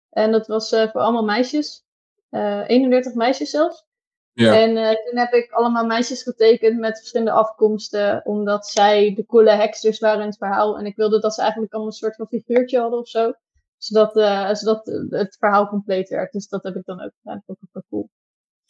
[0.09, 1.85] En dat was voor allemaal meisjes.
[2.29, 3.85] Eh 31 meisjes zelfs.
[4.33, 4.61] Ja.
[4.61, 8.21] En toen heb ik allemaal meisjes getekend met verschillende afkomsten.
[8.25, 10.77] Omdat zij de coole hacksters waren in het verhaal.
[10.77, 13.33] En ik wilde dat ze eigenlijk allemaal een soort van figuurtje hadden of zo.
[13.77, 16.31] Zodat, eh, zodat eh, het verhaal compleet werd.
[16.31, 17.43] Dus dat heb ik dan ook gedaan.
[17.45, 18.09] Dat ook wel cool.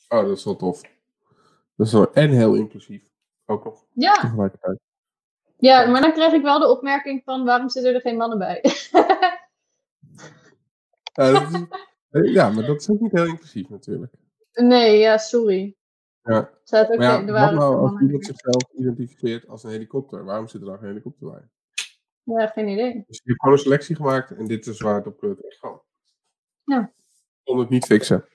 [0.10, 0.82] Oh, dat is wel tof.
[1.76, 3.10] Dat is wel en heel inclusief.
[3.45, 4.80] Ook nog Ja, tegelijkertijd.
[5.58, 8.60] Ja, maar dan krijg ik wel de opmerking van waarom zitten er geen mannen bij?
[11.14, 14.14] Ja, dat is- ja, maar dat is ook niet heel inclusief natuurlijk.
[14.53, 15.76] Nee, ja, sorry.
[16.24, 16.49] Ja.
[16.64, 20.24] Staat ook Maar ja, er wat nou als iemand zichzelf identificeert als een helikopter?
[20.26, 21.49] Waarom zit er dan geen helikopter bij?
[22.36, 22.93] Ja, geen idee.
[23.07, 25.57] Dus je hebt gewoon een selectie gemaakt en dit is waar het op terecht is
[25.57, 25.82] gewoon.
[26.63, 26.91] Ja.
[27.43, 28.25] Kon het niet fixen.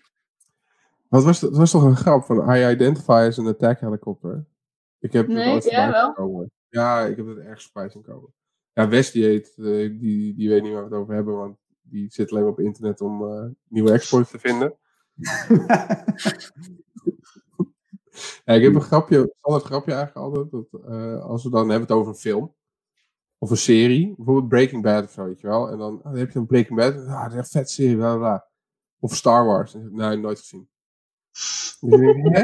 [1.08, 4.44] Wat was, het was toch een grap van I identify as an attack helicopter?
[4.98, 6.04] Ik heb het Nee, jij voorbij wel?
[6.04, 6.50] zien komen.
[6.68, 8.34] Ja, ik heb het ergens voorbij zien komen.
[8.72, 9.64] Ja, Wes die, heet, eh,
[9.98, 12.60] die, die weet niet waar we het over hebben, want die zit alleen maar op
[12.60, 14.76] internet om eh, nieuwe exploits te vinden.
[18.44, 20.50] Ja, ik heb een grapje, standaard grapje eigenlijk altijd.
[20.50, 22.54] Dat, eh, als we dan hebben het over een film.
[23.42, 24.14] Of een serie.
[24.16, 25.68] Bijvoorbeeld Breaking Bad of zo, weet je wel.
[25.68, 27.06] En dan, dan heb je een Breaking Bad.
[27.06, 28.46] Ah, dat is een vet serie, bla bla.
[28.98, 29.74] Of Star Wars.
[29.90, 30.68] Nee, nooit gezien.
[31.32, 32.42] Dus ik denk, hè?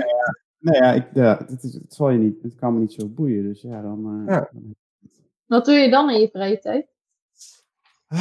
[0.58, 3.08] Nee, ja, ik, ja het, is, het zal je niet, het kan me niet zo
[3.08, 4.24] boeien, dus ja, dan...
[4.28, 4.48] eh, Ja.
[4.52, 4.74] dan-
[5.46, 6.88] Wat doe je dan in je vrije tijd?
[8.06, 8.18] Eh,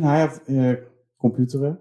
[0.16, 0.76] ja, eh,
[1.16, 1.80] computeren.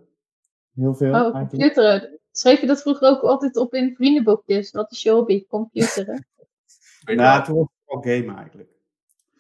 [0.74, 1.50] Heel veel Oh, eigenlijk.
[1.50, 2.20] computeren.
[2.32, 4.72] Schreef je dat vroeger ook altijd op in vriendenboekjes?
[4.72, 5.48] Wat is je hobby?
[5.48, 6.26] Computeren.
[7.06, 8.70] Nou, toen was het wel gamen eigenlijk.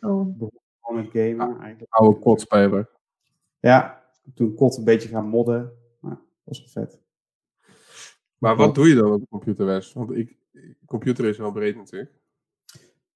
[0.01, 0.39] Oh.
[0.81, 1.93] Gewoon met gamen eigenlijk.
[1.93, 2.89] oude kotspeler.
[3.59, 4.03] Ja,
[4.35, 5.71] toen kot een beetje gaan modden.
[6.01, 7.01] Nou, dat was wel vet.
[8.37, 9.93] Maar wat doe je dan op de computer, Wes?
[9.93, 10.37] Want ik,
[10.85, 12.11] computer is wel breed natuurlijk.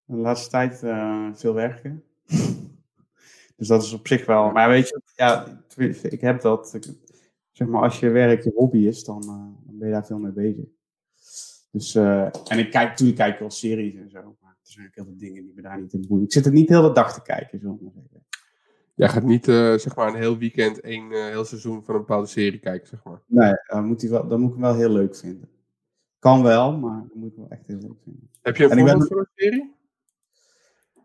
[0.05, 2.03] De laatste tijd eh, veel werken.
[3.57, 4.51] dus dat is op zich wel.
[4.51, 5.63] Maar weet je, ja,
[6.09, 6.73] ik heb dat.
[6.73, 7.19] ik-
[7.51, 9.27] zeg maar, als je werk je hobby is, dan, eh,
[9.65, 10.65] dan ben je daar veel mee bezig.
[11.71, 14.35] Dus, eh, en ik kijk, natuurlijk kijk ik wel series en zo.
[14.41, 16.25] Maar er zijn ook heel veel dingen die me daar niet in boeien.
[16.25, 18.25] Ik zit er niet heel de dag te kijken, zullen we zeggen.
[18.95, 21.99] Jij gaat niet, eh, zeg maar, een heel weekend, één eh, heel seizoen van een
[21.99, 23.21] bepaalde serie kijken, zeg maar.
[23.25, 25.49] Nee, dan moet, hij wel, dan moet ik hem wel heel leuk vinden.
[26.19, 28.29] Kan wel, maar dan moet ik hem wel echt heel leuk vinden.
[28.41, 29.75] Heb je een ben- voorbeeld voor een serie?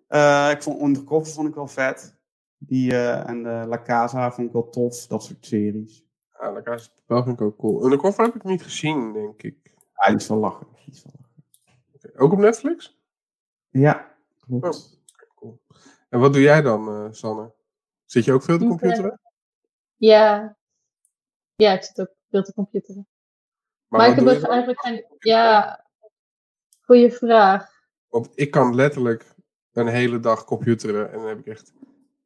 [0.06, 2.16] Eh, ik vond Undercover vond ik wel vet.
[2.58, 5.06] Die en de La Casa vond ik wel tof.
[5.06, 6.04] Dat soort series.
[6.40, 7.84] Ja, La Casa Papel vind ik ook cool.
[7.84, 9.74] Undercover heb ik niet gezien, denk ik.
[9.94, 10.66] Ja, is wel lachen.
[10.86, 12.20] Is wel lachen.
[12.20, 12.95] Ook op Netflix?
[13.70, 15.00] Ja, klopt.
[15.34, 15.60] Cool.
[16.08, 17.52] En wat doe jij dan, eh, Sanne?
[18.04, 19.20] Zit je ook veel te Ik, computeren?
[19.96, 20.56] Ja.
[21.54, 23.06] Ja, ik zit ook veel te computeren.
[23.88, 25.04] Maar, ik heb eigenlijk geen...
[25.18, 25.84] Ja,
[26.80, 27.70] goeie vraag.
[28.08, 29.34] Want ik kan letterlijk
[29.72, 31.72] een hele dag computeren en dan heb ik echt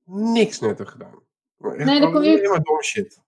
[0.05, 1.23] niks nuttig gedaan.
[1.57, 3.21] Maar echt Nee, dan kom je- alleen maar domme shit.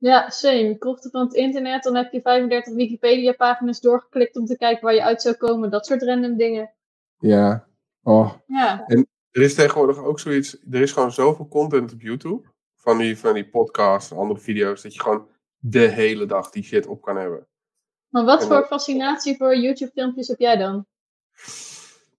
[0.00, 0.54] Ja, same.
[0.56, 4.94] Je krocht van het internet, dan heb je 35 Wikipedia-pagina's doorgeklikt om te kijken waar
[4.94, 5.70] je uit zou komen.
[5.70, 6.72] Dat soort random dingen.
[7.18, 7.68] Ja.
[8.02, 8.32] Oh.
[8.46, 8.86] Ja,
[9.30, 10.58] Er is tegenwoordig ook zoiets.
[10.70, 12.48] Er is gewoon zoveel content op YouTube.
[12.74, 14.82] Van die, van die podcasts en andere video's.
[14.82, 17.46] Dat je gewoon de hele dag die shit op kan hebben.
[18.08, 20.86] maar wat En voor fascinatie voor YouTube-filmpjes heb jij dan?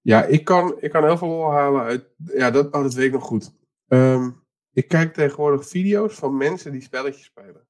[0.02, 2.10] Ja, ik kan, ik kan heel veel halen uit.
[2.18, 3.52] Ja, dat, oh, dat weet ik nog goed.
[3.88, 4.30] Ehm,
[4.74, 7.68] ik kijk tegenwoordig video's van mensen die spelletjes spelen.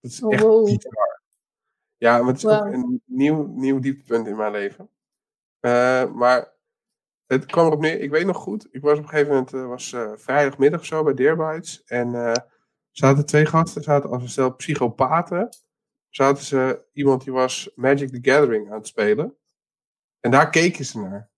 [0.00, 0.68] Dat is Oh, echt wow.
[1.96, 4.90] Ja, maar het is ook een nieuw, nieuw dieptepunt in mijn leven.
[5.66, 6.52] Eh, maar
[7.26, 8.68] het kwam erop neer, ik weet nog goed.
[8.70, 11.84] Ik was op een gegeven moment, eh, was eh, vrijdagmiddag zo bij Deerbites.
[11.84, 12.32] En
[12.90, 15.48] zaten twee gasten, zaten als een stel psychopaten.
[16.08, 19.36] Zaten ze, iemand die was Magic the Gathering aan het spelen.
[20.20, 21.30] En daar keken ze naar.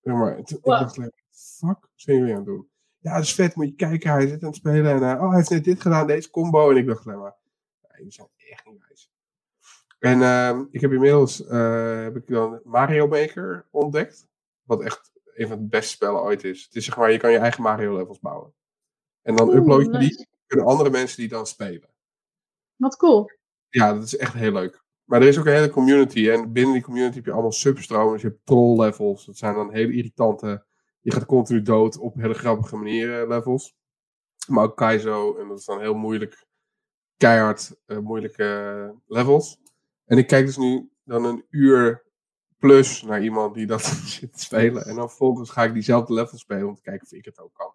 [0.00, 0.96] Zeg maar, het- ik dacht,
[1.30, 2.70] fuck zijn jullie aan het doen?
[2.98, 4.10] Ja, dat is vet, moet je kijken.
[4.10, 6.70] Hij zit aan het spelen en oh, hij heeft net dit gedaan, deze combo.
[6.70, 7.36] En ik dacht alleen maar,
[7.80, 9.10] ja, jullie zijn echt niet wijs.
[9.98, 14.26] En ehm, ik heb inmiddels eh, heb ik dan Mario Maker ontdekt.
[14.62, 16.64] Wat echt een van de beste spellen ooit is.
[16.64, 18.54] Het is zeg maar, je kan je eigen Mario levels bouwen.
[19.22, 20.16] En dan Oeh, upload je nice.
[20.16, 21.88] die, kunnen andere mensen die dan spelen.
[22.76, 23.30] Wat cool.
[23.68, 24.82] Ja, dat is echt heel leuk.
[25.04, 26.30] Maar er is ook een hele community.
[26.30, 28.12] En binnen die community heb je allemaal substromen.
[28.12, 29.26] Dus je hebt troll levels.
[29.26, 30.64] Dat zijn dan hele irritante.
[31.00, 33.76] Je gaat continu dood op hele grappige manieren levels.
[34.48, 35.36] Maar ook Kaizo.
[35.36, 36.46] En dat is dan heel moeilijk.
[37.16, 39.60] Keihard eh, moeilijke levels.
[40.08, 42.06] En ik kijk dus nu dan een uur
[42.58, 43.82] plus naar iemand die dat
[44.16, 44.84] zit te spelen.
[44.84, 47.54] En dan vervolgens ga ik diezelfde level spelen om te kijken of ik het ook
[47.54, 47.74] kan.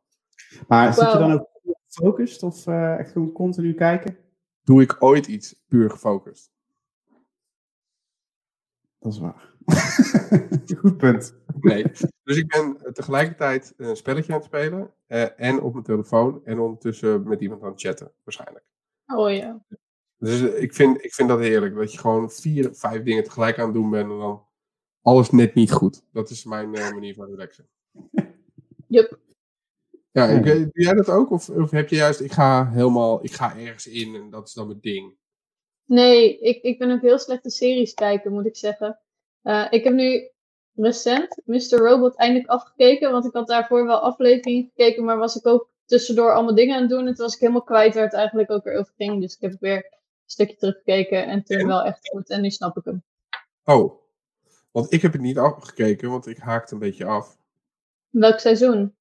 [0.68, 1.50] Maar zit je dan ook
[1.88, 4.18] gefocust of eh, echt gewoon continu kijken?
[4.64, 6.52] Doe ik ooit iets puur gefocust?
[9.00, 9.52] Dat is waar.
[10.80, 11.36] Goed punt.
[11.60, 11.84] Nee.
[12.24, 14.94] Dus ik ben tegelijkertijd een spelletje aan het spelen.
[15.08, 16.42] eh, en op mijn telefoon.
[16.46, 18.66] En ondertussen met iemand aan het chatten, waarschijnlijk.
[19.06, 19.66] Oh ja.
[20.24, 21.76] Dus eh, ik vind, ik vind dat heerlijk.
[21.76, 24.12] Dat je gewoon vier, vijf dingen tegelijk aan het doen bent.
[24.12, 24.48] En dan
[25.02, 26.04] alles net niet goed.
[26.12, 27.70] Dat is mijn eh, manier van relaxen.
[28.88, 29.20] Yup.
[30.12, 31.32] Ja, ik, doe jij dat ook?
[31.32, 34.54] Of, of heb je juist, ik ga helemaal, ik ga ergens in en dat is
[34.54, 35.16] dan mijn ding.
[35.86, 39.00] Nee, ik, ik ben ook heel slecht de series kijken, moet ik zeggen.
[39.42, 40.30] Eh, ik heb nu
[40.76, 41.78] recent Mr.
[41.78, 46.34] Robot eindelijk afgekeken, want ik had daarvoor wel afleveringen gekeken, maar was ik ook tussendoor
[46.34, 47.08] allemaal dingen aan het doen.
[47.08, 49.22] En toen was ik helemaal kwijt waar het eigenlijk ook weer over ging.
[49.22, 50.02] Dus ik heb weer
[50.34, 52.30] stukje teruggekeken en toen wel echt goed.
[52.30, 53.04] En nu snap ik hem.
[53.64, 54.02] Oh,
[54.72, 57.38] want ik heb het niet afgekeken, want ik haakte een beetje af.
[58.10, 58.96] Welk seizoen?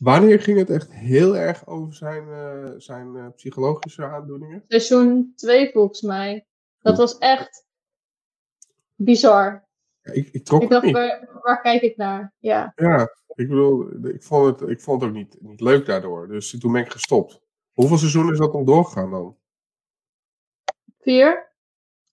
[0.00, 4.64] Wanneer ging het echt heel erg over zijn, eh, zijn eh, psychologische aandoeningen?
[4.68, 6.46] Seizoen 2 volgens mij.
[6.80, 7.66] Dat was echt
[8.94, 9.68] bizar.
[10.02, 10.94] Ja, ik, ik trok Ik het dacht, niet.
[10.94, 12.34] waar, waar kijk ik naar?
[12.38, 12.72] Ja.
[12.74, 13.02] Ja,
[13.34, 16.28] ik bedoel, ik vond het, ik vond het ook niet, niet leuk daardoor.
[16.28, 17.40] Dus toen ben ik gestopt.
[17.72, 19.36] Hoeveel seizoenen is dat nog doorgegaan dan?
[21.02, 21.52] Vier?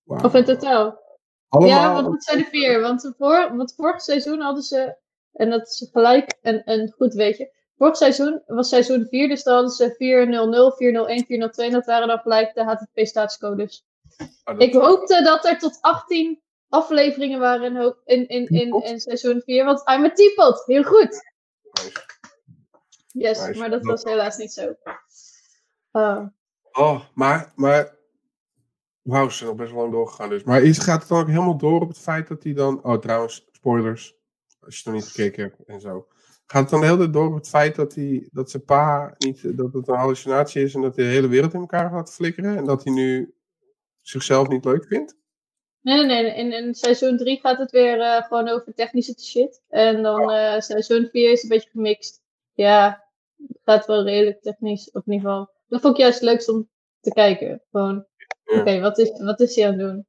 [0.05, 0.99] Of in totaal?
[1.47, 1.77] Allemaal?
[1.77, 2.81] Ja, want het zijn er vier.
[2.81, 4.95] Want, de voor, want vorig seizoen hadden ze,
[5.33, 7.51] en dat is gelijk een, een goed weetje.
[7.77, 11.65] Vorig seizoen was seizoen 4, dus dan hadden ze 400, 401, 402.
[11.65, 13.85] En dat waren dan gelijk de HTTP-staatscodes.
[14.43, 19.41] Ah, dat- Ik hoopte dat er tot 18 afleveringen waren in, in, in, in, seizoen
[19.45, 19.65] 4.
[19.65, 20.65] Want I'm a teapot.
[20.65, 21.21] Heel goed.
[23.11, 24.75] Yes, maar dat was helaas niet zo.
[25.91, 26.25] Oh.
[26.71, 27.97] Oh, maar, maar.
[29.09, 30.43] Ze zijn nog best wel lang doorgegaan dus.
[30.43, 32.83] Maar is, gaat het dan ook helemaal door op het feit dat hij dan.
[32.83, 34.15] Oh, trouwens, spoilers.
[34.59, 36.07] Als je het nog niet gekeken hebt en zo.
[36.45, 39.15] Gaat het dan de hele tijd door op het feit dat, hij, dat zijn pa
[39.17, 39.57] niet.
[39.57, 42.57] dat het een hallucinatie is en dat hij de hele wereld in elkaar gaat flikkeren?
[42.57, 43.33] En dat hij nu
[44.01, 45.17] zichzelf niet leuk vindt?
[45.81, 46.35] Nee, nee, nee.
[46.35, 49.61] In, in seizoen 3 gaat het weer eh, gewoon over technische shit.
[49.67, 52.21] En dan eh, seizoen 4 is een beetje gemixt.
[52.53, 53.07] Ja,
[53.47, 55.49] het gaat wel redelijk technisch, op geval.
[55.67, 56.69] Dat vond ik juist het leukst om
[56.99, 57.61] te kijken.
[57.71, 58.05] Gewoon,
[58.57, 60.05] Oké, wat, is, wat is hij aan het doen?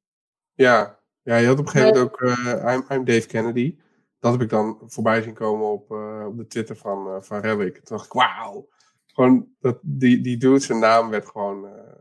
[0.54, 3.78] Ja, ja je had op een gegeven moment ook eh, I'm, I'm Dave Kennedy.
[4.18, 7.40] Dat heb ik dan voorbij zien komen op, eh, op de Twitter van, eh van
[7.40, 7.74] Relic.
[7.74, 8.68] Toen dacht ik, wauw.
[9.06, 11.66] Gewoon, dat, die, die dude, zijn naam werd gewoon...
[11.66, 12.00] eh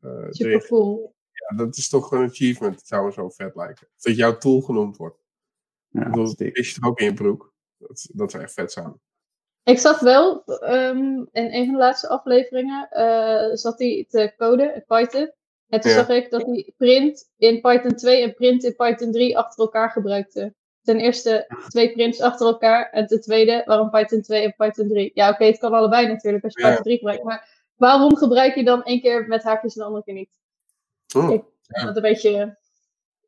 [0.00, 1.14] eh, Super cool.
[1.32, 2.74] Ja, dat is toch een achievement.
[2.74, 3.88] Het zou me zo vet lijken.
[3.98, 5.18] Dat jouw tool genoemd wordt.
[5.88, 6.56] Ja, stik.
[6.56, 7.54] is je er ook in je broek.
[7.78, 9.00] Dat, dat zou echt vet zijn.
[9.62, 14.84] Ik zag wel, ehm, in een van de laatste afleveringen, eh, zat hij te coden
[14.86, 15.32] Python.
[15.68, 15.96] En toen Ja.
[15.96, 19.90] zag ik dat hij print in Python 2 en print in Python 3 achter elkaar
[19.90, 20.54] gebruikte.
[20.82, 22.90] Ten eerste twee prints achter elkaar.
[22.90, 25.10] En ten tweede, waarom Python 2 en Python 3?
[25.14, 26.66] Ja, oké, het kan allebei natuurlijk als je Ja.
[26.68, 27.24] Python 3 gebruikt.
[27.24, 30.30] Maar waarom gebruik je dan één keer met haakjes en de andere keer niet?
[31.12, 31.30] Hm.
[31.30, 31.84] Ik- Ja.
[31.84, 32.58] Dat een beetje...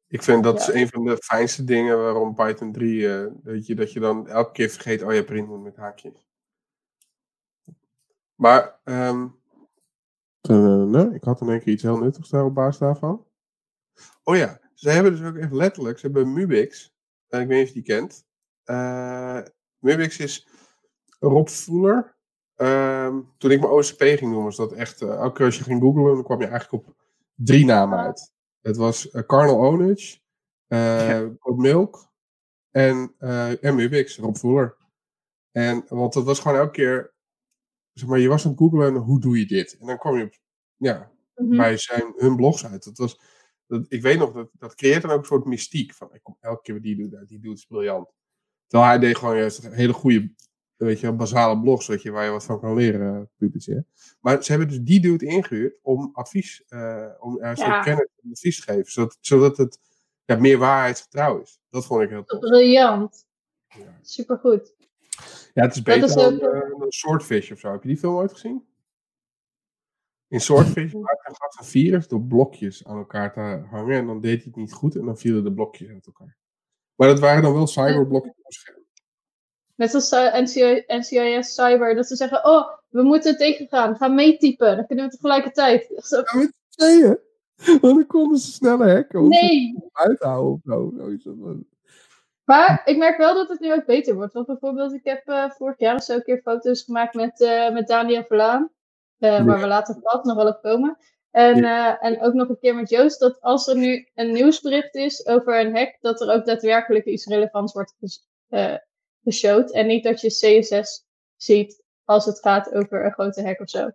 [0.08, 0.72] Ik vind dat Ja.
[0.72, 4.28] is een van de fijnste dingen waarom Python 3, eh, dat, je, dat je dan
[4.28, 6.26] elke keer vergeet, oh je print moet met haakjes.
[8.34, 9.26] Maar, ehm,
[11.12, 13.26] ik had in één keer iets heel nuttigs daar op basis daarvan.
[14.22, 16.94] Oh ja, ze hebben dus ook echt letterlijk, ze hebben Mubix,
[17.28, 18.24] en ik weet niet of je die kent.
[18.64, 19.40] Eh,
[19.78, 20.48] Mubix is
[21.18, 22.16] Rob Voeler.
[22.54, 25.64] Ehm, toen ik mijn OCP ging doen, was dat echt, eh, elke keer als je
[25.64, 26.94] ging googlen, dan kwam je eigenlijk op
[27.34, 28.32] drie namen uit.
[28.60, 30.18] Het was eh, Carnal Onage,
[30.66, 32.10] eh Code Milk
[32.70, 34.76] en, eh en Mubix, Rob Voeler.
[35.52, 37.14] En, want dat was gewoon elke keer,
[37.92, 39.76] zeg maar, je was aan het googlen en hoe doe je dit?
[39.80, 40.38] En dan kwam je op,
[40.76, 41.56] ja, Mhm.
[41.56, 42.84] bij zijn, hun blogs uit.
[42.84, 43.20] Dat was,
[43.66, 45.94] dat, ik weet nog, dat, dat creëert dan ook een soort mystiek.
[45.94, 48.08] Van, ik kom elke keer die doet, nou, die doet is briljant.
[48.66, 50.32] Terwijl hij deed gewoon juist hele goede,
[50.76, 53.86] weet je, basale blogs, weet je, waar je wat van kan leren, eh, publiceren.
[54.20, 57.82] Maar ze hebben dus die dude ingehuurd om advies, eh, om Ja.
[57.82, 58.92] kennis en advies te geven.
[58.92, 59.78] Zodat, zodat het
[60.24, 61.60] ja, meer waarheidsgetrouw is.
[61.70, 62.40] Dat vond ik heel tof.
[62.40, 63.26] Briljant.
[63.68, 63.98] Ja.
[64.02, 64.74] Supergoed.
[65.60, 67.72] Ja, het is beter is dan eh, dan Swordfish of zo.
[67.72, 68.64] Heb je die film ooit gezien?
[70.28, 73.96] In Swordfish maakte een gast een virus door blokjes aan elkaar te hangen.
[73.96, 76.36] En dan deed hij het niet goed en dan vielen de blokjes uit elkaar.
[76.94, 78.84] Maar dat waren dan wel cyberblokjes op het scherm.
[79.74, 84.76] Net als eh, NCI NCIS Cyber, dat ze zeggen, oh, we moeten tegengaan, ga meetypen,
[84.76, 85.92] dan kunnen we tegelijkertijd.
[86.08, 87.18] Zo, Ja, met tweeën.
[87.80, 89.20] Want dan konden ze sneller hacken.
[89.20, 89.90] Of nee!
[89.92, 91.60] uithouden of zo.
[92.50, 94.32] Maar ik merk wel dat het nu ook beter wordt.
[94.32, 97.72] Want bijvoorbeeld, ik heb eh, vorig jaar of zo een keer foto's gemaakt met, eh,
[97.72, 98.70] met Daniel Verlaan.
[99.16, 99.44] Ja.
[99.44, 100.96] Waar we later vast nog wel op komen.
[101.30, 101.64] En,
[102.00, 105.60] en ook nog een keer met Joost, dat als er nu een nieuwsbericht is over
[105.60, 108.28] een hack, dat er ook daadwerkelijk iets relevants wordt ges
[109.24, 109.72] geshowd.
[109.72, 111.06] En niet dat je CSS
[111.36, 113.90] ziet als het gaat over een grote hack of zo.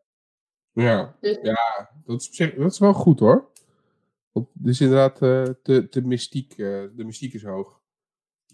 [0.72, 3.52] Ja, Dus- ja dat, is op zich, dat is wel goed hoor.
[4.32, 7.84] Want is inderdaad de, de, mystiek, de mystiek is hoog.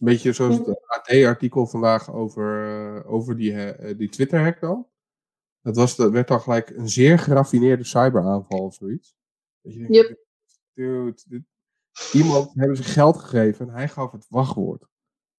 [0.02, 2.66] Een beetje zoals het AD-artikel vandaag over,
[2.98, 4.88] eh, over die, eh, die Twitter-hack dan.
[5.62, 9.16] Dat, was, dat werd dan gelijk een zeer geraffineerde cyberaanval of zoiets.
[9.62, 10.18] Dat je denkt, Yep.
[10.74, 11.42] dude, dit,
[12.14, 14.84] iemand hebben ze geld gegeven en hij gaf het wachtwoord.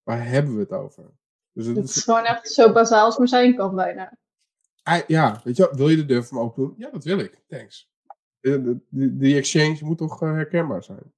[0.02, 1.10] Waar hebben we het over?
[1.52, 4.18] Dus het Het is, gewoon echt zo bazaal als maar zijn kan bijna.
[4.82, 6.74] Ah, ja, weet je wil je de deur me open doen?
[6.76, 7.42] Ja, dat wil ik.
[7.46, 7.90] Thanks.
[8.90, 11.12] Die exchange moet toch eh, herkenbaar zijn?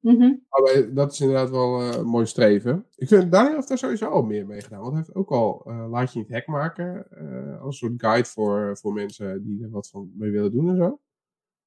[0.00, 0.34] Mhm.
[0.48, 2.86] Maar dat is inderdaad wel eh, een mooi streven.
[2.96, 4.80] Ik vind Daniel heeft daar sowieso al meer mee gedaan.
[4.80, 7.10] Want hij heeft ook al eh, Laat je niet hek maken.
[7.10, 10.68] eh, als een soort guide voor, voor mensen die er wat van mee willen doen
[10.68, 11.00] en zo.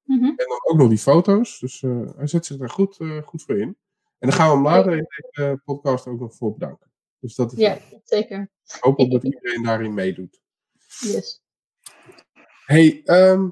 [0.04, 0.24] Mhm.
[0.24, 1.58] En dan ook nog die foto's.
[1.58, 3.76] Dus eh, hij zet zich daar goed, eh, goed voor in.
[4.18, 6.90] En dan gaan we hem later in deze podcast ook nog voor bedanken.
[7.18, 8.50] Dus dat is Ja, zeker.
[8.64, 10.40] ik hoop ook dat iedereen daarin meedoet.
[11.00, 11.42] Yes.
[12.66, 13.48] hey, ehm,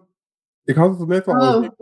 [0.65, 1.55] ik had het net al Oh.
[1.57, 1.75] over.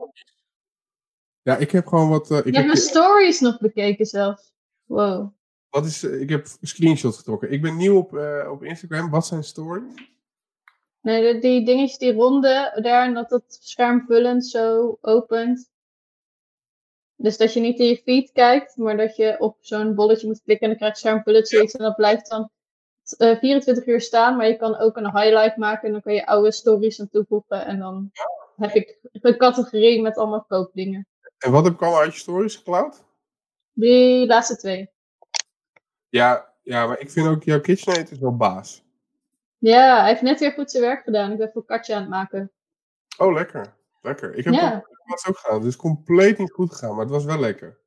[1.42, 2.30] Ja, ik heb gewoon wat.
[2.30, 4.40] eh, ik Je heb, mijn stories nog bekeken zelf.
[4.84, 5.32] Wow.
[5.70, 7.50] wat is, eh, ik heb screenshots getrokken.
[7.52, 9.10] Ik ben nieuw op, eh, op Instagram.
[9.10, 10.08] Wat zijn stories?
[11.00, 15.68] Nee, de- die dingetjes die ronden daar en dat dat schermvullend zo opent.
[17.16, 20.42] Dus dat je niet in je feed kijkt, maar dat je op zo'n bolletje moet
[20.42, 21.74] klikken en dan krijg je schermvullend zoiets.
[21.74, 22.50] En dat blijft dan
[23.18, 26.26] eh, 24 uur staan, maar je kan ook een highlight maken en dan kan je
[26.26, 27.66] oude stories aan toevoegen.
[27.66, 28.10] En dan
[28.56, 31.06] heb ik een categorie met allemaal koopdingen.
[31.40, 33.04] En wat heb ik al uit je stories geklaut?
[33.72, 34.90] Die laatste twee.
[36.08, 38.84] Ja, ja, maar ik vind ook jouw KitchenAid is wel baas.
[39.58, 41.32] Ja, hij heeft net weer goed zijn werk gedaan.
[41.32, 42.52] Ik ben voor Katja aan het maken.
[43.18, 43.76] Oh, lekker.
[44.02, 44.34] Lekker.
[44.34, 44.74] Ik heb Ja.
[44.74, 45.58] het was ook gedaan.
[45.58, 47.80] Het is compleet niet goed gegaan, maar het was wel lekker.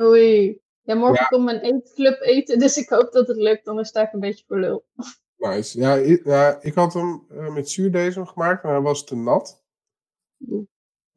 [0.00, 0.60] Oei.
[0.82, 1.24] Ja, morgen Ja.
[1.26, 3.68] komt mijn eetclub eten, dus ik hoop dat het lukt.
[3.68, 4.86] Anders sta ik een beetje voor lul.
[5.36, 5.78] Nice.
[5.78, 9.64] Ja, ik, ja, ik had hem eh, met zuurdesem gemaakt, maar hij was te nat.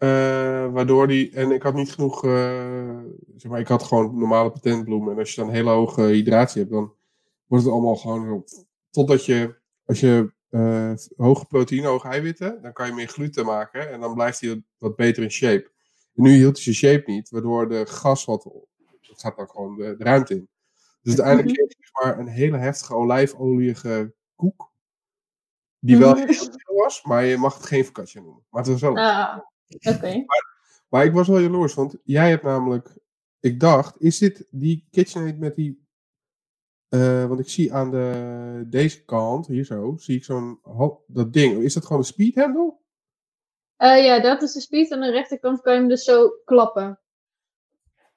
[0.02, 1.32] Eh, waardoor die.
[1.36, 2.26] En ik had niet genoeg.
[2.26, 2.98] eh,
[3.36, 5.12] zeg maar, ik had gewoon normale patentbloemen.
[5.14, 6.94] En als je dan hele hoge hydratie hebt, dan
[7.46, 8.46] wordt het allemaal gewoon.
[8.90, 9.56] Totdat je.
[9.86, 13.92] Als je eh, hoge proteïne, hoge eiwitten, dan kan je meer gluten maken.
[13.92, 15.72] En dan blijft hij wat beter in shape.
[16.16, 18.44] En nu hield hij zijn shape niet, waardoor de gas wat.
[19.08, 20.50] Dat gaat dan gewoon de, de ruimte in.
[21.02, 21.56] Dus uiteindelijk Mhm.
[21.68, 24.72] kreeg je maar, een hele heftige olijfolieige koek.
[25.80, 26.28] Die wel Mhm.
[26.28, 28.44] heel was, maar je mag het geen focaccia noemen.
[28.50, 28.98] Maar het was wel.
[28.98, 29.38] Ah,
[29.76, 30.26] oké.
[30.90, 32.98] Maar ik was wel jaloers, want jij hebt namelijk.
[33.40, 35.86] Ik dacht, is dit die KitchenAid met die.
[36.90, 40.60] eh, want ik zie aan de, deze kant, hier zo, zie ik zo'n.
[41.08, 41.64] Dat ding.
[41.64, 42.78] Is dat gewoon een speed handle?
[43.76, 44.92] Eh, ja, dat is de speed.
[44.92, 47.00] Aan de rechterkant kan je hem dus zo klappen.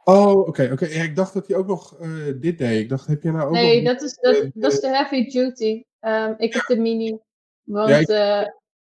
[0.05, 0.69] Oh, oké.
[0.73, 0.87] oké.
[0.87, 2.11] Ja, ik dacht dat hij ook nog eh,
[2.41, 2.81] dit deed.
[2.83, 3.93] Ik dacht, heb je nou ook Nee, nog.
[3.93, 5.83] dat is, dat, dat is de heavy duty.
[6.01, 7.19] Ehm, ik heb de mini.
[7.63, 8.07] Want Ja, ik-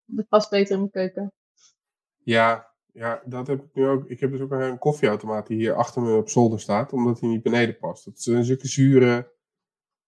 [0.05, 1.31] dat past beter in mijn keuken.
[2.27, 4.05] Ja, ja, dat heb ik nu ook.
[4.05, 7.29] Ik heb dus ook een koffieautomaat die hier achter me op zolder staat, omdat hij
[7.29, 8.05] niet beneden past.
[8.05, 9.31] Het zijn zulke zure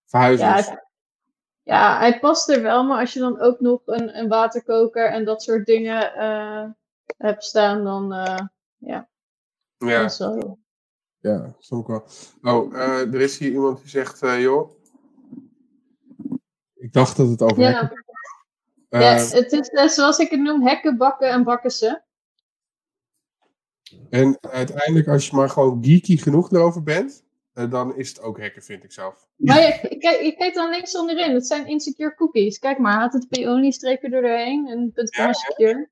[0.06, 0.68] verhuizers.
[0.68, 0.88] Ja,
[1.64, 2.84] ja, hij past er wel.
[2.84, 6.66] Maar als je dan ook nog een, een waterkoker en dat soort dingen eh,
[7.18, 8.46] hebt staan, dan eh
[8.78, 9.10] ja,
[9.78, 10.02] ja.
[10.02, 10.60] dat is wel...
[11.20, 12.06] Ja, snap ik wel.
[12.56, 14.72] Oh, eh, er is hier iemand die zegt, joh.
[16.76, 18.04] Ik dacht dat het over Ja, hekken
[18.90, 22.02] ja, het is zoals ik het noem, hekken, bakken en bakken ze.
[24.10, 28.38] En uiteindelijk, als je maar gewoon geeky genoeg erover bent, eh, dan is het ook
[28.38, 29.28] hekken, vind ik zelf.
[29.36, 31.34] Maar je, kijk, je kijkt dan links onderin.
[31.34, 32.60] Dat zijn insecure cookies.
[32.60, 34.68] Kijk maar, HTTP only strepen er doorheen.
[34.68, 35.90] En .com Ja, secure.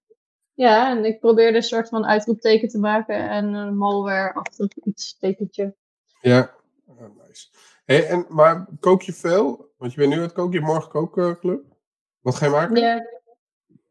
[0.53, 3.30] Ja, en ik probeerde een soort van uitroepteken te maken.
[3.30, 5.76] En een malware achter iets tekentje.
[6.22, 6.56] Ja,
[6.99, 7.48] Ah, nice.
[7.86, 9.74] Hey, en, maar kook je veel?
[9.78, 11.64] Want je bent nu aan het koken, je morgen kookclub.
[12.22, 12.76] Wat ga je maken?
[12.76, 13.06] Ja.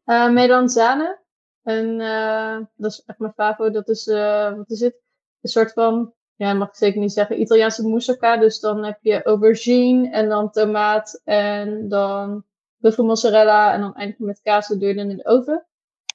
[0.03, 1.19] Eh melanzane.
[1.67, 3.71] En eh, dat is echt mijn favo.
[3.71, 5.01] Dat is, eh, wat is het?
[5.41, 8.37] Een soort van, ja, mag ik zeker niet zeggen, Italiaanse moussaka.
[8.37, 12.43] Dus dan heb je aubergine en dan tomaat en dan
[12.77, 13.73] buffelmozzarella.
[13.73, 14.67] En dan eindig met kaas.
[14.67, 15.65] Dat doe je dan in de oven.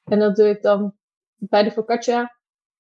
[0.04, 0.94] En dat doe ik dan
[1.36, 2.36] bij de focaccia.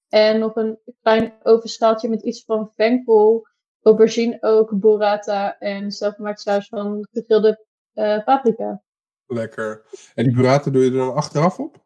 [0.08, 3.46] En nog een klein ovenschaaltje met iets van venkel,
[3.82, 8.82] aubergine ook, burrata en zelfgemaakt saus van gegrilde eh, paprika.
[9.26, 9.84] Lekker.
[10.14, 11.80] En die burrata doe je er dan achteraf op?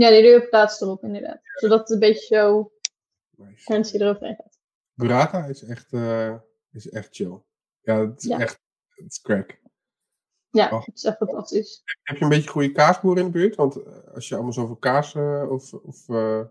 [0.00, 1.40] Ja, die doe je op plaats erop, inderdaad.
[1.54, 2.72] Zodat het een beetje zo
[3.30, 3.56] Nice.
[3.62, 4.58] fancy eroverheen gaat.
[4.94, 6.34] Burrata is echt, eh,
[6.72, 7.42] is echt chill.
[7.80, 8.38] Ja, het is Ja.
[8.38, 9.58] echt het is crack.
[10.50, 10.86] Ja, Oh.
[10.86, 11.82] het is echt fantastisch.
[12.02, 13.54] Heb je een beetje goede kaasboer in de buurt?
[13.56, 15.72] Want eh, als je allemaal zoveel kaas eh, of...
[15.74, 16.42] of eh,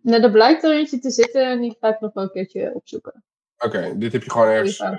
[0.00, 2.74] Nou, er blijkt er eentje te zitten en die ga ik nog wel een keertje
[2.74, 3.24] opzoeken.
[3.58, 4.90] Oké, dit heb je gewoon ergens in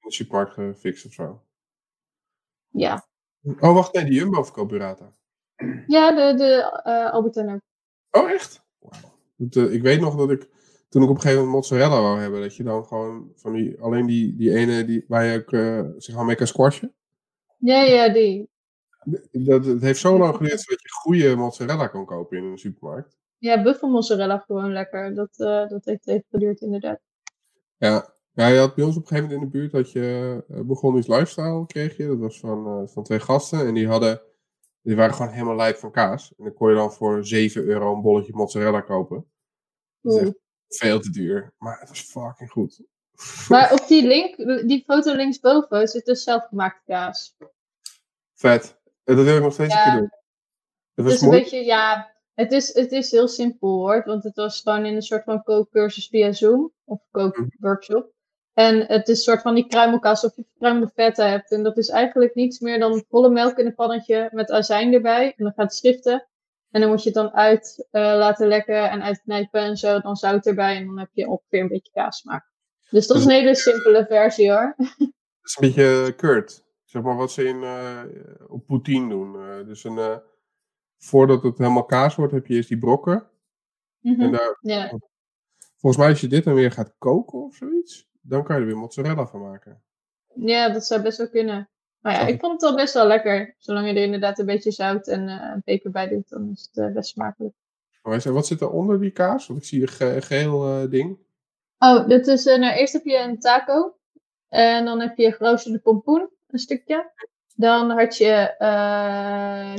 [0.00, 1.42] de supermarkt gefixt of zo.
[2.68, 3.06] Ja,
[3.60, 5.16] Oh, wacht, nee, die Jumbo verkoopt burrata.
[5.86, 7.60] Ja de, de ook.
[8.10, 8.62] Oh, echt?
[9.50, 10.48] Eh, ik weet nog dat ik,
[10.88, 13.80] toen ik op een gegeven moment mozzarella wou hebben, dat je dan gewoon van die,
[13.80, 16.94] alleen die, die ene die, waar je ook eh, zeg maar mee kan squashen.
[17.58, 18.48] Ja, ja, die.
[19.32, 23.16] Dat, het heeft zo lang geduurd dat je goede mozzarella kan kopen in een supermarkt.
[23.38, 25.14] Ja, buffelmozzarella gewoon lekker.
[25.14, 25.36] Dat,
[25.70, 27.00] dat heeft even geduurd, inderdaad.
[27.76, 28.14] Ja.
[28.32, 30.60] ja, je had bij ons op een gegeven moment in de buurt dat je uh,
[30.60, 32.06] begon iets lifestyle kreeg je.
[32.06, 34.20] Dat was van, van twee gasten en die hadden,
[34.88, 36.34] die waren gewoon helemaal lijp van kaas.
[36.36, 39.30] En dan kon je dan voor 7 euro een bolletje mozzarella kopen.
[40.00, 40.36] Dat is echt
[40.68, 41.54] Veel te duur.
[41.58, 42.80] Maar het was fucking goed.
[43.48, 44.36] Maar op die link,
[44.68, 47.36] die foto linksboven, zit dus zelfgemaakte kaas.
[48.34, 48.80] Vet.
[49.04, 49.86] En dat wil ik nog steeds Ja.
[49.86, 50.10] een keer doen.
[50.94, 54.02] Het is een beetje, ja, het is, het is heel simpel hoor.
[54.04, 56.72] Want het was gewoon in een soort van kookcursus via Zoom.
[56.84, 58.12] Of kookworkshop.
[58.58, 61.50] En het is een soort van die kruimelkaas of je verkruimelde vetten hebt.
[61.50, 65.34] En dat is eigenlijk niets meer dan volle melk in een pannetje met azijn erbij.
[65.36, 66.28] En dan gaat het schiften.
[66.70, 70.00] En dan moet je het dan uit eh, laten lekken en uitknijpen en zo.
[70.00, 72.50] Dan zout erbij en dan heb je ongeveer een beetje kaassmaak.
[72.90, 74.74] Dus dat is een hele simpele versie hoor.
[74.76, 74.96] Het
[75.42, 76.64] is een beetje Kurt.
[76.84, 78.02] Zeg maar wat ze in, eh,
[78.48, 79.34] op poutine doen.
[79.34, 80.16] Eh, dus een, eh,
[80.98, 83.28] voordat het helemaal kaas wordt, heb je eerst die brokken.
[84.00, 84.20] Mhm.
[84.20, 84.98] En daar, Ja.
[85.76, 88.66] volgens mij als je dit dan weer gaat koken of zoiets, dan kan je er
[88.68, 89.82] weer mozzarella van maken.
[90.34, 91.68] ja, dat zou best wel kunnen.
[91.98, 93.54] Maar ja, ik vond het al best wel lekker.
[93.58, 96.84] Zolang je er inderdaad een beetje zout en eh peper bij doet, dan is het
[96.86, 97.54] eh, best smakelijk.
[98.02, 99.46] Zei, wat zit er onder die kaas?
[99.46, 101.18] Want ik zie een ge- geel eh, ding.
[101.78, 103.96] Oh, dit is, nou, eerst heb je een taco.
[104.48, 107.12] En dan heb je geroosterde pompoen, een stukje.
[107.54, 108.54] Dan had je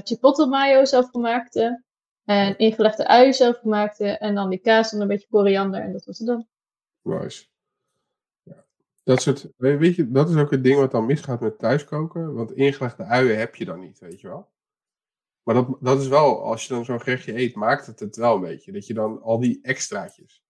[0.03, 1.83] chipotle mayo zelfgemaakte.
[2.25, 4.07] En ingelegde uien zelfgemaakte.
[4.07, 5.81] En dan die kaas en een beetje koriander.
[5.81, 6.47] En dat was het dan.
[7.01, 7.45] Nice.
[9.09, 12.33] Dat, soort, weet je, dat is ook het ding wat dan misgaat met thuiskoken.
[12.33, 14.49] Want ingelegde uien heb je dan niet, weet je wel.
[15.43, 18.35] Maar dat, dat is wel, als je dan zo'n gerechtje eet, maakt het het wel
[18.35, 18.71] een beetje.
[18.71, 20.43] Dat je dan al die extraatjes.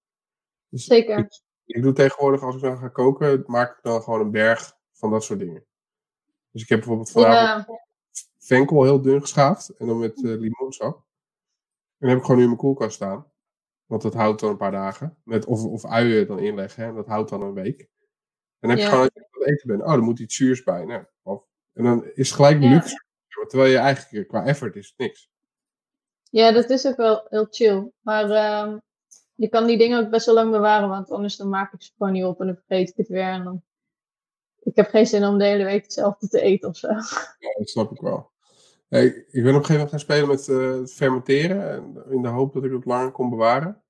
[0.69, 1.18] Dus Zeker.
[1.18, 4.77] Ik, ik doe tegenwoordig, als ik dan ga koken, maak ik dan gewoon een berg
[4.94, 5.65] van dat soort dingen.
[6.52, 9.69] Dus ik heb bijvoorbeeld vanavond Ja, venkel heel dun geschaafd.
[9.69, 10.95] En dan met eh, limoensap.
[10.95, 11.03] En
[11.98, 13.31] dan heb ik gewoon nu in mijn koelkast staan.
[13.86, 15.18] Want dat houdt dan een paar dagen.
[15.23, 16.86] Met, of, of uien dan inleggen.
[16.86, 17.90] En dat houdt dan een week.
[18.60, 19.81] En dan heb je gewoon, als je aan het eten bent.
[19.81, 20.86] Oh, er moet iets zuurs bij.
[20.86, 23.03] Nou, of, en dan is het gelijk luxe.
[23.48, 25.30] Terwijl je eigenlijk qua effort is het niks.
[26.30, 27.91] ja, dat is ook wel heel chill.
[27.99, 28.77] Maar ehm,
[29.36, 30.90] je kan die dingen ook best wel lang bewaren.
[30.90, 32.40] Want anders dan maak ik ze gewoon niet op.
[32.40, 33.30] En dan vergeet ik het weer.
[33.30, 33.64] En dan...
[34.60, 36.88] Ik heb geen zin om de hele week hetzelfde te eten of zo.
[36.88, 38.31] Ja, dat snap ik wel.
[38.88, 41.69] Hey, ik ben op een gegeven moment gaan spelen met eh, het fermenteren.
[41.72, 43.84] En in de hoop dat ik het langer kon bewaren.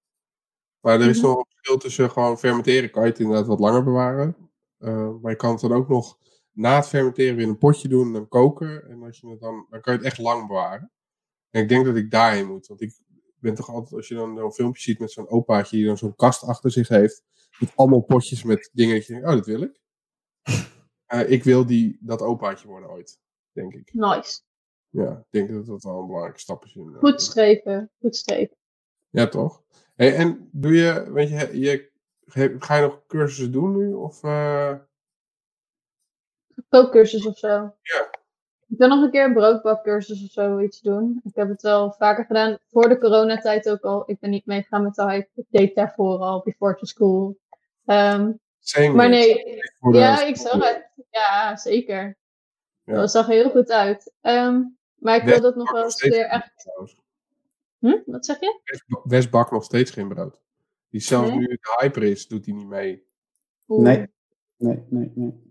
[0.80, 1.28] Maar er is Mhm.
[1.28, 2.92] nog een verschil tussen gewoon fermenteren.
[2.92, 4.49] Kan je het inderdaad wat langer bewaren.
[4.80, 6.18] Eh, maar je kan het dan ook nog
[6.52, 8.08] na het fermenteren weer in een potje doen.
[8.08, 8.90] En dan koken.
[8.90, 10.92] En als je het dan, dan kan je het echt lang bewaren.
[11.50, 12.68] En ik denk dat ik daarheen moet.
[12.68, 13.00] Want ik
[13.40, 16.16] ben toch altijd, als je dan zo'n filmpje ziet met zo'n opaatje die dan zo'n
[16.16, 17.24] kast achter zich heeft.
[17.60, 19.80] Met allemaal potjes met dingen dat je denkt, oh dat wil ik.
[21.10, 23.20] Eh, ik wil die, dat opaatje worden ooit,
[23.52, 23.94] denk ik.
[23.94, 24.42] Nice.
[24.90, 26.76] Ja, ik denk dat dat wel een belangrijke stap is.
[26.76, 27.92] In, eh, Goed streven.
[28.00, 28.58] Goed streven.
[29.10, 29.64] Ja, toch?
[29.96, 31.89] Hey, en doe je, weet je, je,
[32.60, 33.94] ga je nog cursussen doen nu?
[33.94, 34.74] Of, eh,
[36.70, 37.76] kookcursus of zo.
[37.82, 38.10] Ja.
[38.68, 41.22] Ik wil nog een keer een broodbakcursus of zo iets doen.
[41.24, 42.58] Ik heb het wel vaker gedaan.
[42.68, 44.04] Voor de coronatijd ook al.
[44.06, 45.30] Ik ben niet meegegaan met de hype.
[45.36, 47.38] Ik deed daarvoor al, before to school.
[48.60, 49.60] Same maar nee,
[49.92, 50.90] ja, ik zag het.
[51.10, 52.18] Ja, zeker.
[52.84, 52.94] Ja.
[52.94, 54.14] Dat zag er heel goed uit.
[54.22, 54.62] Ehm,
[54.96, 56.52] maar ik wil dat nog wel eens weer echt...
[57.80, 57.98] Hm?
[58.06, 58.60] Wat zeg je?
[58.64, 60.42] West, West bakt nog steeds geen brood.
[60.90, 61.38] Die zelfs Nee?
[61.40, 63.08] nu het hyper is, doet hij niet mee.
[63.68, 63.84] Oeh.
[63.84, 64.08] Nee.
[64.58, 65.48] Nee, nee, nee.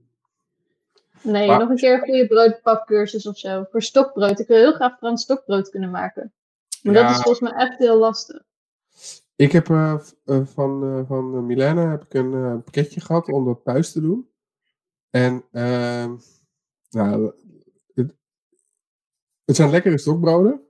[1.22, 3.64] Nee, Maar- nog een keer een goede broodbakcursus of zo.
[3.70, 4.38] Voor stokbrood.
[4.40, 6.32] Ik wil heel graag Frans stokbrood kunnen maken.
[6.82, 7.02] Maar Ja.
[7.02, 8.42] dat is volgens mij echt heel lastig.
[9.36, 13.28] Ik heb eh, eh, van, eh van eh, Milena heb ik een eh, pakketje gehad
[13.28, 14.30] om dat thuis te doen.
[15.10, 16.16] En ehm,
[16.90, 17.32] nou,
[17.94, 18.14] het,
[19.44, 20.60] het zijn lekkere stokbroden.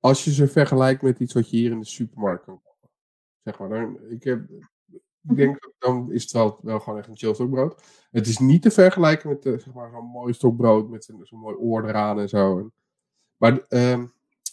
[0.00, 2.73] Als je ze vergelijkt met iets wat je hier in de supermarkt kan kopen.
[3.44, 4.50] Zeg maar, dan, ik, heb,
[5.28, 7.82] ik denk dat dan is het wel, wel gewoon echt een chill stokbrood.
[8.10, 11.38] Het is niet te vergelijken met eh, zeg maar, zo'n mooi stokbrood met zo'n zo'n
[11.38, 12.58] mooi oor eraan en zo.
[12.58, 12.72] En-
[13.36, 14.06] maar ehm,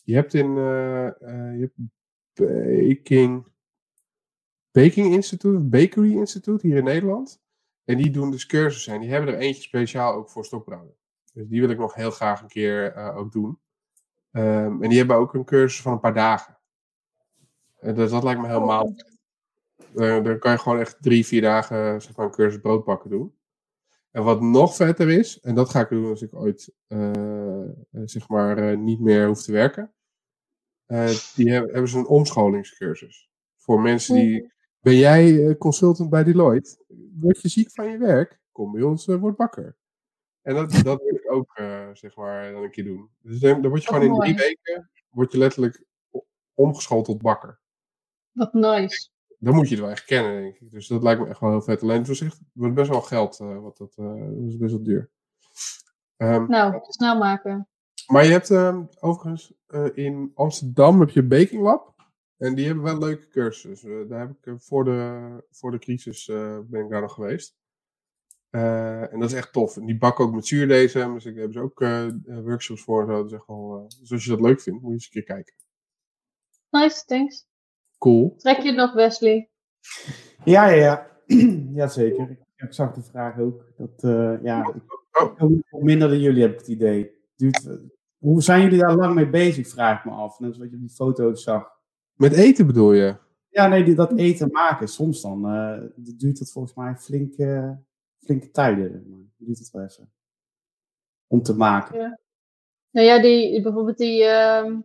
[0.04, 1.76] je hebt in eh, eh, je hebt
[2.34, 3.48] Baking,
[4.72, 7.42] Baking Institute, of Bakery Institute hier in Nederland.
[7.86, 8.94] En die doen dus cursussen.
[8.94, 10.96] En die hebben er eentje speciaal ook voor stokbroden.
[11.34, 13.60] Dus die wil ik nog heel graag een keer ook doen.
[14.32, 16.61] Ehm, en die hebben ook een cursus van een paar dagen.
[17.82, 18.96] En dat, lijkt me helemaal.
[19.96, 23.36] Uh, dan kan je gewoon echt drie, vier dagen zeg maar, een cursus broodbakken doen.
[24.12, 27.72] En wat nog vetter is, en dat ga ik doen als ik ooit eh, eh,
[27.92, 29.94] zeg maar eh, niet meer hoef te werken.
[30.86, 33.30] Eh, die hebben, hebben ze een omscholingscursus.
[33.56, 34.52] Voor mensen die.
[34.82, 36.84] Ben jij eh, consultant bij Deloitte?
[37.20, 38.40] Word je ziek van je werk?
[38.52, 39.78] Kom bij ons, eh, word bakker.
[40.42, 43.10] En dat, dat wil ik ook, eh, zeg maar, dan een keer doen.
[43.20, 45.84] Dus dan, dan word je gewoon in drie weken, word je letterlijk
[46.54, 47.61] omgeschoold tot bakker.
[48.32, 49.10] Wat nice.
[49.38, 50.72] Dan moet je het wel echt kennen, denk ik.
[50.72, 51.82] Dus dat lijkt me echt wel heel vet.
[51.82, 55.10] Alleen het wordt best wel geld, eh, wat dat, eh, dat is best wel duur.
[56.18, 57.68] Ehm, Nou, snel maken.
[58.08, 61.90] maar je hebt ehm, overigens eh, in Amsterdam heb je Baking Lab.
[62.38, 64.08] En die hebben wel leuke cursussen.
[64.08, 67.56] daar heb ik eh, voor de, voor de crisis eh, ben ik daar nog geweest.
[68.50, 69.78] Eh, en dat is echt tof.
[69.78, 71.14] En die bakken ook met zuurdezen.
[71.14, 73.02] Dus ik hebben ze ook eh, eh, workshops voor.
[73.10, 73.36] en Zo.
[73.36, 75.54] Echt wel, eh, dus als je dat leuk vindt, moet je eens een keer kijken.
[76.70, 77.48] Nice, thanks.
[78.02, 78.36] Cool.
[78.38, 79.50] Trek je het nog, Wesley?
[80.46, 81.08] Ja, ja, ja.
[81.80, 82.38] Jazeker.
[82.56, 83.66] Ik, zag de vraag ook.
[83.78, 85.42] Dat, eh, ja, ik, Oh.
[85.70, 87.12] ook minder dan jullie heb ik het idee.
[87.36, 87.74] Duurt, eh,
[88.18, 90.40] hoe zijn jullie daar lang mee bezig, vraag ik me af.
[90.40, 91.72] Net als wat je op die foto's zag.
[92.14, 93.16] Met eten bedoel je?
[93.50, 94.88] Ja, nee, die, dat eten maken.
[94.88, 97.80] Soms dan eh, duurt het volgens mij flinke,
[98.20, 99.06] flinke tijden.
[99.10, 100.12] Maar duurt het wel even.
[101.28, 102.20] Om te maken.
[102.92, 104.78] Nou ja, die, bijvoorbeeld die ehm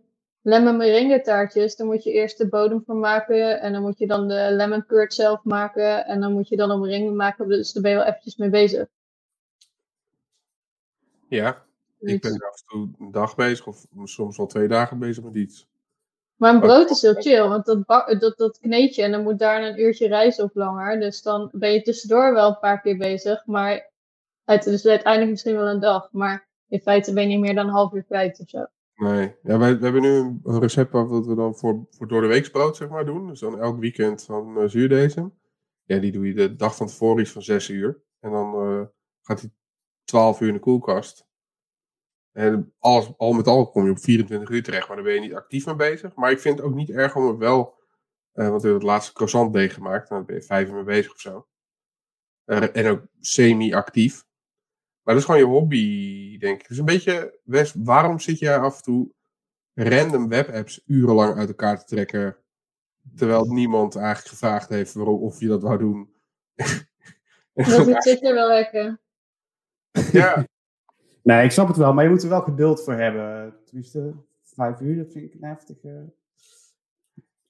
[0.47, 4.07] lemon meringue taartjes, daar moet je eerst de bodem van maken en dan moet je
[4.07, 7.73] dan de lemon curd zelf maken en dan moet je dan een meringue maken, dus
[7.73, 8.87] daar ben je wel eventjes mee bezig.
[11.29, 11.65] Ja.
[11.99, 15.35] Ik ben af en toe een dag bezig, of soms wel twee dagen bezig met
[15.35, 15.69] iets.
[16.37, 19.23] Maar een brood is heel chill, want dat, bak- dat, dat kneed je en dan
[19.23, 22.81] moet daar een uurtje rijst of langer, dus dan ben je tussendoor wel een paar
[22.81, 23.91] keer bezig, maar
[24.45, 27.73] uit, dus uiteindelijk misschien wel een dag, maar in feite ben je meer dan een
[27.73, 28.67] half uur kwijt of zo.
[28.97, 29.37] Nee.
[29.43, 32.77] Ja, wij, hebben nu een, recept af wat we dan voor, voor door de weeksbrood
[32.77, 33.27] zeg maar doen.
[33.27, 35.27] Dus dan elk weekend van uh.
[35.83, 38.03] Ja, die doe je de dag van tevoren iets van 6 uur.
[38.21, 38.87] En dan eh,
[39.23, 39.53] gaat die
[40.05, 41.27] 12 uur in de koelkast.
[42.33, 45.21] En alles, al met al kom je op 24 uur terecht, maar dan ben je
[45.21, 46.15] niet actief mee bezig.
[46.15, 47.75] Maar ik vind het ook niet erg om het wel,
[48.33, 50.11] eh, want we hebben het laatste croissantdeeg gemaakt.
[50.11, 51.47] Nou, dan ben je vijf uur mee bezig of zo.
[52.45, 54.26] En ook semi-actief.
[55.07, 56.69] Maar dat is gewoon je hobby, denk ik.
[56.69, 59.11] Dus een beetje, Wes, waarom zit jij af en toe
[59.75, 62.37] random webapps urenlang uit elkaar te trekken,
[63.17, 66.09] terwijl niemand eigenlijk gevraagd heeft waarom, of je dat wou doen?
[67.55, 69.01] Dat zit er wel lekker.
[70.13, 70.47] ja,
[71.23, 73.55] Nee, ik snap het wel, maar je moet er wel geduld voor hebben.
[73.65, 76.13] Tenminste, vijf uur, dat vind ik een heftige.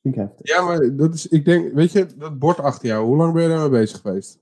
[0.03, 0.49] Vind ik heftig.
[0.49, 3.43] ja, maar dat is, ik denk, weet je, dat bord achter jou, hoe lang ben
[3.43, 4.39] je daarmee bezig geweest?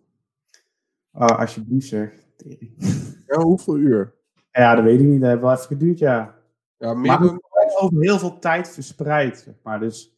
[1.11, 2.24] Ah, alsjeblieft zeg.
[3.27, 4.15] Ja, hoeveel uur?
[4.51, 5.21] Ja, dat weet ik niet.
[5.21, 6.35] Dat heeft wel even geduurd, ja.
[6.79, 7.41] Ja, meer Maar dan,
[7.79, 9.81] over heel veel tijd verspreid, zeg maar.
[9.81, 10.17] Dus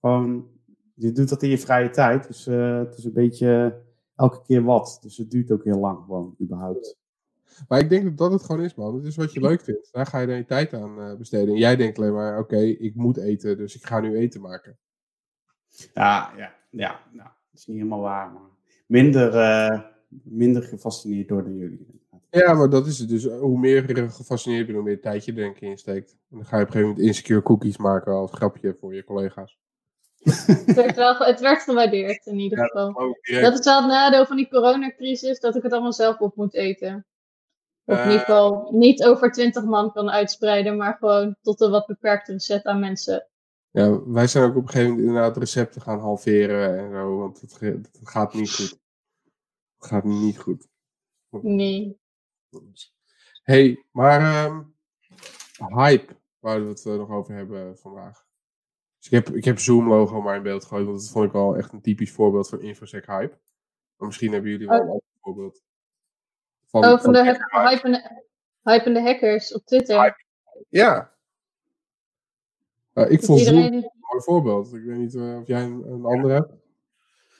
[0.00, 0.50] gewoon,
[0.94, 2.26] je doet dat in je vrije tijd.
[2.26, 3.80] Dus eh, het is een beetje
[4.16, 4.98] elke keer wat.
[5.02, 6.98] Dus het duurt ook heel lang gewoon, überhaupt.
[7.68, 8.94] maar ik denk dat dat het gewoon is, man.
[8.94, 9.88] Het is wat je leuk vindt.
[9.92, 11.54] Daar ga je dan je tijd aan eh, besteden.
[11.54, 14.78] En jij denkt alleen maar, oké, ik moet eten, dus ik ga nu eten maken.
[15.94, 17.00] Ja, ja, ja.
[17.12, 18.50] Nou, dat is niet helemaal waar, maar
[18.86, 19.80] minder, eh,
[20.22, 22.00] minder gefascineerd door dan jullie.
[22.30, 23.24] Ja, maar dat is het dus.
[23.24, 26.16] Hoe meer je gefascineerd bent, hoe meer tijd je er denk ik in steekt.
[26.30, 29.04] En dan ga je op een gegeven moment insecure cookies maken als grapje voor je
[29.04, 29.58] collega's.
[30.22, 32.92] Het werd, wel, het werd gewaardeerd in ieder geval.
[33.40, 36.54] Dat is wel het nadeel van die coronacrisis, dat ik het allemaal zelf op moet
[36.54, 37.06] eten.
[37.84, 38.06] Of in Eh.
[38.06, 42.64] ieder geval niet over 20 man kan uitspreiden, maar gewoon tot een wat beperktere set
[42.64, 43.26] aan mensen.
[43.70, 47.40] Ja, wij zijn ook op een gegeven moment inderdaad recepten gaan halveren en zo, want
[47.40, 48.80] het, het gaat niet goed.
[49.84, 50.68] Gaat niet goed.
[51.30, 52.00] Nee.
[53.42, 54.62] hey, maar ehm,
[55.80, 58.26] hype, waar we het eh, nog over hebben vandaag.
[58.98, 61.56] Dus ik heb, ik heb Zoom-logo maar in beeld gegooid, want dat vond ik wel
[61.56, 63.38] echt een typisch voorbeeld van infosec hype.
[63.96, 64.84] Maar misschien hebben jullie wel Oh.
[64.84, 65.62] een ander voorbeeld.
[66.66, 67.68] Van, Oh, van de hype.
[67.68, 68.24] hypende,
[68.62, 70.00] hypende hackers op Twitter.
[70.00, 70.24] Hype.
[70.68, 71.14] Ja.
[72.92, 74.74] Eh, ik vond Zoom iedereen, een mooi voorbeeld.
[74.74, 76.52] Ik weet niet eh, of jij een, een ander hebt.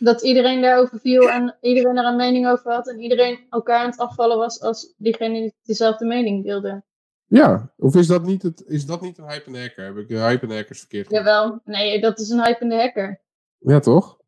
[0.05, 2.89] Dat iedereen daarover viel en iedereen er een mening over had.
[2.89, 6.83] En iedereen elkaar aan het afvallen was als diegene die dezelfde mening deelde.
[7.27, 9.85] Ja, of is dat niet, het, is dat niet een hype en hacker?
[9.85, 11.11] Heb ik de hype en hackers verkeerd?
[11.11, 13.21] Jawel, nee, dat is een hypende hacker.
[13.59, 14.19] Ja, toch?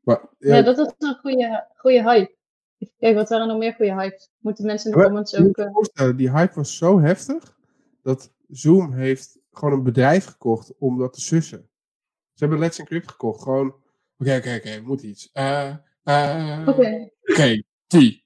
[0.00, 2.34] Maar, ja, Ja, dat is een goede, goede hype.
[2.98, 4.30] Kijken, wat waren nog meer goede hypes?
[4.38, 5.56] Moeten mensen in de Maar- comments ook...
[5.56, 7.56] je eh, voorstellen, die hype was zo heftig
[8.02, 11.68] dat Zoom heeft gewoon een bedrijf gekocht om dat te sussen.
[12.32, 13.42] Ze hebben Let's Encrypt gekocht.
[13.42, 13.74] Gewoon,
[14.22, 15.30] oké, oké, oké, moet iets.
[15.32, 17.10] Eh, eh, Oké.
[17.22, 18.24] Oké, die.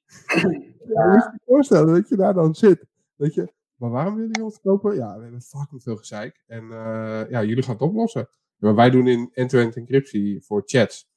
[0.88, 2.86] Ja, moet je je voorstellen dat je daar dan zit.
[3.16, 4.94] Dat je, maar waarom willen jullie ons kopen?
[4.94, 6.42] Ja, we hebben fucking veel gezeik.
[6.46, 8.28] En eh, ja, jullie gaan het oplossen.
[8.56, 11.08] Maar wij doen in end-to-end encryptie voor chats.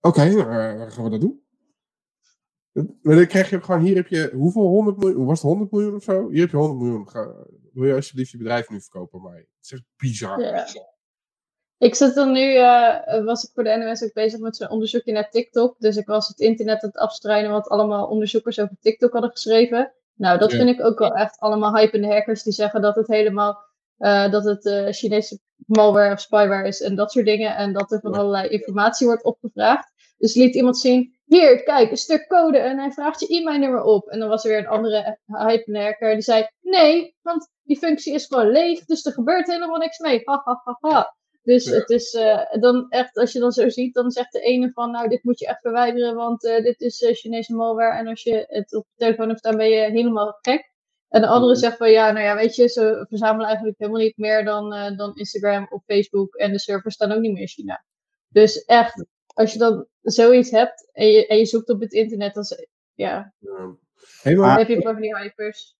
[0.00, 1.42] Oké, eh, gaan we dat doen?
[3.02, 5.94] Maar dan krijg je gewoon, hier heb je, hoeveel 100 miljoen, was het 100 miljoen
[5.94, 6.28] of zo?
[6.30, 7.08] Hier heb je 100 miljoen.
[7.08, 7.34] Ga,
[7.72, 9.20] wil je alsjeblieft je bedrijf nu verkopen?
[9.20, 10.40] Maar het is echt bizar.
[10.40, 10.66] Ja.
[11.78, 15.12] Ik zit dan nu, eh, was ik voor de NOS ook bezig met zo'n onderzoekje
[15.12, 15.74] naar TikTok.
[15.78, 19.92] Dus ik was het internet aan het afstrijden wat allemaal onderzoekers over TikTok hadden geschreven.
[20.14, 20.56] Nou, dat Ja.
[20.56, 23.58] vind ik ook wel echt allemaal hypende hackers die zeggen dat het helemaal,
[23.98, 27.56] eh, dat het eh, Chinese malware of spyware is en dat soort dingen.
[27.56, 28.18] En dat er van Ja.
[28.18, 29.92] allerlei informatie wordt opgevraagd.
[30.18, 34.08] Dus liet iemand zien, hier, kijk, een stuk code en hij vraagt je e-mailnummer op.
[34.08, 38.14] En dan was er weer een andere hypende hacker die zei, nee, want die functie
[38.14, 40.20] is gewoon leeg, dus er gebeurt helemaal niks mee.
[40.24, 41.16] Ha, ha, ha, ha.
[41.48, 41.72] Dus Ja.
[41.74, 44.90] het is eh, dan echt, als je dan zo ziet, dan zegt de ene van,
[44.90, 47.98] nou, dit moet je echt verwijderen, want eh, dit is eh, Chinese malware.
[47.98, 50.72] En als je het op de telefoon hebt staan, ben je helemaal gek.
[51.08, 51.60] En de andere Mhm.
[51.60, 54.96] zegt van, ja, nou ja, weet je, ze verzamelen eigenlijk helemaal niet meer dan, eh,
[54.96, 56.34] dan Instagram of Facebook.
[56.34, 57.84] En de servers staan ook niet meer in China.
[58.28, 62.34] Dus echt, als je dan zoiets hebt en je, en je zoekt op het internet,
[62.34, 62.44] dan,
[62.94, 63.76] ja, Ja.
[64.22, 65.76] Hey, maar, dan heb je van die hypers.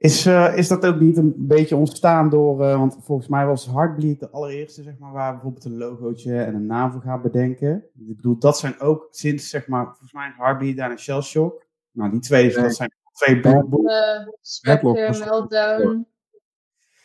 [0.00, 3.66] Is, eh, is dat ook niet een beetje ontstaan door, eh, want volgens mij was
[3.66, 7.84] Heartbleed de allereerste, zeg maar, waar bijvoorbeeld een logootje en een naam voor gaat bedenken.
[8.08, 11.66] Ik bedoel, dat zijn ook sinds, zeg maar, volgens mij Heartbleed en Shell Shock.
[11.90, 12.62] Nou, die twee, Nee.
[12.62, 13.84] dat zijn twee boeken.
[14.18, 16.06] Eh Spectre, Meltdown,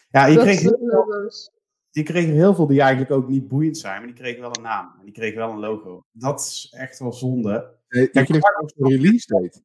[0.10, 1.52] Ja, je dat kreeg, heel veel, logo's.
[1.90, 4.56] je kreeg er heel veel die eigenlijk ook niet boeiend zijn, maar die kregen wel
[4.58, 4.96] een naam.
[5.00, 6.06] En die kregen wel een logo.
[6.12, 7.74] Dat is echt wel zonde.
[7.88, 9.62] hey, je kreeg ook een release date.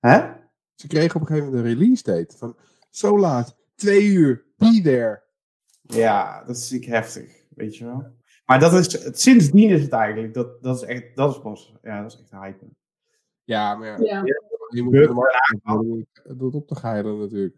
[0.00, 0.40] Hè?
[0.74, 2.36] Ze kregen op een gegeven moment een release date.
[2.36, 2.56] Van,
[2.90, 5.22] zo laat, twee uur, be there.
[5.82, 8.12] Ja, dat is natuurlijk heftig, weet je wel.
[8.44, 11.74] Maar dat is, het- sindsdien is het eigenlijk, dat, dat is echt, dat is pas,
[11.82, 12.66] ja, dat is echt hype.
[13.44, 14.22] Ja, maar ja, Ja.
[14.68, 17.56] je moet er maar aan dat op te geilen natuurlijk.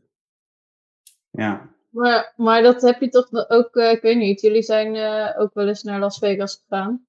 [1.30, 1.72] Ja.
[1.90, 5.54] Maar, maar dat heb je toch ook, eh, ik weet niet, jullie zijn eh, ook
[5.54, 7.06] wel eens naar Las Vegas gegaan.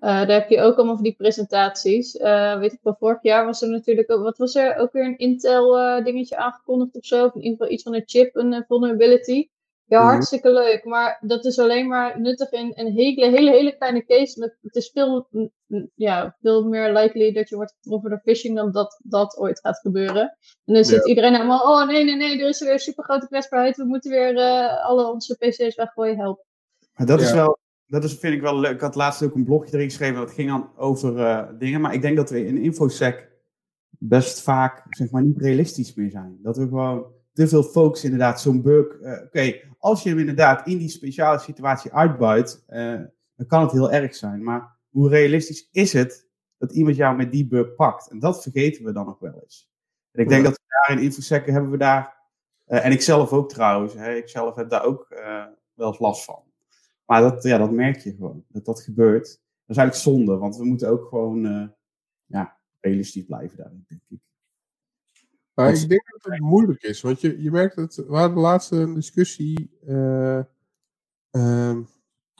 [0.00, 2.16] Eh, daar heb je ook allemaal van die presentaties.
[2.16, 5.04] Eh, weet ik wel, vorig jaar was er natuurlijk ook, wat was er, ook weer
[5.04, 7.24] een Intel eh, dingetje aangekondigd of zo.
[7.24, 9.48] Of in ieder geval iets van een chip, een vulnerability.
[9.84, 10.08] Ja, Mhm.
[10.10, 10.84] hartstikke leuk.
[10.84, 14.40] Maar dat is alleen maar nuttig in een hele, hele, hele kleine case.
[14.40, 18.20] Met, het is veel, mm, mm, ja, veel meer likely dat je wordt getroffen door
[18.24, 20.36] phishing dan dat dat ooit gaat gebeuren.
[20.64, 23.76] En dan zit iedereen helemaal, oh nee, nee, nee, er is weer super grote kwetsbaarheid.
[23.76, 26.44] We moeten weer eh, alle onze PC's weggooien, help.
[26.94, 27.34] Maar dat is Ja.
[27.34, 27.58] wel,
[27.90, 28.72] dat is, vind ik wel leuk.
[28.74, 31.80] Ik had laatst ook een blogje erin geschreven, dat ging dan over eh, dingen.
[31.80, 33.28] Maar ik denk dat we in InfoSec
[33.90, 36.38] best vaak, zeg maar, niet realistisch meer zijn.
[36.42, 39.00] Dat we gewoon te veel focus inderdaad, zo'n bug.
[39.00, 43.00] eh, Oké, als je hem inderdaad in die speciale situatie uitbuit, eh,
[43.36, 44.42] dan kan het heel erg zijn.
[44.42, 48.10] Maar hoe realistisch is het dat iemand jou met die bug pakt?
[48.10, 49.70] En dat vergeten we dan nog wel eens.
[50.12, 52.18] En ik denk dat we daar in InfoSec hebben we daar,
[52.66, 55.08] en ik zelf ook trouwens, hè, ik zelf heb daar ook
[55.74, 56.42] wel eens last van.
[57.10, 59.24] Maar dat, ja, dat merk je gewoon, dat dat gebeurt.
[59.26, 61.68] Dat is eigenlijk zonde, want we moeten ook gewoon eh,
[62.24, 64.18] ja, realistisch blijven daarin, denk ik.
[65.54, 68.70] Maar ik denk dat het moeilijk is, want je, je merkt dat we hadden laatst
[68.70, 69.70] een discussie.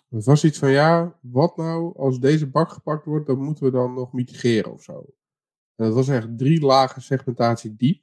[0.09, 3.70] het was iets van ja, wat nou als deze bak gepakt wordt, dan moeten we
[3.70, 4.98] dan nog mitigeren of zo.
[5.74, 8.02] En dat was echt drie lagen segmentatie diep.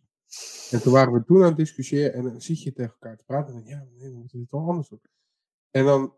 [0.71, 3.23] En toen waren we toen aan het discussiëren en dan zit je tegen elkaar te
[3.23, 5.01] praten en dan ja, nee, we moeten dit wel anders doen.
[5.71, 6.13] En dan,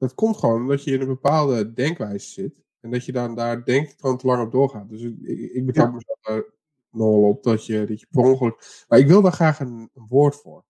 [0.00, 3.64] dat komt gewoon omdat je in een bepaalde denkwijze zit en dat je dan daar
[3.64, 4.88] denk ik gewoon te lang op doorgaat.
[4.88, 5.18] Dus ik,
[5.52, 6.44] ik, betrap mezelf daar
[6.90, 9.90] nog wel op dat je, dat je per ongeluk maar ik wil daar graag een,
[9.94, 10.64] een woord voor.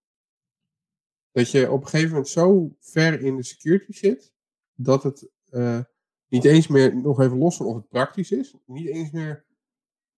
[1.31, 4.33] Dat je op een gegeven moment zo ver in de security zit,
[4.75, 5.81] dat het eh,
[6.29, 9.45] niet eens meer, nog even los van of het praktisch is, niet eens meer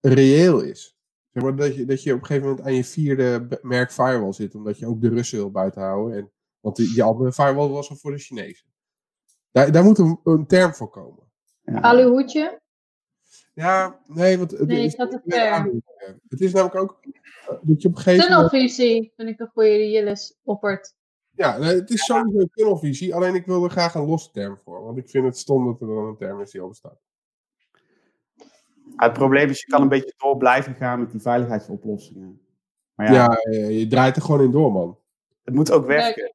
[0.00, 0.96] reëel is.
[1.30, 4.32] Zeg maar dat je, dat je op een gegeven moment aan je vierde merk firewall
[4.32, 6.16] zit, omdat je ook de Russen wil buiten houden.
[6.18, 8.71] En, want die, die andere firewall was al voor de Chinezen.
[9.52, 11.30] Daar, daar moet een, een term voor komen.
[11.64, 11.80] Ja.
[11.80, 12.60] Aluhoedje?
[13.54, 15.82] Ja, nee, want het, Nee, is ik had het aan-
[16.28, 18.50] Het is namelijk ook eh, dat je op een gegeven moment...
[18.50, 20.94] Tunnelvisie vind ik een goede die Jillis oppert.
[21.30, 23.14] Ja, nee, het is sowieso een tunnelvisie.
[23.14, 24.84] Alleen ik wil er graag een losse term voor.
[24.84, 27.00] Want ik vind het stom dat er dan een term is die al bestaat.
[28.96, 32.40] het probleem is, je kan een beetje door blijven gaan met die veiligheidsoplossingen.
[32.94, 34.98] Maar ja, Ja, je draait er gewoon in door, man.
[35.42, 36.34] het moet ook werken.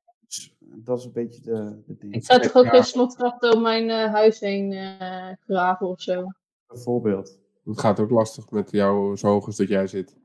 [0.83, 2.13] Dat is een beetje de, de ding.
[2.13, 2.69] Ik zou toch ook Ja.
[2.69, 6.25] geen slotgracht door mijn eh, huis heen eh, graven of zo.
[6.67, 7.39] Bijvoorbeeld.
[7.65, 10.15] Het gaat ook lastig met jou zo hoog als dat jij zit.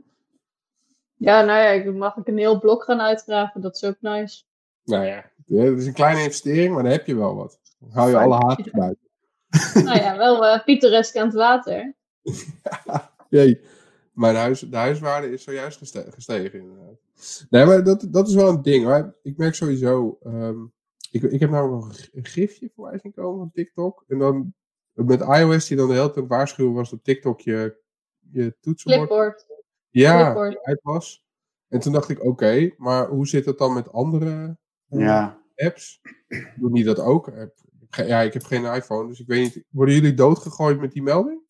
[1.16, 3.60] Ja, nou ja, ik mag ik een heel blok gaan uitgraven.
[3.60, 4.42] Dat is ook nice.
[4.84, 7.60] Nou ja, het is een kleine investering, maar dan heb je wel wat.
[7.78, 9.08] Dan hou je alle haat buiten.
[9.84, 11.94] nou ja, wel eh pittoresk aan het water.
[13.28, 13.60] Jee,
[14.12, 16.91] mijn huis, de huiswaarde is zojuist geste- gestegen.
[17.50, 18.84] Nee, maar dat, dat is wel een ding.
[18.84, 19.16] Hoor.
[19.22, 20.18] Ik merk sowieso...
[20.22, 20.64] ehm,
[21.10, 24.04] ik, ik heb namelijk nog een gifje voorbij zien komen van TikTok.
[24.08, 24.54] En dan
[24.92, 27.76] met iOS die dan de hele tijd waarschuwen was dat TikTok je,
[28.30, 29.46] je toetsenbord Clipboard.
[29.90, 30.62] ja, Clipboard.
[30.64, 31.24] uit was.
[31.68, 34.56] En toen dacht ik, oké, maar hoe zit het dan met andere
[34.88, 35.42] eh, Ja.
[35.56, 36.00] apps?
[36.56, 37.28] Doen die dat ook?
[37.28, 37.54] Ik heb
[37.90, 39.64] ge- Ja, ik heb geen iPhone, dus ik weet niet.
[39.68, 41.40] Worden jullie doodgegooid met die melding?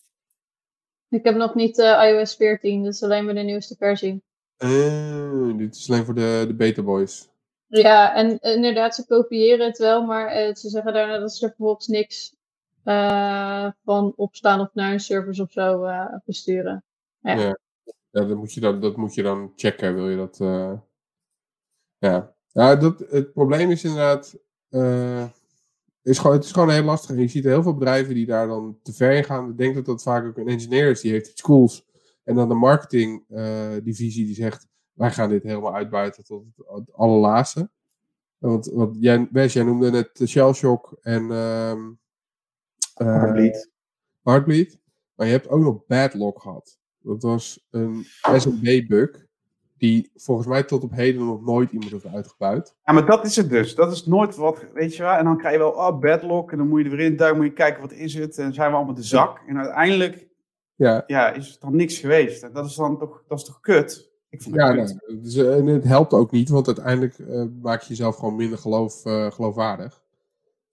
[1.08, 4.22] Ik heb nog niet eh, iOS 14, dat is alleen maar de nieuwste versie.
[4.62, 7.30] Eh, dit is alleen voor de, de beta boys.
[7.66, 11.44] Ja, en eh, inderdaad, ze kopiëren het wel, maar eh, ze zeggen daarna dat ze
[11.44, 12.36] er vervolgens niks
[12.84, 16.84] eh, van opstaan of naar hun servers of zo eh, versturen.
[17.20, 17.34] Ja.
[17.34, 17.58] Ja.
[18.10, 20.40] Ja, dat moet je dan, dat moet je dan checken, wil je dat...
[20.40, 20.72] eh,
[21.98, 24.38] Ja, ja dat, het probleem is inderdaad...
[24.68, 25.24] eh,
[26.02, 27.10] is gewoon, het is gewoon heel lastig.
[27.16, 29.50] En je ziet heel veel bedrijven die daar dan te ver in gaan.
[29.50, 31.84] Ik denk dat dat vaak ook een engineer is, die heeft iets cools.
[32.24, 37.70] En dan de marketingdivisie die zegt, wij gaan dit helemaal uitbuiten tot het, allerlaatste.
[38.38, 41.82] Want, want jij, Wes, jij noemde net Shell Shock en eh,
[42.94, 43.70] Heartbleed.
[44.22, 44.80] Heartbleed.
[45.14, 46.78] Maar je hebt ook nog Badlock gehad.
[46.98, 48.04] Dat was een
[48.36, 49.26] SMB-bug
[49.82, 52.76] die volgens mij tot op heden nog nooit iemand heeft uitgebuit.
[52.84, 53.74] Ja, maar dat is het dus.
[53.74, 55.12] Dat is nooit wat, weet je wel.
[55.12, 56.52] En dan krijg je wel, oh, badlock.
[56.52, 58.38] En dan moet je er weer in duiken, moet je kijken, wat is het?
[58.38, 59.42] En dan zijn we allemaal de zak.
[59.46, 60.26] En uiteindelijk,
[60.74, 62.42] Ja, ja, is het dan niks geweest.
[62.42, 64.10] En dat is dan toch, dat is toch kut?
[64.28, 64.98] Ik het ja kut.
[65.06, 68.36] nou, dus, eh, en het helpt ook niet, want uiteindelijk eh, maak je jezelf gewoon
[68.36, 70.02] minder geloof, eh, geloofwaardig.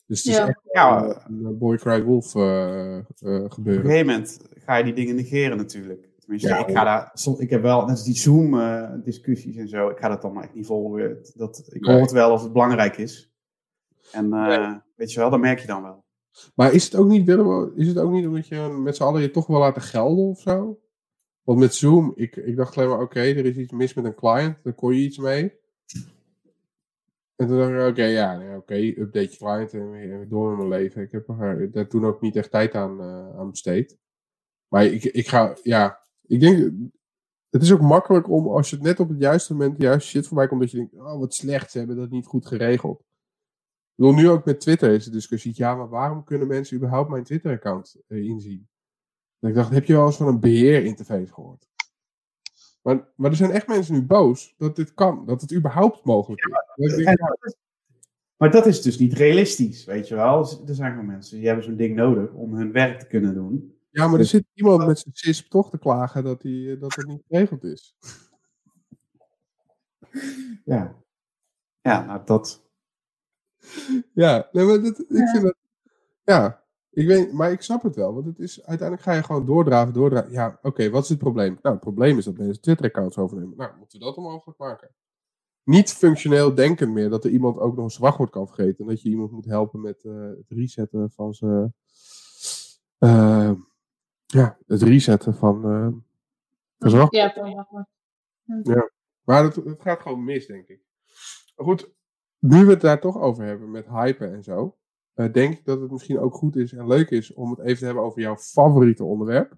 [0.05, 0.47] Dus het is Ja.
[0.47, 3.84] echt Ja, een Boy Cry Wolf eh, eh, Op een gebeuren.
[3.85, 6.07] gegeven moment ga je die dingen negeren natuurlijk.
[6.19, 9.97] Tenminste, Ja, ik ga daar, ik heb wel, net als die Zoom-discussies en zo, ik
[9.97, 11.17] ga dat dan maar echt niet volgen.
[11.35, 11.93] Dat, ik Nee.
[11.93, 13.31] hoor het wel of het belangrijk is.
[14.11, 16.03] En eh, weet je wel, dat merk je dan wel.
[16.56, 19.22] Maar is het ook niet, Willem, is het ook niet omdat je met z'n allen
[19.22, 20.80] je toch wil laten gelden of zo?
[21.44, 24.16] Want met Zoom, ik, ik dacht alleen maar, oké, er is iets mis met een
[24.16, 25.57] client, daar kon je iets mee.
[27.36, 30.82] En toen dacht ik, oké, ja, oké, update je client en weer door met mijn
[30.82, 31.02] leven.
[31.02, 33.98] Ik heb er daar toen ook niet echt tijd aan, eh, aan besteed.
[34.68, 36.72] Maar ik, ik ga, ja, ik denk,
[37.49, 40.10] het is ook makkelijk om, als je het net op het juiste moment de juiste
[40.10, 43.03] shit voorbij komt, dat je denkt, oh, wat slecht, ze hebben dat niet goed geregeld.
[43.99, 47.09] Ik bedoel, nu ook met Twitter is de discussie, ja, maar waarom kunnen mensen überhaupt
[47.09, 48.67] mijn Twitter-account eh, inzien?
[49.39, 51.67] En ik dacht, heb je wel eens van een beheerinterface gehoord?
[52.81, 56.41] Maar, maar er zijn echt mensen nu boos dat dit kan, dat het überhaupt mogelijk
[56.45, 56.88] is.
[56.88, 57.19] Dat denk,
[58.38, 60.67] maar dat is dus niet realistisch, weet je wel.
[60.67, 63.77] Er zijn gewoon mensen die hebben zo'n ding nodig om hun werk te kunnen doen.
[63.89, 66.95] ja, maar er zit iemand met zijn CISP toch te klagen dat, die, eh, dat
[66.95, 67.95] het niet geregeld is.
[70.65, 70.95] Ja,
[71.81, 72.69] ja nou dat.
[74.14, 75.56] Ja, nee, maar dat, ik vind dat.
[76.23, 78.14] Ja, ik weet, maar ik snap het wel.
[78.14, 80.31] Want het is, uiteindelijk ga je gewoon doordraven, doordraven.
[80.31, 81.60] Ja, oké, wat is het probleem?
[81.61, 83.57] Nou, het probleem is dat mensen Twitter-accounts overnemen.
[83.57, 84.90] Nou, moeten we dat onmogelijk maken?
[85.64, 88.77] Niet functioneel denkend meer dat er iemand ook nog een wachtwoord kan vergeten.
[88.77, 91.73] En dat je iemand moet helpen met eh, het resetten van zijn.
[92.98, 93.52] eh,
[94.26, 95.64] ja, het resetten van.
[95.65, 95.88] eh
[96.80, 97.34] van zijn wachtwoord.
[97.36, 97.88] Ja, van wachtwoord.
[99.23, 100.81] Maar het, het gaat gewoon mis, denk ik.
[101.56, 101.90] Maar goed,
[102.40, 104.78] nu we het daar toch over hebben met hypen en zo.
[105.14, 107.78] eh, denk ik dat het misschien ook goed is en leuk is om het even
[107.78, 109.53] te hebben over jouw favoriete onderwerp.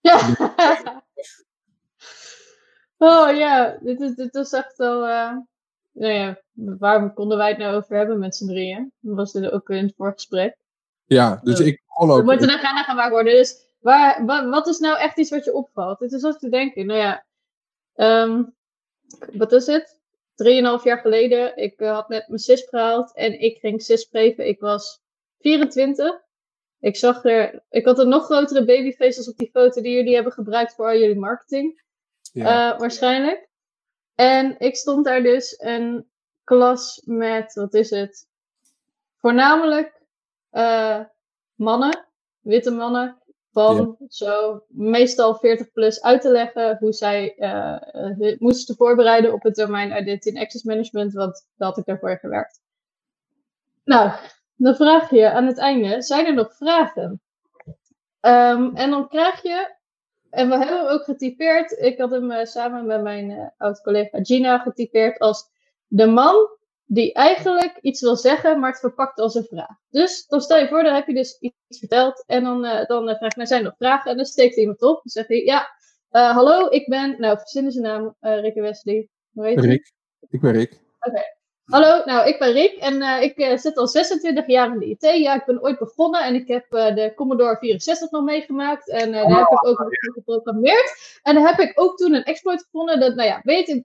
[0.00, 0.18] Ja.
[2.98, 5.06] oh ja, dit is, dit is echt wel.
[5.06, 5.36] eh,
[5.92, 8.92] nou ja, waarom konden wij het nou over hebben met z'n drieën?
[9.00, 10.56] Dat was dit ook in het voorgesprek.
[11.04, 11.64] Ja, dus Ja.
[11.64, 12.24] ik We ook.
[12.24, 13.32] moeten er gaan gemaakt worden.
[13.34, 15.98] Dus waar, wa- wat is nou echt iets wat je opvalt?
[16.00, 16.86] Het is wat te denken.
[16.86, 17.24] Nou ja,
[17.94, 18.42] ehm,
[19.32, 20.00] wat is het?
[20.42, 21.56] Drieënhalf jaar geleden.
[21.56, 24.46] Ik eh, had net mijn CIS gehaald en ik ging CIS geven.
[24.46, 25.00] Ik was
[25.40, 26.20] 24.
[26.80, 30.14] Ik zag er, ik had een nog grotere babyface als op die foto die jullie
[30.14, 31.82] hebben gebruikt voor al jullie marketing.
[32.32, 32.72] ja.
[32.72, 33.48] Eh, waarschijnlijk.
[34.14, 36.10] En ik stond daar dus een
[36.44, 38.26] klas met, wat is het?
[39.16, 40.02] Voornamelijk
[40.50, 41.00] eh,
[41.54, 42.08] mannen,
[42.40, 43.21] witte mannen,
[43.52, 47.76] van zo meestal 40 plus uit te leggen hoe zij eh,
[48.30, 52.18] eh, moesten voorbereiden op het domein Identity and Access Management, want dat had ik daarvoor
[52.18, 52.60] gewerkt.
[53.84, 54.10] Nou,
[54.56, 57.20] dan vraag je aan het einde, zijn er nog vragen?
[58.20, 59.80] Ehm, en dan krijg je
[60.32, 61.70] en we hebben hem ook getypeerd.
[61.70, 65.50] Ik had hem eh, samen met mijn eh, oud-collega Gina getypeerd als
[65.86, 66.48] de man
[66.86, 69.76] die eigenlijk iets wil zeggen, maar het verpakt als een vraag.
[69.90, 73.08] Dus dan stel je voor, dan heb je dus iets verteld en dan, eh, dan
[73.08, 74.10] eh, vraag je, nou, zijn er nog vragen?
[74.10, 74.94] En dan steekt iemand op.
[74.94, 75.68] Dan zegt hij, ja,
[76.10, 79.08] eh, hallo, ik ben, nou, verzin zijn naam, eh Rikke Wesley.
[79.32, 79.60] Hoe heet?
[79.60, 79.92] Rick.
[80.30, 80.80] Ik ben Rick.
[81.64, 85.20] Hallo, nou, ik ben Rick en ik zit al 26 jaar in de IT.
[85.22, 88.90] Ja, ik ben ooit begonnen en ik heb de Commodore 64 nog meegemaakt.
[88.90, 91.20] En daar heb ik ook nog geprogrammeerd.
[91.22, 93.00] En daar heb ik ook toen een exploit gevonden.
[93.00, 93.84] Dat, nou ja, weet ik,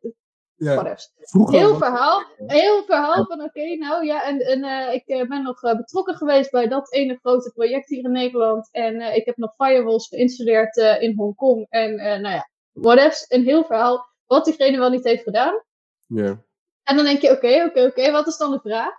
[0.58, 0.96] Ja,
[1.30, 5.44] Heel was- verhaal, heel verhaal van oké, nou ja, en, en eh, ik eh, ben
[5.44, 8.70] nog eh, betrokken geweest bij dat ene grote project hier in Nederland.
[8.72, 11.66] En ik heb nog firewalls geïnstalleerd in Hongkong.
[11.70, 13.26] En nou ja, whatever.
[13.28, 15.64] Een heel verhaal wat diegene wel niet heeft gedaan.
[16.08, 16.42] Ja.
[16.84, 18.94] En dan denk je, oké, oké, oké, wat is dan de vraag?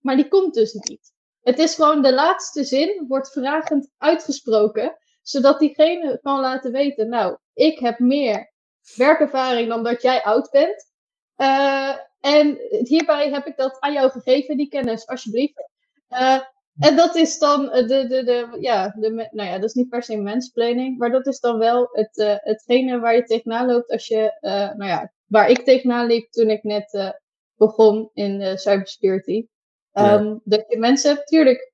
[0.00, 1.12] Maar die komt dus niet.
[1.42, 7.36] Het is gewoon de laatste zin, wordt vragend uitgesproken, zodat diegene kan laten weten, nou,
[7.52, 8.52] ik heb meer
[8.96, 10.92] werkervaring dan dat jij oud bent.
[11.36, 15.68] Eh, en hierbij heb ik dat aan jou gegeven, die kennis, alsjeblieft.
[16.08, 16.40] Eh,
[16.78, 20.02] en dat is dan de, de, de, ja, de, nou ja, dat is niet per
[20.02, 24.06] se mansplaining, maar dat is dan wel het, eh, hetgene waar je tegenaan loopt als
[24.06, 27.10] je, eh, nou ja, waar ik tegenaan liep toen ik net eh,
[27.56, 29.46] begon in eh, cybersecurity.
[29.92, 30.18] Ja.
[30.18, 31.72] Ehm, Dat je mensen hebt, tuurlijk.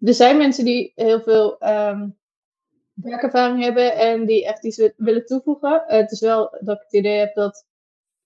[0.00, 2.08] Er zijn mensen die heel veel ehm,
[2.94, 5.86] werkervaring hebben en die echt iets wi- willen toevoegen.
[5.86, 7.64] Eh, het is wel dat ik het idee heb dat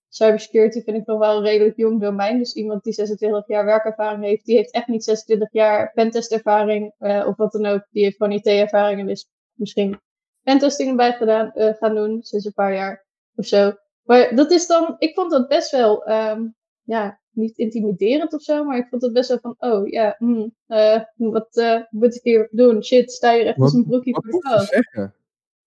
[0.08, 2.38] cybersecurity vind ik nog wel een redelijk jong domein.
[2.38, 7.26] Dus iemand die 26 jaar werkervaring heeft, die heeft echt niet 26 jaar pentestervaring eh,
[7.26, 7.86] of wat dan ook.
[7.90, 10.00] Die heeft gewoon IT-ervaring en is misschien
[10.42, 13.72] pentesting erbij gedaan, eh, gaan doen sinds een paar jaar of zo.
[14.02, 16.46] Maar dat is dan, ik vond dat best wel, ehm,
[16.82, 20.48] ja, niet intimiderend of zo, maar ik vond het best wel van, oh ja, hm,
[20.66, 22.84] eh, wat moet ik hier doen?
[22.84, 25.14] Shit, sta je echt als een broekje voor de zeggen?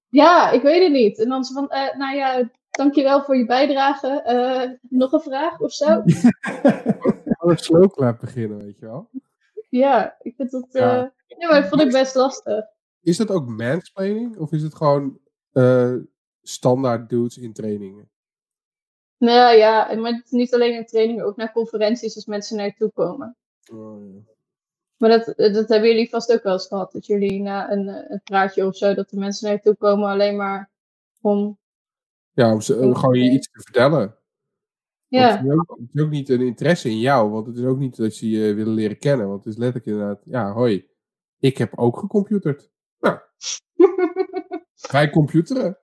[0.09, 1.19] Ja, ik weet het niet.
[1.19, 4.21] En dan zo van, nou ja, dankjewel voor je bijdrage.
[4.21, 5.85] Eh, nog een vraag of zo?
[7.41, 9.09] Een slow clap beginnen, weet je wel.
[9.69, 11.13] Ja, ik vind dat, eh Ja.
[11.27, 12.65] ja, maar dat vond ik best lastig.
[13.01, 14.37] Is dat ook mansplaining?
[14.37, 15.19] Of is het gewoon
[15.51, 15.95] eh,
[16.41, 18.09] standaard dudes in trainingen?
[19.17, 22.65] Nou ja, maar het is niet alleen in trainingen, ook naar conferenties als mensen naar
[22.65, 23.37] je toe komen.
[23.73, 24.19] Oh, ja.
[24.97, 26.91] Maar dat, dat hebben jullie vast ook wel eens gehad.
[26.91, 30.09] Dat jullie na een, een praatje of zo, dat de mensen naar je toe komen
[30.09, 30.71] alleen maar
[31.21, 31.59] om...
[32.33, 34.15] Ja, om ze, om gewoon je iets te vertellen.
[35.07, 37.63] Ja, het, is ook, het is ook niet een interesse in jou, want het is
[37.63, 39.27] ook niet dat ze je willen leren kennen.
[39.27, 40.89] Want het is letterlijk inderdaad, ja, hoi,
[41.39, 42.71] ik heb ook gecomputerd.
[42.99, 43.19] Nou,
[44.91, 45.77] wij computeren.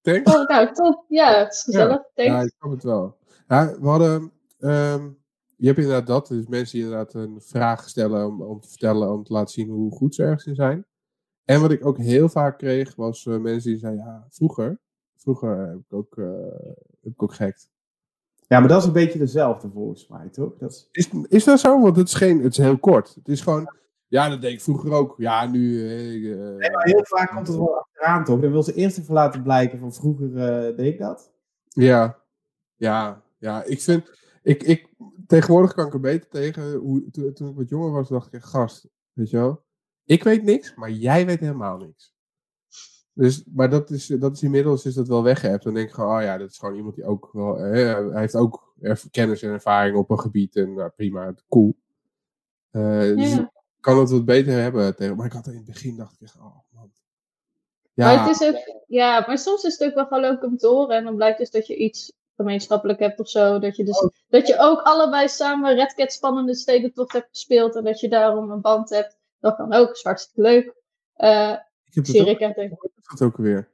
[0.00, 0.36] Thanks.
[0.36, 1.04] oh, nou, top.
[1.08, 2.02] Ja, het is gezellig.
[2.14, 2.44] Ja, Thanks.
[2.44, 3.16] ik snap het wel.
[3.48, 5.10] Ja, we hadden, ehm,
[5.56, 9.12] je hebt inderdaad dat, dus mensen die inderdaad een vraag stellen om, om te vertellen,
[9.12, 10.86] om te laten zien hoe goed ze ergens in zijn.
[11.44, 14.80] En wat ik ook heel vaak kreeg, was eh, mensen die zeiden, ja, vroeger,
[15.18, 16.26] vroeger heb ik ook, eh,
[17.02, 17.70] heb ik ook gehackt.
[18.46, 20.56] Ja, maar dat is een beetje dezelfde volgens mij, toch?
[20.58, 20.88] Dat is...
[20.90, 21.80] Is, is dat zo?
[21.80, 23.14] Want het is, geen, het is heel kort.
[23.14, 23.76] Het is gewoon,
[24.08, 25.14] ja, dat deed ik vroeger ook.
[25.16, 25.86] Ja, nu...
[25.86, 28.40] eh, eh, Nee, maar heel vaak komt het wel achteraan, toch?
[28.40, 31.32] Dan wil ze eerst even laten blijken van vroeger eh, deed ik dat.
[31.68, 32.18] Ja,
[32.76, 33.64] ja, ja.
[33.64, 34.10] Ik vind,
[34.42, 34.88] ik, ik,
[35.26, 36.74] tegenwoordig kan ik er beter tegen.
[36.74, 39.64] Hoe, toen, toen ik wat jonger was, dacht ik, gast, weet je wel.
[40.04, 42.16] Ik weet niks, maar jij weet helemaal niks.
[43.18, 45.64] Dus, maar dat is, dat is inmiddels is dat wel weggehebt.
[45.64, 48.20] Dan denk ik gewoon, oh ja, dat is gewoon iemand die ook wel, eh, hij
[48.20, 48.74] heeft ook
[49.10, 51.76] kennis en ervaring op een gebied en nou, prima, cool.
[52.70, 53.40] Dus Ja.
[53.40, 56.20] ik kan het wat beter hebben tegen, maar ik had in het begin dacht ik
[56.20, 56.90] echt, oh man.
[57.94, 60.56] Ja, Maar het is ook, ja, maar soms is het ook wel gewoon leuk om
[60.56, 60.96] te horen.
[60.96, 63.58] En dan blijkt dus dat je iets gemeenschappelijk hebt of zo.
[63.58, 64.10] Dat je, dus, Oh.
[64.28, 67.76] dat je ook allebei samen Red Cat Spannende Stedentocht hebt gespeeld.
[67.76, 69.16] En dat je daarom een band hebt.
[69.40, 70.74] Dat kan ook, is hartstikke leuk.
[71.14, 71.56] Eh
[71.88, 73.68] ik heb het zie dat ook weer.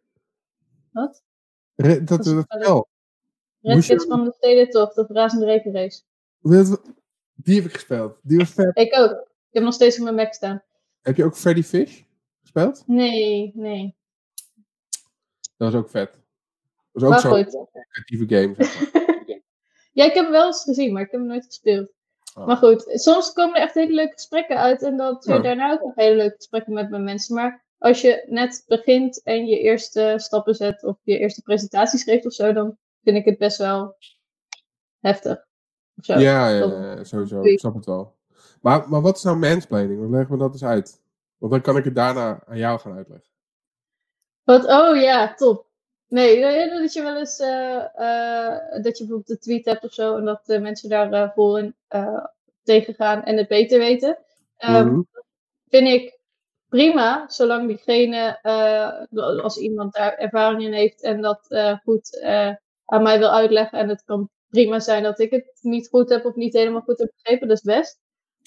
[0.92, 1.22] Wat?
[1.74, 2.88] Re- dat, is wel.
[3.60, 6.02] Red Cat Spannende Stedentocht of Razende Rekenrace.
[7.34, 8.18] Die heb ik gespeeld.
[8.22, 8.78] Die was vet.
[8.78, 9.10] Ik ook.
[9.10, 10.62] Ik heb nog steeds op mijn Mac staan.
[11.00, 12.02] Heb je ook Freddy Fish
[12.40, 12.82] gespeeld?
[12.86, 13.96] Nee, nee.
[15.56, 16.12] Dat was ook vet.
[16.12, 16.22] Dat
[16.92, 17.68] was ook Maar zo'n goed.
[17.88, 18.54] creatieve game.
[18.58, 19.02] Zeg maar.
[19.92, 21.92] Ja, ik heb hem wel eens gezien, maar ik heb hem nooit gespeeld.
[22.34, 22.46] Oh.
[22.46, 24.82] Maar goed, soms komen er echt hele leuke gesprekken uit.
[24.82, 27.34] En dan doe je daarna ook nog hele leuke gesprekken met mijn mensen.
[27.34, 32.26] Maar als je net begint en je eerste stappen zet of je eerste presentaties geeft
[32.26, 33.96] of zo, dan vind ik het best wel
[35.00, 35.46] heftig.
[36.02, 36.18] Zo.
[36.18, 37.42] Ja, ja, ja, sowieso.
[37.42, 38.14] Ik snap het wel.
[38.60, 40.00] Maar, maar wat is nou mansplaining?
[40.00, 41.00] Dan leggen we dat eens uit.
[41.38, 43.30] Want dan kan ik het daarna aan jou gaan uitleggen.
[44.44, 45.66] Wat, oh ja, top.
[46.08, 46.40] Nee,
[46.70, 50.24] dat je wel eens eh, eh, dat je bijvoorbeeld een tweet hebt of zo en
[50.24, 51.74] dat de mensen daar eh, vol in
[52.62, 54.18] tegen gaan en het beter weten.
[54.58, 55.00] Mhm.
[55.68, 56.18] vind ik
[56.74, 62.50] prima, zolang diegene, eh, als iemand daar ervaring in heeft en dat eh, goed eh,
[62.84, 63.78] aan mij wil uitleggen.
[63.78, 66.98] En het kan prima zijn dat ik het niet goed heb of niet helemaal goed
[66.98, 68.00] heb begrepen, dat is best.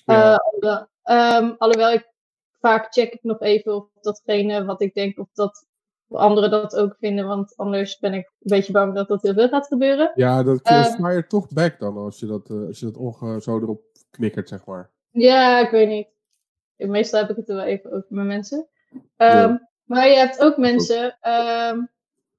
[0.06, 0.32] Ja.
[0.34, 2.12] Eh, alhoewel- ehm, alhoewel ik
[2.60, 5.66] vaak check ik nog even of datgene wat ik denk, of dat
[6.10, 9.48] anderen dat ook vinden, want anders ben ik een beetje bang dat dat heel veel
[9.50, 10.12] gaat gebeuren.
[10.16, 10.84] Ja, dat Ehm.
[10.92, 13.82] sla je toch back dan als je dat, als je dat onge zo erop
[14.12, 14.92] knikkert, zeg maar.
[15.12, 16.16] Ja, ik weet niet.
[16.78, 18.68] Meestal heb ik het er wel even over met mensen.
[19.18, 21.18] Ehm, Maar je hebt ook mensen.
[21.22, 21.80] ehm,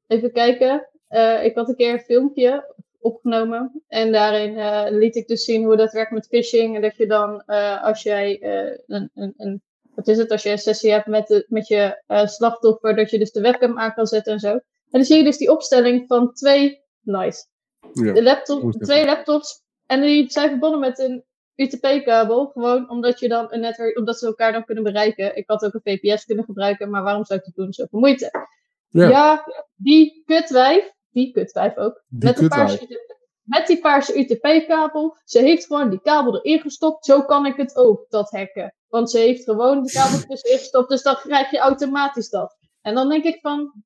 [0.07, 0.89] even kijken.
[1.09, 3.83] Eh, ik had een keer een filmpje opgenomen.
[3.89, 6.75] En daarin eh, liet ik dus zien hoe dat werkt met phishing.
[6.77, 8.43] En dat je dan, eh, als jij
[8.87, 9.63] een, een, een.
[9.95, 10.31] Wat is het?
[10.31, 12.97] Als je een sessie hebt met, de, met je slachtoffer.
[12.97, 14.53] Dat je dus de webcam aan kan zetten en zo.
[14.53, 16.83] En dan zie je dus die opstelling van twee.
[17.01, 17.47] Nice.
[17.93, 18.13] Ja.
[18.13, 19.63] De laptop, twee laptops.
[19.87, 21.25] En die zijn verbonden met een
[21.59, 22.47] UTP-kabel.
[22.47, 25.37] Gewoon omdat je dan een netwerk, omdat ze elkaar dan kunnen bereiken.
[25.37, 27.73] Ik had ook een VPS kunnen gebruiken, maar waarom zou ik dat doen?
[27.73, 28.47] Zoveel moeite.
[28.89, 29.09] Ja.
[29.09, 29.45] Ja,
[29.75, 32.03] die kutwijf, die kutwijf ook.
[32.09, 32.67] Die met, kutwijf.
[32.67, 35.17] paarse, UTP met die paarse UTP-kabel.
[35.25, 37.05] Ze heeft gewoon die kabel erin gestopt.
[37.05, 38.75] Zo kan ik het ook, dat hacken.
[38.89, 40.89] Want ze heeft gewoon de kabel tussenin gestopt.
[40.89, 42.57] Dus dan krijg je automatisch dat.
[42.81, 43.83] En dan denk ik van,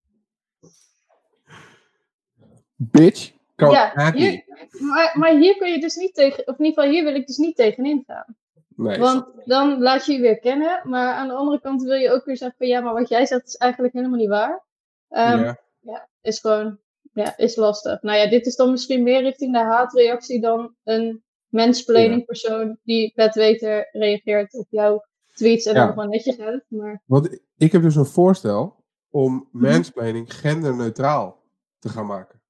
[2.90, 3.32] Bitch.
[3.56, 4.44] Ja, hier,
[4.80, 7.26] maar, maar hier kun je dus niet tegen, of in ieder geval hier wil ik
[7.26, 8.36] dus niet tegenin gaan.
[8.76, 8.98] Nee.
[8.98, 12.24] Want dan laat je je weer kennen, maar aan de andere kant wil je ook
[12.24, 14.64] weer zeggen van ja, maar wat jij zegt is eigenlijk helemaal niet waar.
[15.08, 15.58] Ehm, ja.
[15.80, 16.78] ja, is gewoon,
[17.12, 18.02] ja, is lastig.
[18.02, 23.12] Nou ja, dit is dan misschien meer richting de haatreactie dan een mansplaining persoon die
[23.14, 25.04] bedweter reageert op jouw
[25.34, 25.80] tweets en Ja.
[25.84, 26.64] dan gewoon netjes uit.
[26.68, 29.70] Maar Want ik heb dus een voorstel om Mhm.
[29.72, 31.42] mansplaining genderneutraal
[31.78, 32.41] te gaan maken.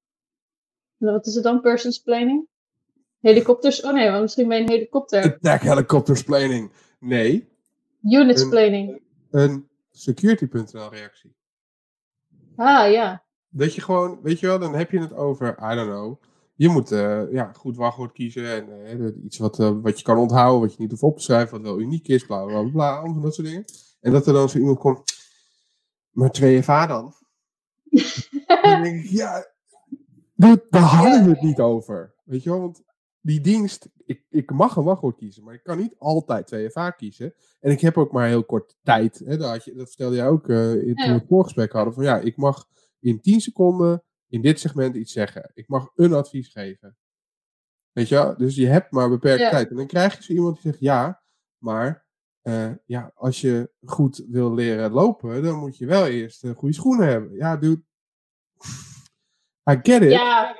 [1.11, 2.47] Wat is het dan, personsplaining?
[3.19, 3.81] Helikopters?
[3.81, 5.23] Oh nee, want misschien je een helikopter.
[5.23, 6.71] Attack helicoptersplaining.
[6.99, 7.49] Nee,
[8.03, 9.01] Unitsplaining.
[9.31, 11.35] een security.nl reactie.
[12.55, 13.23] Ah ja.
[13.49, 16.21] Dat je gewoon, weet je wel, dan heb je het over, I don't know.
[16.55, 20.17] Je moet eh, ja, goed wachtwoord kiezen en eh, iets wat, eh, wat je kan
[20.17, 22.95] onthouden, wat je niet hoeft op te schrijven, wat wel uniek is, bla bla bla,
[22.97, 23.65] allemaal dat soort dingen.
[23.99, 25.13] En dat er dan zo iemand komt,
[26.09, 27.13] maar 2FA dan?
[28.61, 29.52] dan denk ik, ja,
[30.33, 32.15] dude, daar hadden we het niet over.
[32.23, 32.83] Weet je wel, want
[33.21, 37.33] die dienst, ik, ik mag een wachtwoord kiezen, maar ik kan niet altijd 2FA kiezen.
[37.59, 39.19] En ik heb ook maar heel kort tijd.
[39.25, 41.93] Hè, dat, had je, dat vertelde jij ook eh, in, toen we het voorgesprek hadden.
[41.93, 42.65] Van ja, ik mag
[42.99, 45.51] in 10 seconden in dit segment iets zeggen.
[45.53, 46.97] Ik mag een advies geven.
[47.91, 48.37] Weet je wel?
[48.37, 49.49] Dus je hebt maar beperkte Ja.
[49.49, 49.69] tijd.
[49.69, 51.23] En dan krijg je zo iemand die zegt ja,
[51.57, 52.05] maar
[52.41, 56.73] eh, ja, als je goed wil leren lopen, dan moet je wel eerst eh, goede
[56.75, 57.33] schoenen hebben.
[57.35, 57.83] Ja, dude.
[59.71, 60.11] I get it.
[60.11, 60.57] Ja.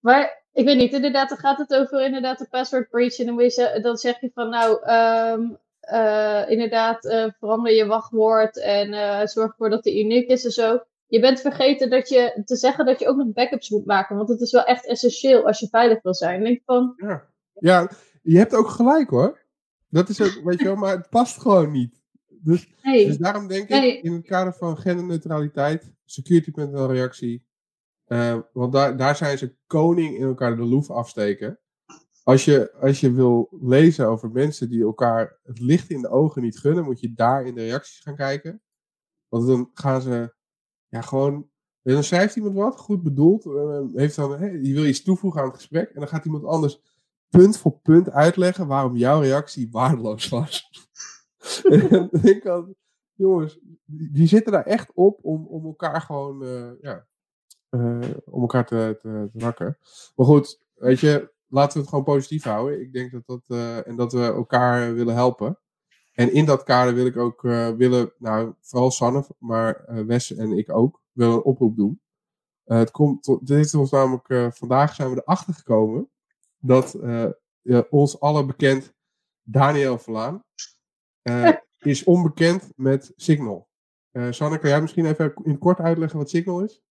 [0.00, 3.18] Maar ik weet niet, inderdaad, dan gaat het over inderdaad de password breach.
[3.18, 5.42] En dan, dan zeg je van nou, ehm,
[5.80, 10.50] eh, inderdaad, eh, verander je wachtwoord en eh, zorg ervoor dat die uniek is en
[10.50, 10.80] zo.
[11.06, 14.16] Je bent vergeten dat je, te zeggen dat je ook nog backups moet maken.
[14.16, 16.44] Want het is wel echt essentieel als je veilig wil zijn.
[16.44, 17.26] Denk van, Ja.
[17.52, 17.90] ja,
[18.22, 19.38] je hebt ook gelijk hoor.
[19.88, 22.02] Dat is ook, weet je wel, maar het past gewoon niet.
[22.28, 24.00] Dus, nee, dus daarom denk ik, Nee.
[24.00, 27.44] in het kader van genderneutraliteit, security.nl reactie.
[28.10, 31.58] Eh, want daar, daar zijn ze koning in elkaar de loef afsteken.
[32.22, 36.42] Als je, als je wil lezen over mensen die elkaar het licht in de ogen
[36.42, 38.62] niet gunnen, moet je daar in de reacties gaan kijken.
[39.28, 40.34] Want dan gaan ze
[40.88, 41.48] ja, gewoon.
[41.82, 43.44] Dan schrijft iemand wat, goed bedoeld,
[43.94, 45.88] heeft dan, hè, die wil iets toevoegen aan het gesprek.
[45.88, 46.82] En dan gaat iemand anders
[47.28, 50.70] punt voor punt uitleggen waarom jouw reactie waardeloos was.
[51.70, 52.74] en dan denk ik
[53.14, 57.08] jongens, die, zitten daar echt op om, om elkaar gewoon, eh, ja,
[58.24, 59.78] om elkaar te, te, te rakken.
[60.16, 62.80] Maar goed, weet je, laten we het gewoon positief houden.
[62.80, 65.58] Ik denk dat dat, eh, en dat we elkaar willen helpen.
[66.12, 70.34] En in dat kader wil ik ook, eh, willen, nou, vooral Sanne, maar eh, Wes
[70.34, 72.00] en ik ook, willen een oproep doen.
[72.64, 76.10] Eh, het komt, tot- dit is ons namelijk, eh, vandaag zijn we erachter gekomen
[76.58, 77.26] dat eh,
[77.90, 78.94] ons alle bekend
[79.42, 80.44] Daniel Verlaan
[81.22, 83.68] eh, is onbekend met Signal.
[84.10, 86.82] Eh Sanne, kan jij misschien even in kort uitleggen wat Signal is?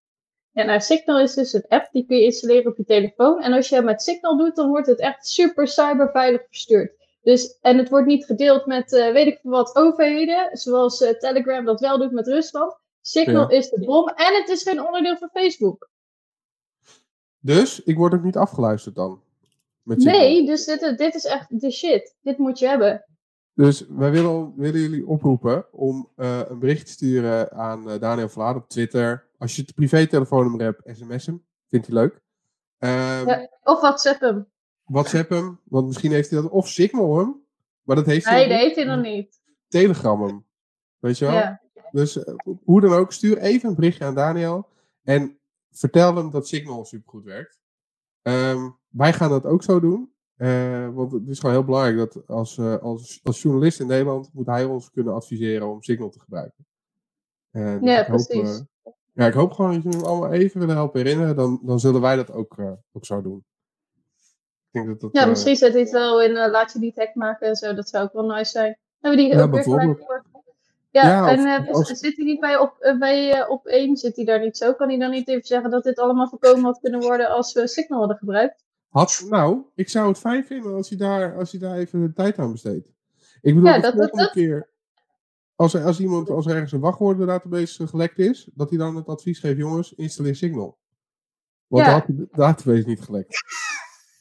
[0.52, 3.42] Ja, nou, Signal is dus een app die kun je installeren op je telefoon.
[3.42, 6.92] En als je het met Signal doet, dan wordt het echt super cyberveilig verstuurd.
[7.22, 11.18] Dus, en het wordt niet gedeeld met, eh, weet ik veel wat, overheden, zoals eh,
[11.18, 12.78] Telegram dat wel doet met Rusland.
[13.02, 15.90] Signal is de bom en het is geen onderdeel van Facebook.
[17.40, 19.22] Dus ik word ook niet afgeluisterd dan.
[19.84, 19.98] Met.
[19.98, 22.16] Nee, dus dit, dit is echt de shit.
[22.22, 23.06] Dit moet je hebben.
[23.54, 28.56] Dus wij willen, willen jullie oproepen om eh, een bericht te sturen aan Daniel Vlaad
[28.56, 29.29] op Twitter.
[29.40, 31.46] Als je het privé-telefoonnummer hebt, sms hem.
[31.70, 32.22] Vindt hij leuk.
[32.78, 33.50] Ehm, Ja.
[33.64, 34.48] Of WhatsApp hem.
[34.84, 36.52] WhatsApp hem, want misschien heeft hij dat.
[36.52, 37.44] Of Signal hem.
[37.84, 38.76] Maar dat heeft hij Nee, nog dat niet.
[38.76, 39.40] heeft hij nog niet.
[39.68, 40.46] Telegram hem.
[41.00, 41.34] Weet je wel?
[41.34, 41.62] Ja.
[41.92, 42.34] Dus eh,
[42.64, 44.68] hoe dan ook, stuur even een berichtje aan Daniel.
[45.04, 45.40] En
[45.72, 47.60] vertel hem dat Signal supergoed werkt.
[48.22, 50.14] Ehm, wij gaan dat ook zo doen.
[50.36, 54.30] Eh, want het is gewoon heel belangrijk dat als, eh, als, als journalist in Nederland
[54.34, 56.66] moet hij ons kunnen adviseren om Signal te gebruiken.
[57.52, 58.64] Dus Ja, ik precies.
[59.20, 61.36] Ja, ik hoop gewoon dat jullie hem allemaal even willen helpen herinneren.
[61.36, 63.44] Dan, dan zullen wij dat ook, eh, ook zo doen.
[64.72, 66.80] Ik denk dat dat, Ja, eh, misschien zet hij het wel in, eh, laat je
[66.80, 67.74] die tag maken en zo.
[67.74, 68.78] Dat zou ook wel nice zijn.
[69.00, 70.24] Hebben we die Ja, ook weer gelijk voor?
[70.92, 73.98] Ja, Ja, en of- als- zit hij niet bij op, bij op één?
[73.98, 74.74] Zit hij daar niet zo?
[74.74, 77.68] Kan hij dan niet even zeggen dat dit allemaal voorkomen had kunnen worden als we
[77.68, 78.64] Signal hadden gebruikt?
[78.90, 82.14] Had, nou, ik zou het fijn vinden als hij daar, als hij daar even de
[82.14, 82.88] tijd aan besteedt.
[83.42, 84.70] Ik bedoel, Ja, de dat- dat- volgende keer,
[85.60, 89.08] als, er- als iemand, als er ergens een wachtwoordendatabase gelekt is, dat hij dan het
[89.08, 90.78] advies geeft, jongens, installeer Signal.
[91.68, 91.90] Want Ja.
[91.92, 93.36] dan had hij de database niet gelekt.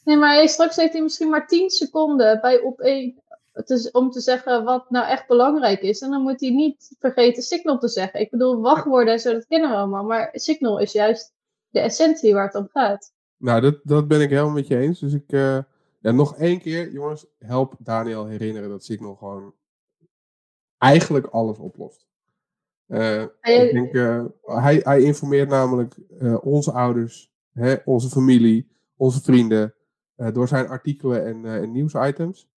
[0.05, 3.23] Nee, maar straks heeft hij misschien maar 10 seconden bij op één
[3.65, 6.01] te- om te zeggen wat nou echt belangrijk is.
[6.01, 8.21] En dan moet hij niet vergeten Signal te zeggen.
[8.21, 10.05] Ik bedoel, wachtwoorden en zo, dat kennen we allemaal.
[10.05, 11.33] Maar Signal is juist
[11.69, 13.13] de essentie waar het om gaat.
[13.37, 15.01] Nou, dat, dat ben ik helemaal met je eens.
[15.01, 15.59] Dus ik, eh,
[16.01, 19.55] ja, nog één keer, jongens, help Daniel herinneren dat Signal gewoon
[20.79, 22.07] eigenlijk alles oplost.
[22.87, 28.69] Eh, Hij- ik denk, eh, hij, hij informeert namelijk eh, onze ouders hè, onze familie,
[28.97, 29.75] onze vrienden,
[30.33, 32.49] door zijn artikelen en, en nieuwsitems.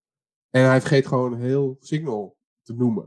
[0.49, 3.05] En hij vergeet gewoon heel Signal te noemen.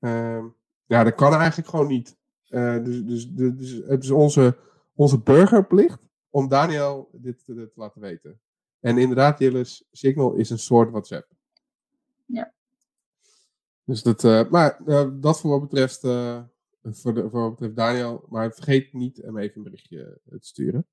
[0.00, 0.44] Ehm,
[0.86, 2.16] ja, dat kan eigenlijk gewoon niet.
[2.48, 4.56] Dus, dus, dus, dus het is onze,
[4.94, 5.98] onze burgerplicht
[6.30, 8.40] om Daniel dit te, te laten weten.
[8.80, 11.26] En inderdaad, Jillis, Signal is een soort WhatsApp.
[12.26, 12.52] Ja.
[13.88, 16.40] Dus dat, eh, maar eh, dat voor wat betreft, eh,
[16.82, 18.24] voor, de, voor wat betreft Daniel.
[18.28, 20.86] Maar vergeet niet hem even een berichtje te sturen.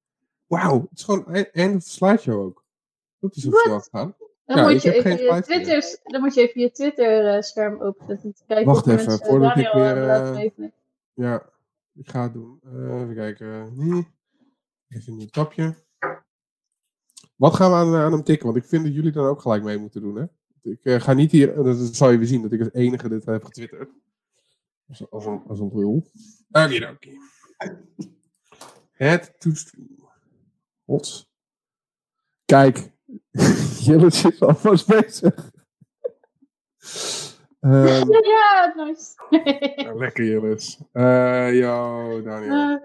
[0.48, 2.64] Wauw, het is gewoon e- einde van de slideshow ook.
[3.20, 4.16] Dat is op snel gegaan.
[4.46, 5.64] Dan, Ja, moet je even geen je spijt meer.
[5.64, 8.34] Twitter, dan moet je even je Twitter-scherm openzetten.
[8.34, 10.82] Te kijken Wacht even, mensen voordat ik weer.
[11.14, 11.50] Ja,
[11.94, 12.60] ik ga het doen.
[12.74, 13.78] Even kijken.
[13.78, 14.08] Nee.
[14.88, 15.76] Even een nieuw tapje.
[17.36, 18.46] Wat gaan we aan, aan hem tikken?
[18.46, 20.16] Want ik vind dat jullie dan ook gelijk mee moeten doen.
[20.16, 20.26] Hè?
[20.66, 23.26] Ik eh, ga niet hier, dat zal je weer zien, dat ik als enige dit
[23.26, 23.92] heb getwitterd.
[24.88, 26.12] Als, als, een, als een lul.
[26.52, 26.98] Oké,
[28.92, 29.98] Het toetsen.
[30.84, 31.30] Hots.
[32.46, 32.92] Kijk,
[33.86, 35.52] Jilletje is alvast bezig.
[37.60, 39.14] Ehm, ja, nice.
[39.76, 40.80] ja, lekker Jillis.
[40.92, 42.52] Eh yo, Daniel.
[42.52, 42.82] Eh,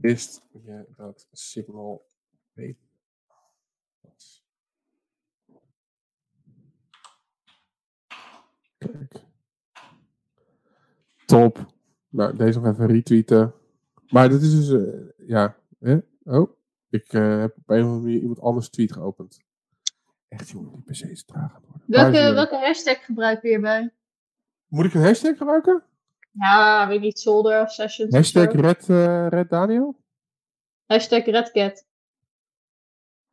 [0.00, 2.06] Wist je dat Signal
[2.52, 2.78] weet
[4.00, 4.44] was?
[8.78, 9.24] Kijk.
[11.26, 11.66] Top.
[12.08, 13.54] Nou, deze nog even retweeten.
[14.08, 15.56] Maar dit is dus, eh, ja.
[15.78, 15.98] Hè?
[16.24, 16.50] Oh,
[16.88, 19.40] ik eh, heb op een of andere manier iemand anders tweet geopend.
[20.28, 21.82] Echt jongen, die PC is traag worden.
[21.86, 23.92] Welke, welke hashtag gebruik je hierbij?
[24.66, 25.82] Moet ik een hashtag gebruiken?
[26.30, 28.14] Ja, weet niet, Solder of Sessions.
[28.14, 28.52] Hashtag.
[28.52, 30.01] Red, eh, Red Daniel?
[30.92, 31.84] Hashtag Redcat.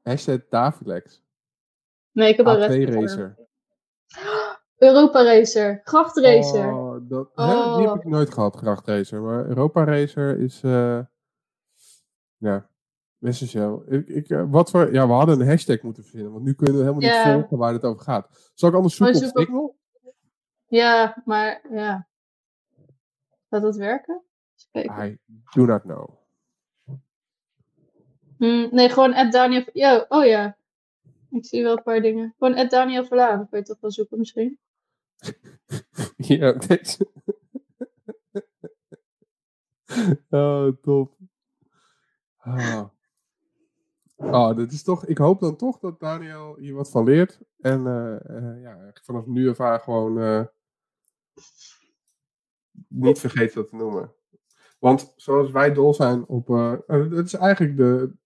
[0.01, 1.23] Hashtag Davilex.
[2.11, 2.93] Nee, ik heb al A2 Redcat.
[2.93, 3.37] Racer.
[4.89, 5.81] Europa Racer.
[5.83, 6.73] Grachtracer.
[6.73, 7.95] Oh, dat, hè, die heb Oh.
[7.95, 9.21] ik nooit gehad, grachtracer.
[9.21, 10.99] Maar Europa Racer is, eh
[12.37, 12.69] ja,
[13.19, 13.83] essentieel.
[13.87, 16.75] Ik, ik, eh, wat voor, ja, we hadden een hashtag moeten verzinnen, want nu kunnen
[16.75, 18.51] we helemaal niet volgen waar het over gaat.
[18.53, 19.77] Zal ik anders zoeken op Signal?
[20.67, 22.07] Ja, maar ja.
[23.49, 24.23] Gaat dat werken?
[24.71, 25.05] Kijken.
[25.05, 25.19] I
[25.53, 26.18] do not know.
[28.39, 29.63] Hmm, nee, gewoon at Daniel.
[29.73, 30.57] Ja, oh ja.
[31.29, 32.35] Ik zie wel een paar dingen.
[32.37, 33.49] Gewoon at Daniel Verlaan.
[33.49, 34.59] Kun je toch wel zoeken misschien?
[36.17, 37.07] ja, deze.
[40.29, 41.17] oh, top.
[42.37, 42.83] Ah.
[44.15, 47.39] Oh, dit is toch, ik hoop dan toch dat Daniel hier wat van leert.
[47.59, 50.45] En eh, eh, ja, vanaf nu af aan gewoon eh,
[52.87, 54.13] niet vergeten dat te noemen.
[54.79, 56.49] Want zoals wij dol zijn op.
[56.49, 58.17] eh, het is eigenlijk de.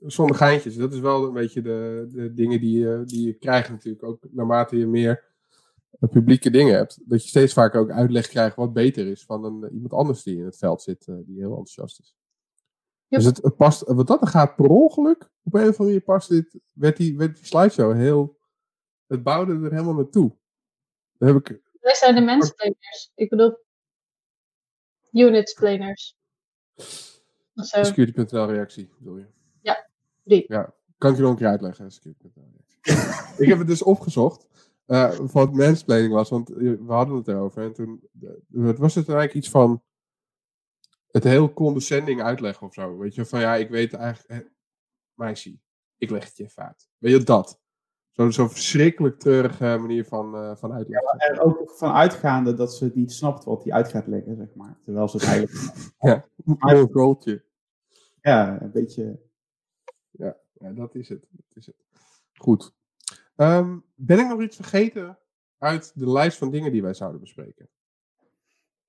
[0.00, 0.76] Zonder geintjes.
[0.76, 4.02] Dat is wel een beetje de, de dingen die, je- die je krijgt, natuurlijk.
[4.04, 5.24] Ook naarmate je meer
[6.00, 6.98] eh, publieke dingen hebt.
[7.04, 10.22] Dat je steeds vaker ook uitleg krijgt wat beter is van een, eh, iemand anders
[10.22, 12.16] die in het veld zit, eh, die heel enthousiast is.
[13.08, 16.28] Dus het, het past, wat dat gaat per ongeluk, op een of andere manier past
[16.28, 18.38] dit, werd die, werd die slideshow heel,
[19.06, 20.36] het bouwde er helemaal naartoe.
[21.18, 23.12] Daar heb ik, Wij zijn de mensplaners.
[23.14, 23.56] Ik bedoel,
[27.54, 27.82] zo.
[27.82, 29.26] security.nl reactie, bedoel je?
[30.28, 30.44] Die.
[30.46, 31.86] Ja, kan ik je nog een keer uitleggen,
[33.42, 34.46] ik heb het dus opgezocht,
[34.86, 37.62] eh van wat mansplaining was, want eh, we hadden het erover.
[37.62, 39.82] En toen eh, het was het eigenlijk iets van
[41.10, 42.98] het heel condescending uitleggen of zo.
[42.98, 44.50] Weet je, van ja, ik weet eigenlijk, eh,
[45.14, 45.58] meisje,
[45.98, 46.88] ik leg het je even uit.
[46.98, 47.60] Weet je, dat.
[48.10, 51.18] Zo'n zo verschrikkelijk treurige manier van, eh, van uitleggen.
[51.18, 54.54] Er ook van uitgaande dat ze het niet snapt wat hij uit gaat leggen, zeg
[54.54, 54.78] maar.
[54.84, 55.74] Terwijl ze het eigenlijk...
[55.98, 57.44] Ja, een goaltje.
[58.20, 59.26] ja, een beetje...
[60.18, 60.36] Ja,
[60.72, 61.26] dat is het.
[61.30, 61.76] Dat is het.
[62.34, 62.72] Goed.
[63.36, 65.18] Ehm, ben ik nog iets vergeten
[65.58, 67.68] uit de lijst van dingen die wij zouden bespreken?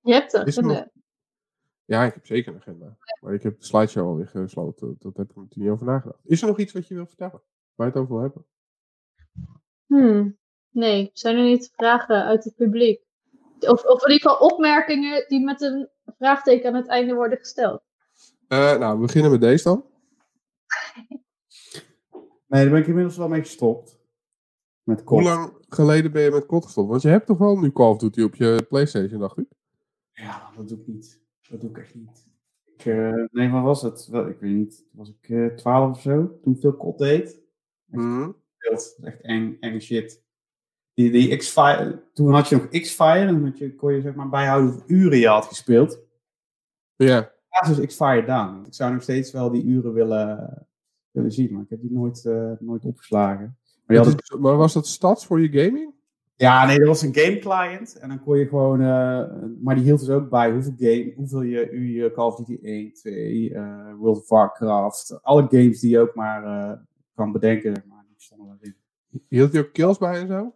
[0.00, 0.90] Je hebt een nog- agenda.
[1.84, 2.96] Ja, ik heb zeker een agenda.
[3.20, 4.96] Maar ik heb de slideshow alweer gesloten.
[4.98, 6.20] Dat heb ik er natuurlijk niet over nagedacht.
[6.24, 7.42] Is er nog iets wat je wil vertellen?
[7.74, 8.46] Waar je het over wil hebben?
[9.86, 10.38] Hmm.
[10.70, 13.02] Nee, zijn er niet vragen uit het publiek?
[13.60, 17.82] Of, of in ieder geval opmerkingen die met een vraagteken aan het einde worden gesteld.
[18.48, 19.84] Eh, nou, we beginnen met deze dan.
[22.50, 23.98] Nee, daar ben ik inmiddels wel mee gestopt.
[24.82, 25.20] Met Hoe kop.
[25.20, 26.88] lang geleden ben je met COD gestopt?
[26.88, 29.46] Want je hebt toch wel nu Call of Duty op je Playstation, dacht ik?
[30.12, 31.20] Ja, dat doe ik niet.
[31.48, 32.26] Dat doe ik echt niet.
[32.76, 34.06] Ik, eh, nee, wat was het?
[34.06, 34.76] Wel, ik weet niet.
[34.76, 36.38] Toen was ik eh 12 of zo.
[36.42, 37.40] Toen ik veel kot deed.
[37.84, 38.30] Mhm.
[38.58, 40.22] Dat is echt eng, enge shit.
[40.94, 43.26] Die, die X-Fire, toen had je nog X-Fire.
[43.26, 45.98] En dan je, kon je zeg maar bijhouden hoeveel uren je had gespeeld.
[46.96, 47.32] Ja.
[47.48, 48.64] Laatst is X-Fire down.
[48.66, 50.66] Ik zou nog steeds wel die uren willen,
[51.12, 51.52] willen zien.
[51.52, 53.56] Maar ik heb die nooit, eh, nooit opgeslagen.
[53.86, 55.92] Maar maar was dat stats voor je gaming?
[56.36, 57.98] Ja, nee, dat was een game client.
[57.98, 58.80] En dan kon je gewoon.
[58.80, 59.24] eh,
[59.62, 62.58] maar die hield dus ook bij hoeveel, game, hoeveel je, u je Call of Duty
[62.62, 65.18] 1, 2, eh, World of Warcraft.
[65.22, 66.78] Alle games die je ook maar
[67.14, 67.84] kan bedenken.
[67.88, 68.74] Maar die stonden erin.
[69.28, 70.54] Hield je ook kills bij en zo?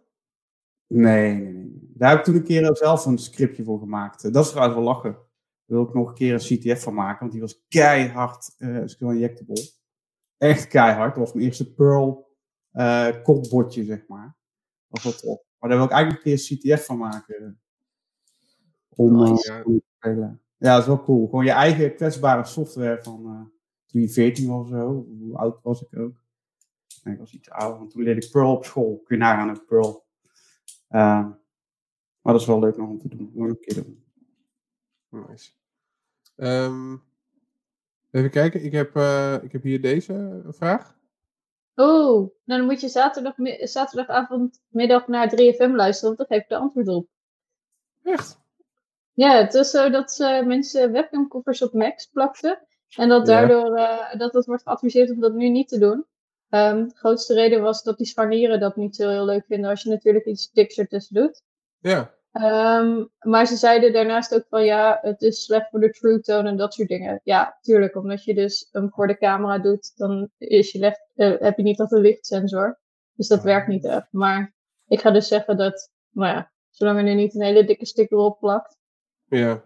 [0.87, 1.89] Nee, nee, nee.
[1.93, 4.33] Daar heb ik toen een keer ook zelf een scriptje voor gemaakt.
[4.33, 5.11] Dat is trouwens wel lachen.
[5.11, 7.19] Daar wil ik nog een keer een CTF van maken.
[7.19, 9.69] Want die was keihard uh, skill injectable.
[10.37, 11.15] Echt keihard.
[11.15, 12.35] Dat was mijn eerste Pearl
[12.73, 14.37] uh, kopbotje, zeg maar.
[14.87, 15.43] Dat was wel tof.
[15.59, 17.59] Maar daar wil ik eigenlijk een keer een CTF van maken.
[18.89, 19.61] Om uh, Ja.
[19.63, 20.41] te spelen.
[20.57, 21.25] Ja, dat is wel cool.
[21.27, 23.41] Gewoon je eigen kwetsbare software van uh,
[23.85, 25.05] toen je 14 was of zo.
[25.19, 26.23] Hoe oud was ik ook?
[27.03, 27.77] Ik was iets ouder.
[27.79, 29.01] Want toen leerde ik Pearl op school.
[29.05, 30.05] Kun je nagaan ook Pearl.
[30.89, 31.29] Uh,
[32.21, 33.31] maar dat is wel leuk nog om te doen.
[33.33, 34.03] Nog een keer doen.
[35.09, 35.51] Nice.
[36.35, 37.03] Um,
[38.15, 40.95] even kijken, ik heb, uh, ik heb hier deze vraag.
[41.75, 46.49] Oeh, nou dan moet je zaterdag, zaterdagavond middag naar 3FM luisteren, want dan geef ik
[46.49, 47.07] de antwoord op.
[48.03, 48.39] Echt?
[49.13, 52.59] Ja, het is zo dat uh, mensen webcamkoffers op Macs plakten.
[52.95, 56.05] En dat daardoor uh, dat het wordt geadviseerd om dat nu niet te doen.
[56.49, 59.83] Um, de grootste reden was dat die scharnieren dat niet zo heel leuk vinden als
[59.83, 61.41] je natuurlijk iets diks ertussen doet.
[61.79, 62.13] Ja.
[62.41, 66.49] Um, maar ze zeiden daarnaast ook van ja, het is slecht voor de true tone
[66.49, 67.21] en dat soort dingen.
[67.23, 71.39] Ja, tuurlijk, omdat je dus hem voor de camera doet, dan is je licht, uh,
[71.39, 72.79] heb je niet dat een lichtsensor.
[73.13, 74.07] Dus dat werkt niet echt.
[74.11, 74.53] Maar
[74.87, 78.39] ik ga dus zeggen dat, nou ja, zolang er niet een hele dikke sticker op
[78.39, 78.77] plakt,
[79.25, 79.63] ja.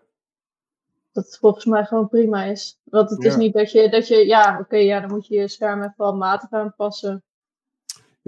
[1.11, 2.79] dat het volgens mij gewoon prima is.
[2.83, 3.29] Want het ja.
[3.29, 5.83] is niet dat je, dat je ja, oké, okay, ja, dan moet je je scherm
[5.83, 7.23] even al matig aanpassen.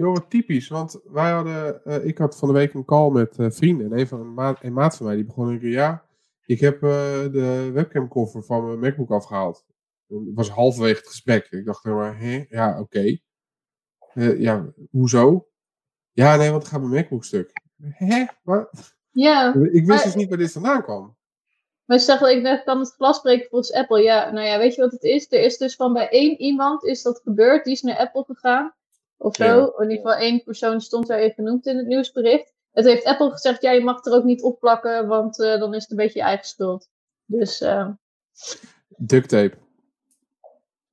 [0.02, 3.38] Joh, wat typisch, want wij hadden, uh, ik had van de week een call met
[3.38, 5.70] uh, vrienden en een, van een, maat, een maat van mij die begon een keer,
[5.70, 6.04] ja,
[6.46, 6.90] ik heb uh,
[7.32, 9.64] de webcam cover van mijn MacBook afgehaald.
[10.06, 11.46] Het was halverwege het gesprek.
[11.50, 12.80] Ik dacht maar, hè, ja, oké.
[12.80, 14.38] Okay.
[14.38, 15.48] ja, hoezo?
[16.12, 17.52] Ja, nee, want het gaat mijn MacBook stuk.
[17.82, 18.24] Hè?
[18.42, 18.94] Wat?
[19.10, 19.54] Ja.
[19.54, 21.16] Ik wist maar, dus niet waar dit vandaan kwam.
[21.84, 24.02] Maar ze zeggen, ik kan het glas spreken volgens Apple.
[24.02, 25.32] Ja, nou ja, weet je wat het is?
[25.32, 28.74] Er is dus van bij één iemand is dat gebeurd, die is naar Apple gegaan
[29.22, 29.44] of zo.
[29.44, 29.72] Ja.
[29.78, 32.52] In ieder geval één persoon stond daar even genoemd in het nieuwsbericht.
[32.72, 35.74] Het heeft Apple gezegd, ja, je mag er ook niet op plakken, want uh, dan
[35.74, 36.90] is het een beetje je eigen schuld.
[37.24, 37.60] Dus.
[37.60, 37.88] Uh,
[38.96, 39.56] Duct tape.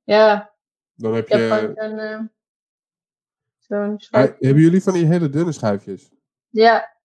[0.04, 0.52] Ja.
[0.94, 1.34] Dan heb je.
[1.36, 2.20] Heb een, uh,
[3.58, 4.00] zo'n.
[4.10, 6.10] Ah, hebben jullie van die hele dunne schijfjes?
[6.48, 6.98] Ja.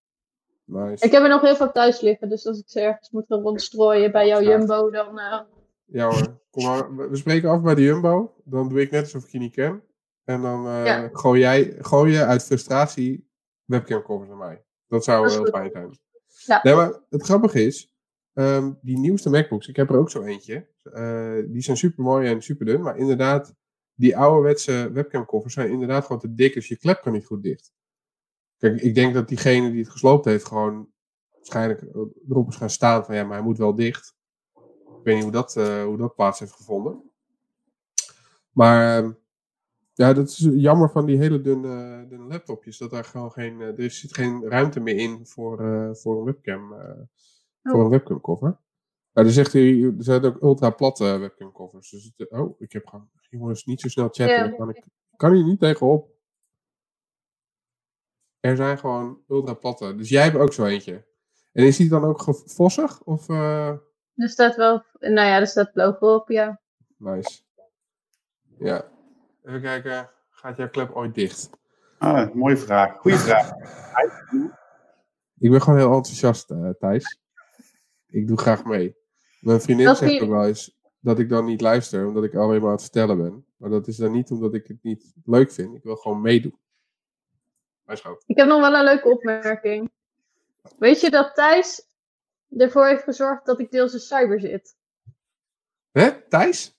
[0.64, 1.04] Nice.
[1.04, 3.40] Ik heb er nog heel veel thuis liggen, dus als ik ze ergens moet gaan
[3.40, 5.18] rondstrooien bij jouw Jumbo, dan.
[5.18, 5.40] eh,
[5.84, 6.96] Ja hoor, kom maar.
[7.10, 8.34] We spreken af bij de Jumbo.
[8.44, 9.82] Dan doe ik net alsof ik je niet ken.
[10.26, 11.08] En dan uh, ja.
[11.12, 13.28] gooi, jij, gooi je uit frustratie
[13.64, 14.64] webcamcovers naar mij.
[14.86, 15.50] Dat zou Dat heel goed.
[15.50, 15.98] fijn zijn.
[16.26, 16.60] Ja.
[16.62, 17.92] Nee, maar het grappige is,
[18.32, 20.74] ehm, die nieuwste MacBooks, ik heb er ook zo eentje.
[20.82, 22.82] eh, die zijn super mooi en super dun.
[22.82, 23.54] Maar inderdaad,
[23.94, 26.54] die ouderwetse webcamcovers zijn inderdaad gewoon te dik.
[26.54, 27.72] Dus je klep kan niet goed dicht.
[28.58, 30.88] Kijk, ik denk dat diegene die het gesloopt heeft gewoon
[31.32, 31.82] waarschijnlijk
[32.28, 34.16] erop is gaan staan van ja, maar hij moet wel dicht.
[34.84, 37.10] Ik weet niet hoe dat, uh, hoe dat plaats heeft gevonden.
[38.50, 39.10] Maar uh,
[39.96, 42.78] ja, dat is jammer van die hele dunne, dunne laptopjes.
[42.78, 46.24] Dat daar gewoon geen, uh, er zit geen ruimte meer in voor, uh, voor een
[46.24, 46.72] webcam.
[46.72, 47.00] Oh.
[47.62, 48.58] Voor een webcam cover.
[49.12, 51.90] Nou, er zegt hij, er zijn ook ultra platte webcam covers.
[51.90, 54.28] Dus het, oh, ik heb gewoon, jongens, niet zo snel chatten.
[54.28, 54.48] Ja.
[54.48, 54.84] Kan ik
[55.16, 56.14] kan hier niet tegenop.
[58.40, 59.96] Er zijn gewoon ultra platte.
[59.96, 61.06] Dus jij hebt ook zo eentje.
[61.52, 63.02] En is die dan ook vossig?
[63.02, 63.68] Of, uh...
[64.14, 66.60] Er staat wel, nou ja, er staat logo op, ja.
[66.96, 67.40] Nice.
[68.58, 68.94] Ja.
[69.46, 71.50] Even kijken, gaat jouw klep ooit dicht?
[71.98, 72.96] Ah, mooie vraag.
[72.96, 73.50] Goeie vraag.
[75.38, 77.18] Ik ben gewoon heel enthousiast, uh, Thijs.
[78.08, 78.96] Ik doe graag mee.
[79.40, 82.60] Mijn vriendin Dat zegt ook wel eens dat ik dan niet luister, omdat ik alleen
[82.60, 83.46] maar aan het vertellen ben.
[83.56, 85.74] Maar dat is dan niet omdat ik het niet leuk vind.
[85.74, 86.58] Ik wil gewoon meedoen.
[88.26, 89.90] Ik heb nog wel een leuke opmerking.
[90.78, 91.88] Weet je dat Thijs
[92.56, 94.76] ervoor heeft gezorgd dat ik deels in cyber zit?
[95.92, 96.75] Hè, Thijs?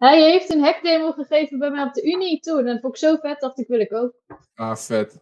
[0.00, 2.58] Hij heeft een hackdemo gegeven bij mij op de Unie toen.
[2.58, 4.14] En dat vond ik zo vet, dacht ik, wil ik ook.
[4.54, 5.20] Ah, vet.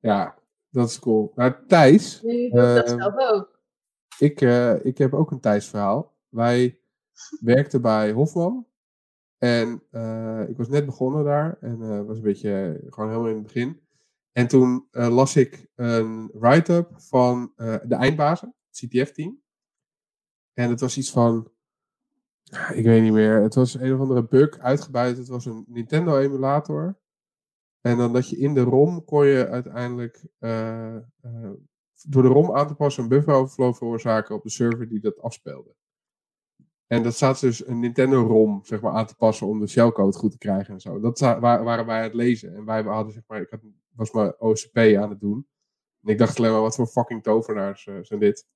[0.00, 0.38] Ja,
[0.70, 1.32] dat is cool.
[1.34, 3.60] Maar Thijs, ik dat zelf ook.
[4.18, 6.14] ik, eh, ik heb ook een Thijs verhaal.
[6.28, 6.78] Wij
[7.40, 8.66] werkten bij Hofman.
[9.38, 11.56] En eh, ik was net begonnen daar.
[11.60, 13.80] En eh was een beetje eh, gewoon helemaal in het begin.
[14.32, 19.42] En toen eh, las ik een write-up van eh, de eindbazen, het CTF-team.
[20.54, 21.50] En het was iets van.
[22.74, 23.42] Ik weet niet meer.
[23.42, 25.16] Het was een of andere bug uitgebuit.
[25.16, 27.00] Het was een Nintendo-emulator.
[27.80, 30.26] En dan dat je in de ROM kon je uiteindelijk.
[30.38, 31.50] eh, eh,
[32.08, 35.20] door de ROM aan te passen een buffer overflow veroorzaken op de server die dat
[35.20, 35.74] afspeelde.
[36.86, 40.30] En dat staat dus een Nintendo-ROM zeg maar, aan te passen om de shellcode goed
[40.30, 41.00] te krijgen en zo.
[41.00, 42.54] Dat waren wij aan het lezen.
[42.54, 43.60] En wij hadden, zeg maar, ik had,
[43.94, 45.46] was mijn OCP aan het doen.
[46.02, 48.46] En ik dacht alleen maar, wat voor fucking tovenaars eh, zijn dit.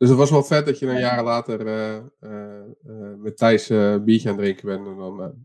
[0.00, 3.68] Dus het was wel vet dat je dan jaren later eh, eh, eh, met Thijs
[3.68, 4.86] een biertje aan het drinken bent.
[4.86, 5.44] En, dan,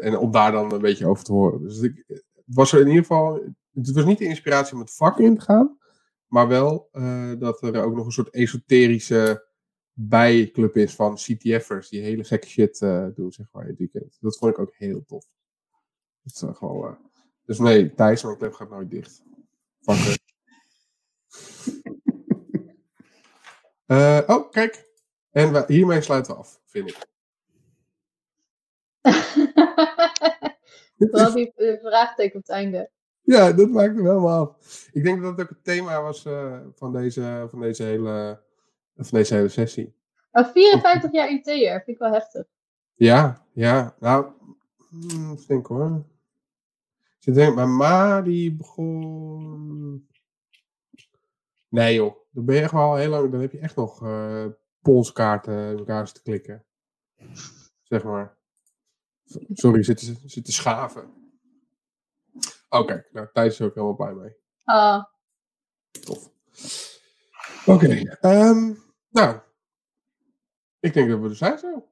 [0.00, 1.62] en om daar dan een beetje over te horen.
[1.62, 3.42] Dus ik, het was er in ieder geval.
[3.74, 5.78] Het was niet de inspiratie om het vak in te gaan.
[6.26, 6.88] Maar wel
[7.38, 9.46] dat er ook nog een soort esoterische
[9.92, 11.88] bijclub is van CTF'ers.
[11.88, 12.78] Die hele gekke shit
[13.14, 14.16] doen, zeg maar, in het weekend.
[14.20, 15.26] Dat vond ik ook heel tof.
[16.22, 16.98] Dat is, gewoon,
[17.44, 19.22] dus nee, Thijs, mijn club gaat nooit dicht.
[19.80, 20.18] Fucker.
[23.88, 24.86] Eh, oh, kijk.
[25.30, 27.06] En we- hiermee sluiten we af, vind ik.
[31.10, 31.52] Vooral die
[31.82, 32.90] vraagteken op het einde.
[33.22, 34.88] Ja, dat maakt hem helemaal af.
[34.92, 38.40] Ik denk dat het ook het thema was eh, van, deze, van, deze hele,
[38.96, 39.94] van deze hele sessie.
[40.32, 42.44] Maar 54 jaar IT'er, vind ik wel heftig.
[42.94, 43.94] Ja, ja.
[44.00, 44.26] Nou,
[44.88, 46.04] hmm, even denken hoor.
[47.20, 50.08] Ik denken, mijn ma die begon...
[51.68, 53.30] Nee joh, dan ben je echt wel heel lang...
[53.30, 54.46] Dan heb je echt nog eh,
[54.80, 56.64] polskaarten in elkaar te klikken.
[57.82, 58.36] Zeg maar.
[59.52, 61.32] Sorry, zit te, zit te schaven.
[62.68, 64.36] Oké, nou Thijs is ook helemaal blij mee.
[64.64, 65.04] Ah,
[66.04, 66.30] Tof.
[67.66, 68.74] Oké, ehm,
[69.08, 69.40] nou.
[70.80, 71.88] Ik denk dat we er zijn zo.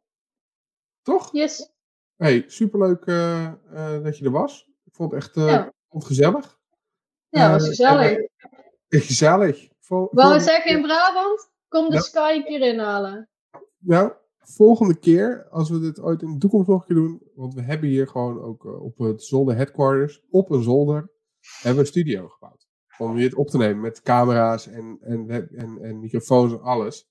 [1.02, 1.32] Toch?
[1.32, 1.72] yes.
[2.16, 4.70] Hey, superleuk eh, eh, dat je er was.
[4.84, 5.72] Ik vond het echt eh, Ja.
[5.90, 6.58] gezellig.
[7.28, 8.18] Ja, was gezellig.
[8.88, 9.68] gezellig.
[9.86, 11.50] Vol, Wou volgende- zeggen in Brabant?
[11.68, 12.00] Kom de Ja.
[12.00, 13.28] Sky een keer inhalen.
[13.78, 17.54] Nou, volgende keer, als we dit ooit in de toekomst nog een keer doen, want
[17.54, 21.10] we hebben hier gewoon ook eh, op het zolder headquarters, op een zolder,
[21.56, 22.66] hebben we een studio gebouwd.
[22.98, 27.08] Om dit op te nemen met camera's en, en, en, en microfoons en alles.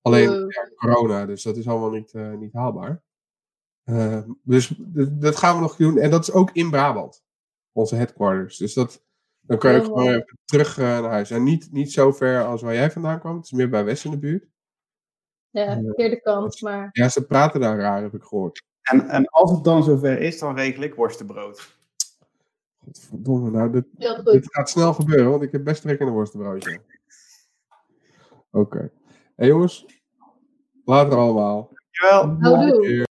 [0.00, 3.02] Alleen ja, corona, dus dat is allemaal niet, eh, niet haalbaar.
[3.84, 4.74] Eh, dus
[5.10, 5.98] dat gaan we nog doen.
[5.98, 7.22] En dat is ook in Brabant,
[7.72, 8.56] onze headquarters.
[8.56, 9.04] Dus dat,
[9.46, 11.30] dan kan je ook gewoon even terug eh, naar huis.
[11.30, 13.36] En niet, niet zo ver als waar jij vandaan kwam.
[13.36, 14.46] Het is meer bij West in de buurt.
[15.50, 18.62] Ja, verkeerde kant, maar Ja, ze praten daar raar, heb ik gehoord.
[18.82, 21.78] En, en als het dan zover is, dan regel ik worstenbrood.
[22.84, 23.84] Godverdomme, nou, dit,
[24.24, 26.80] dit gaat snel gebeuren, want ik heb best trek in een worstenbroodje.
[28.50, 28.90] Oké.
[29.36, 29.86] Hé jongens,
[30.84, 31.72] later allemaal.
[32.00, 32.52] Dankjewel.
[32.52, 32.86] Houdoe.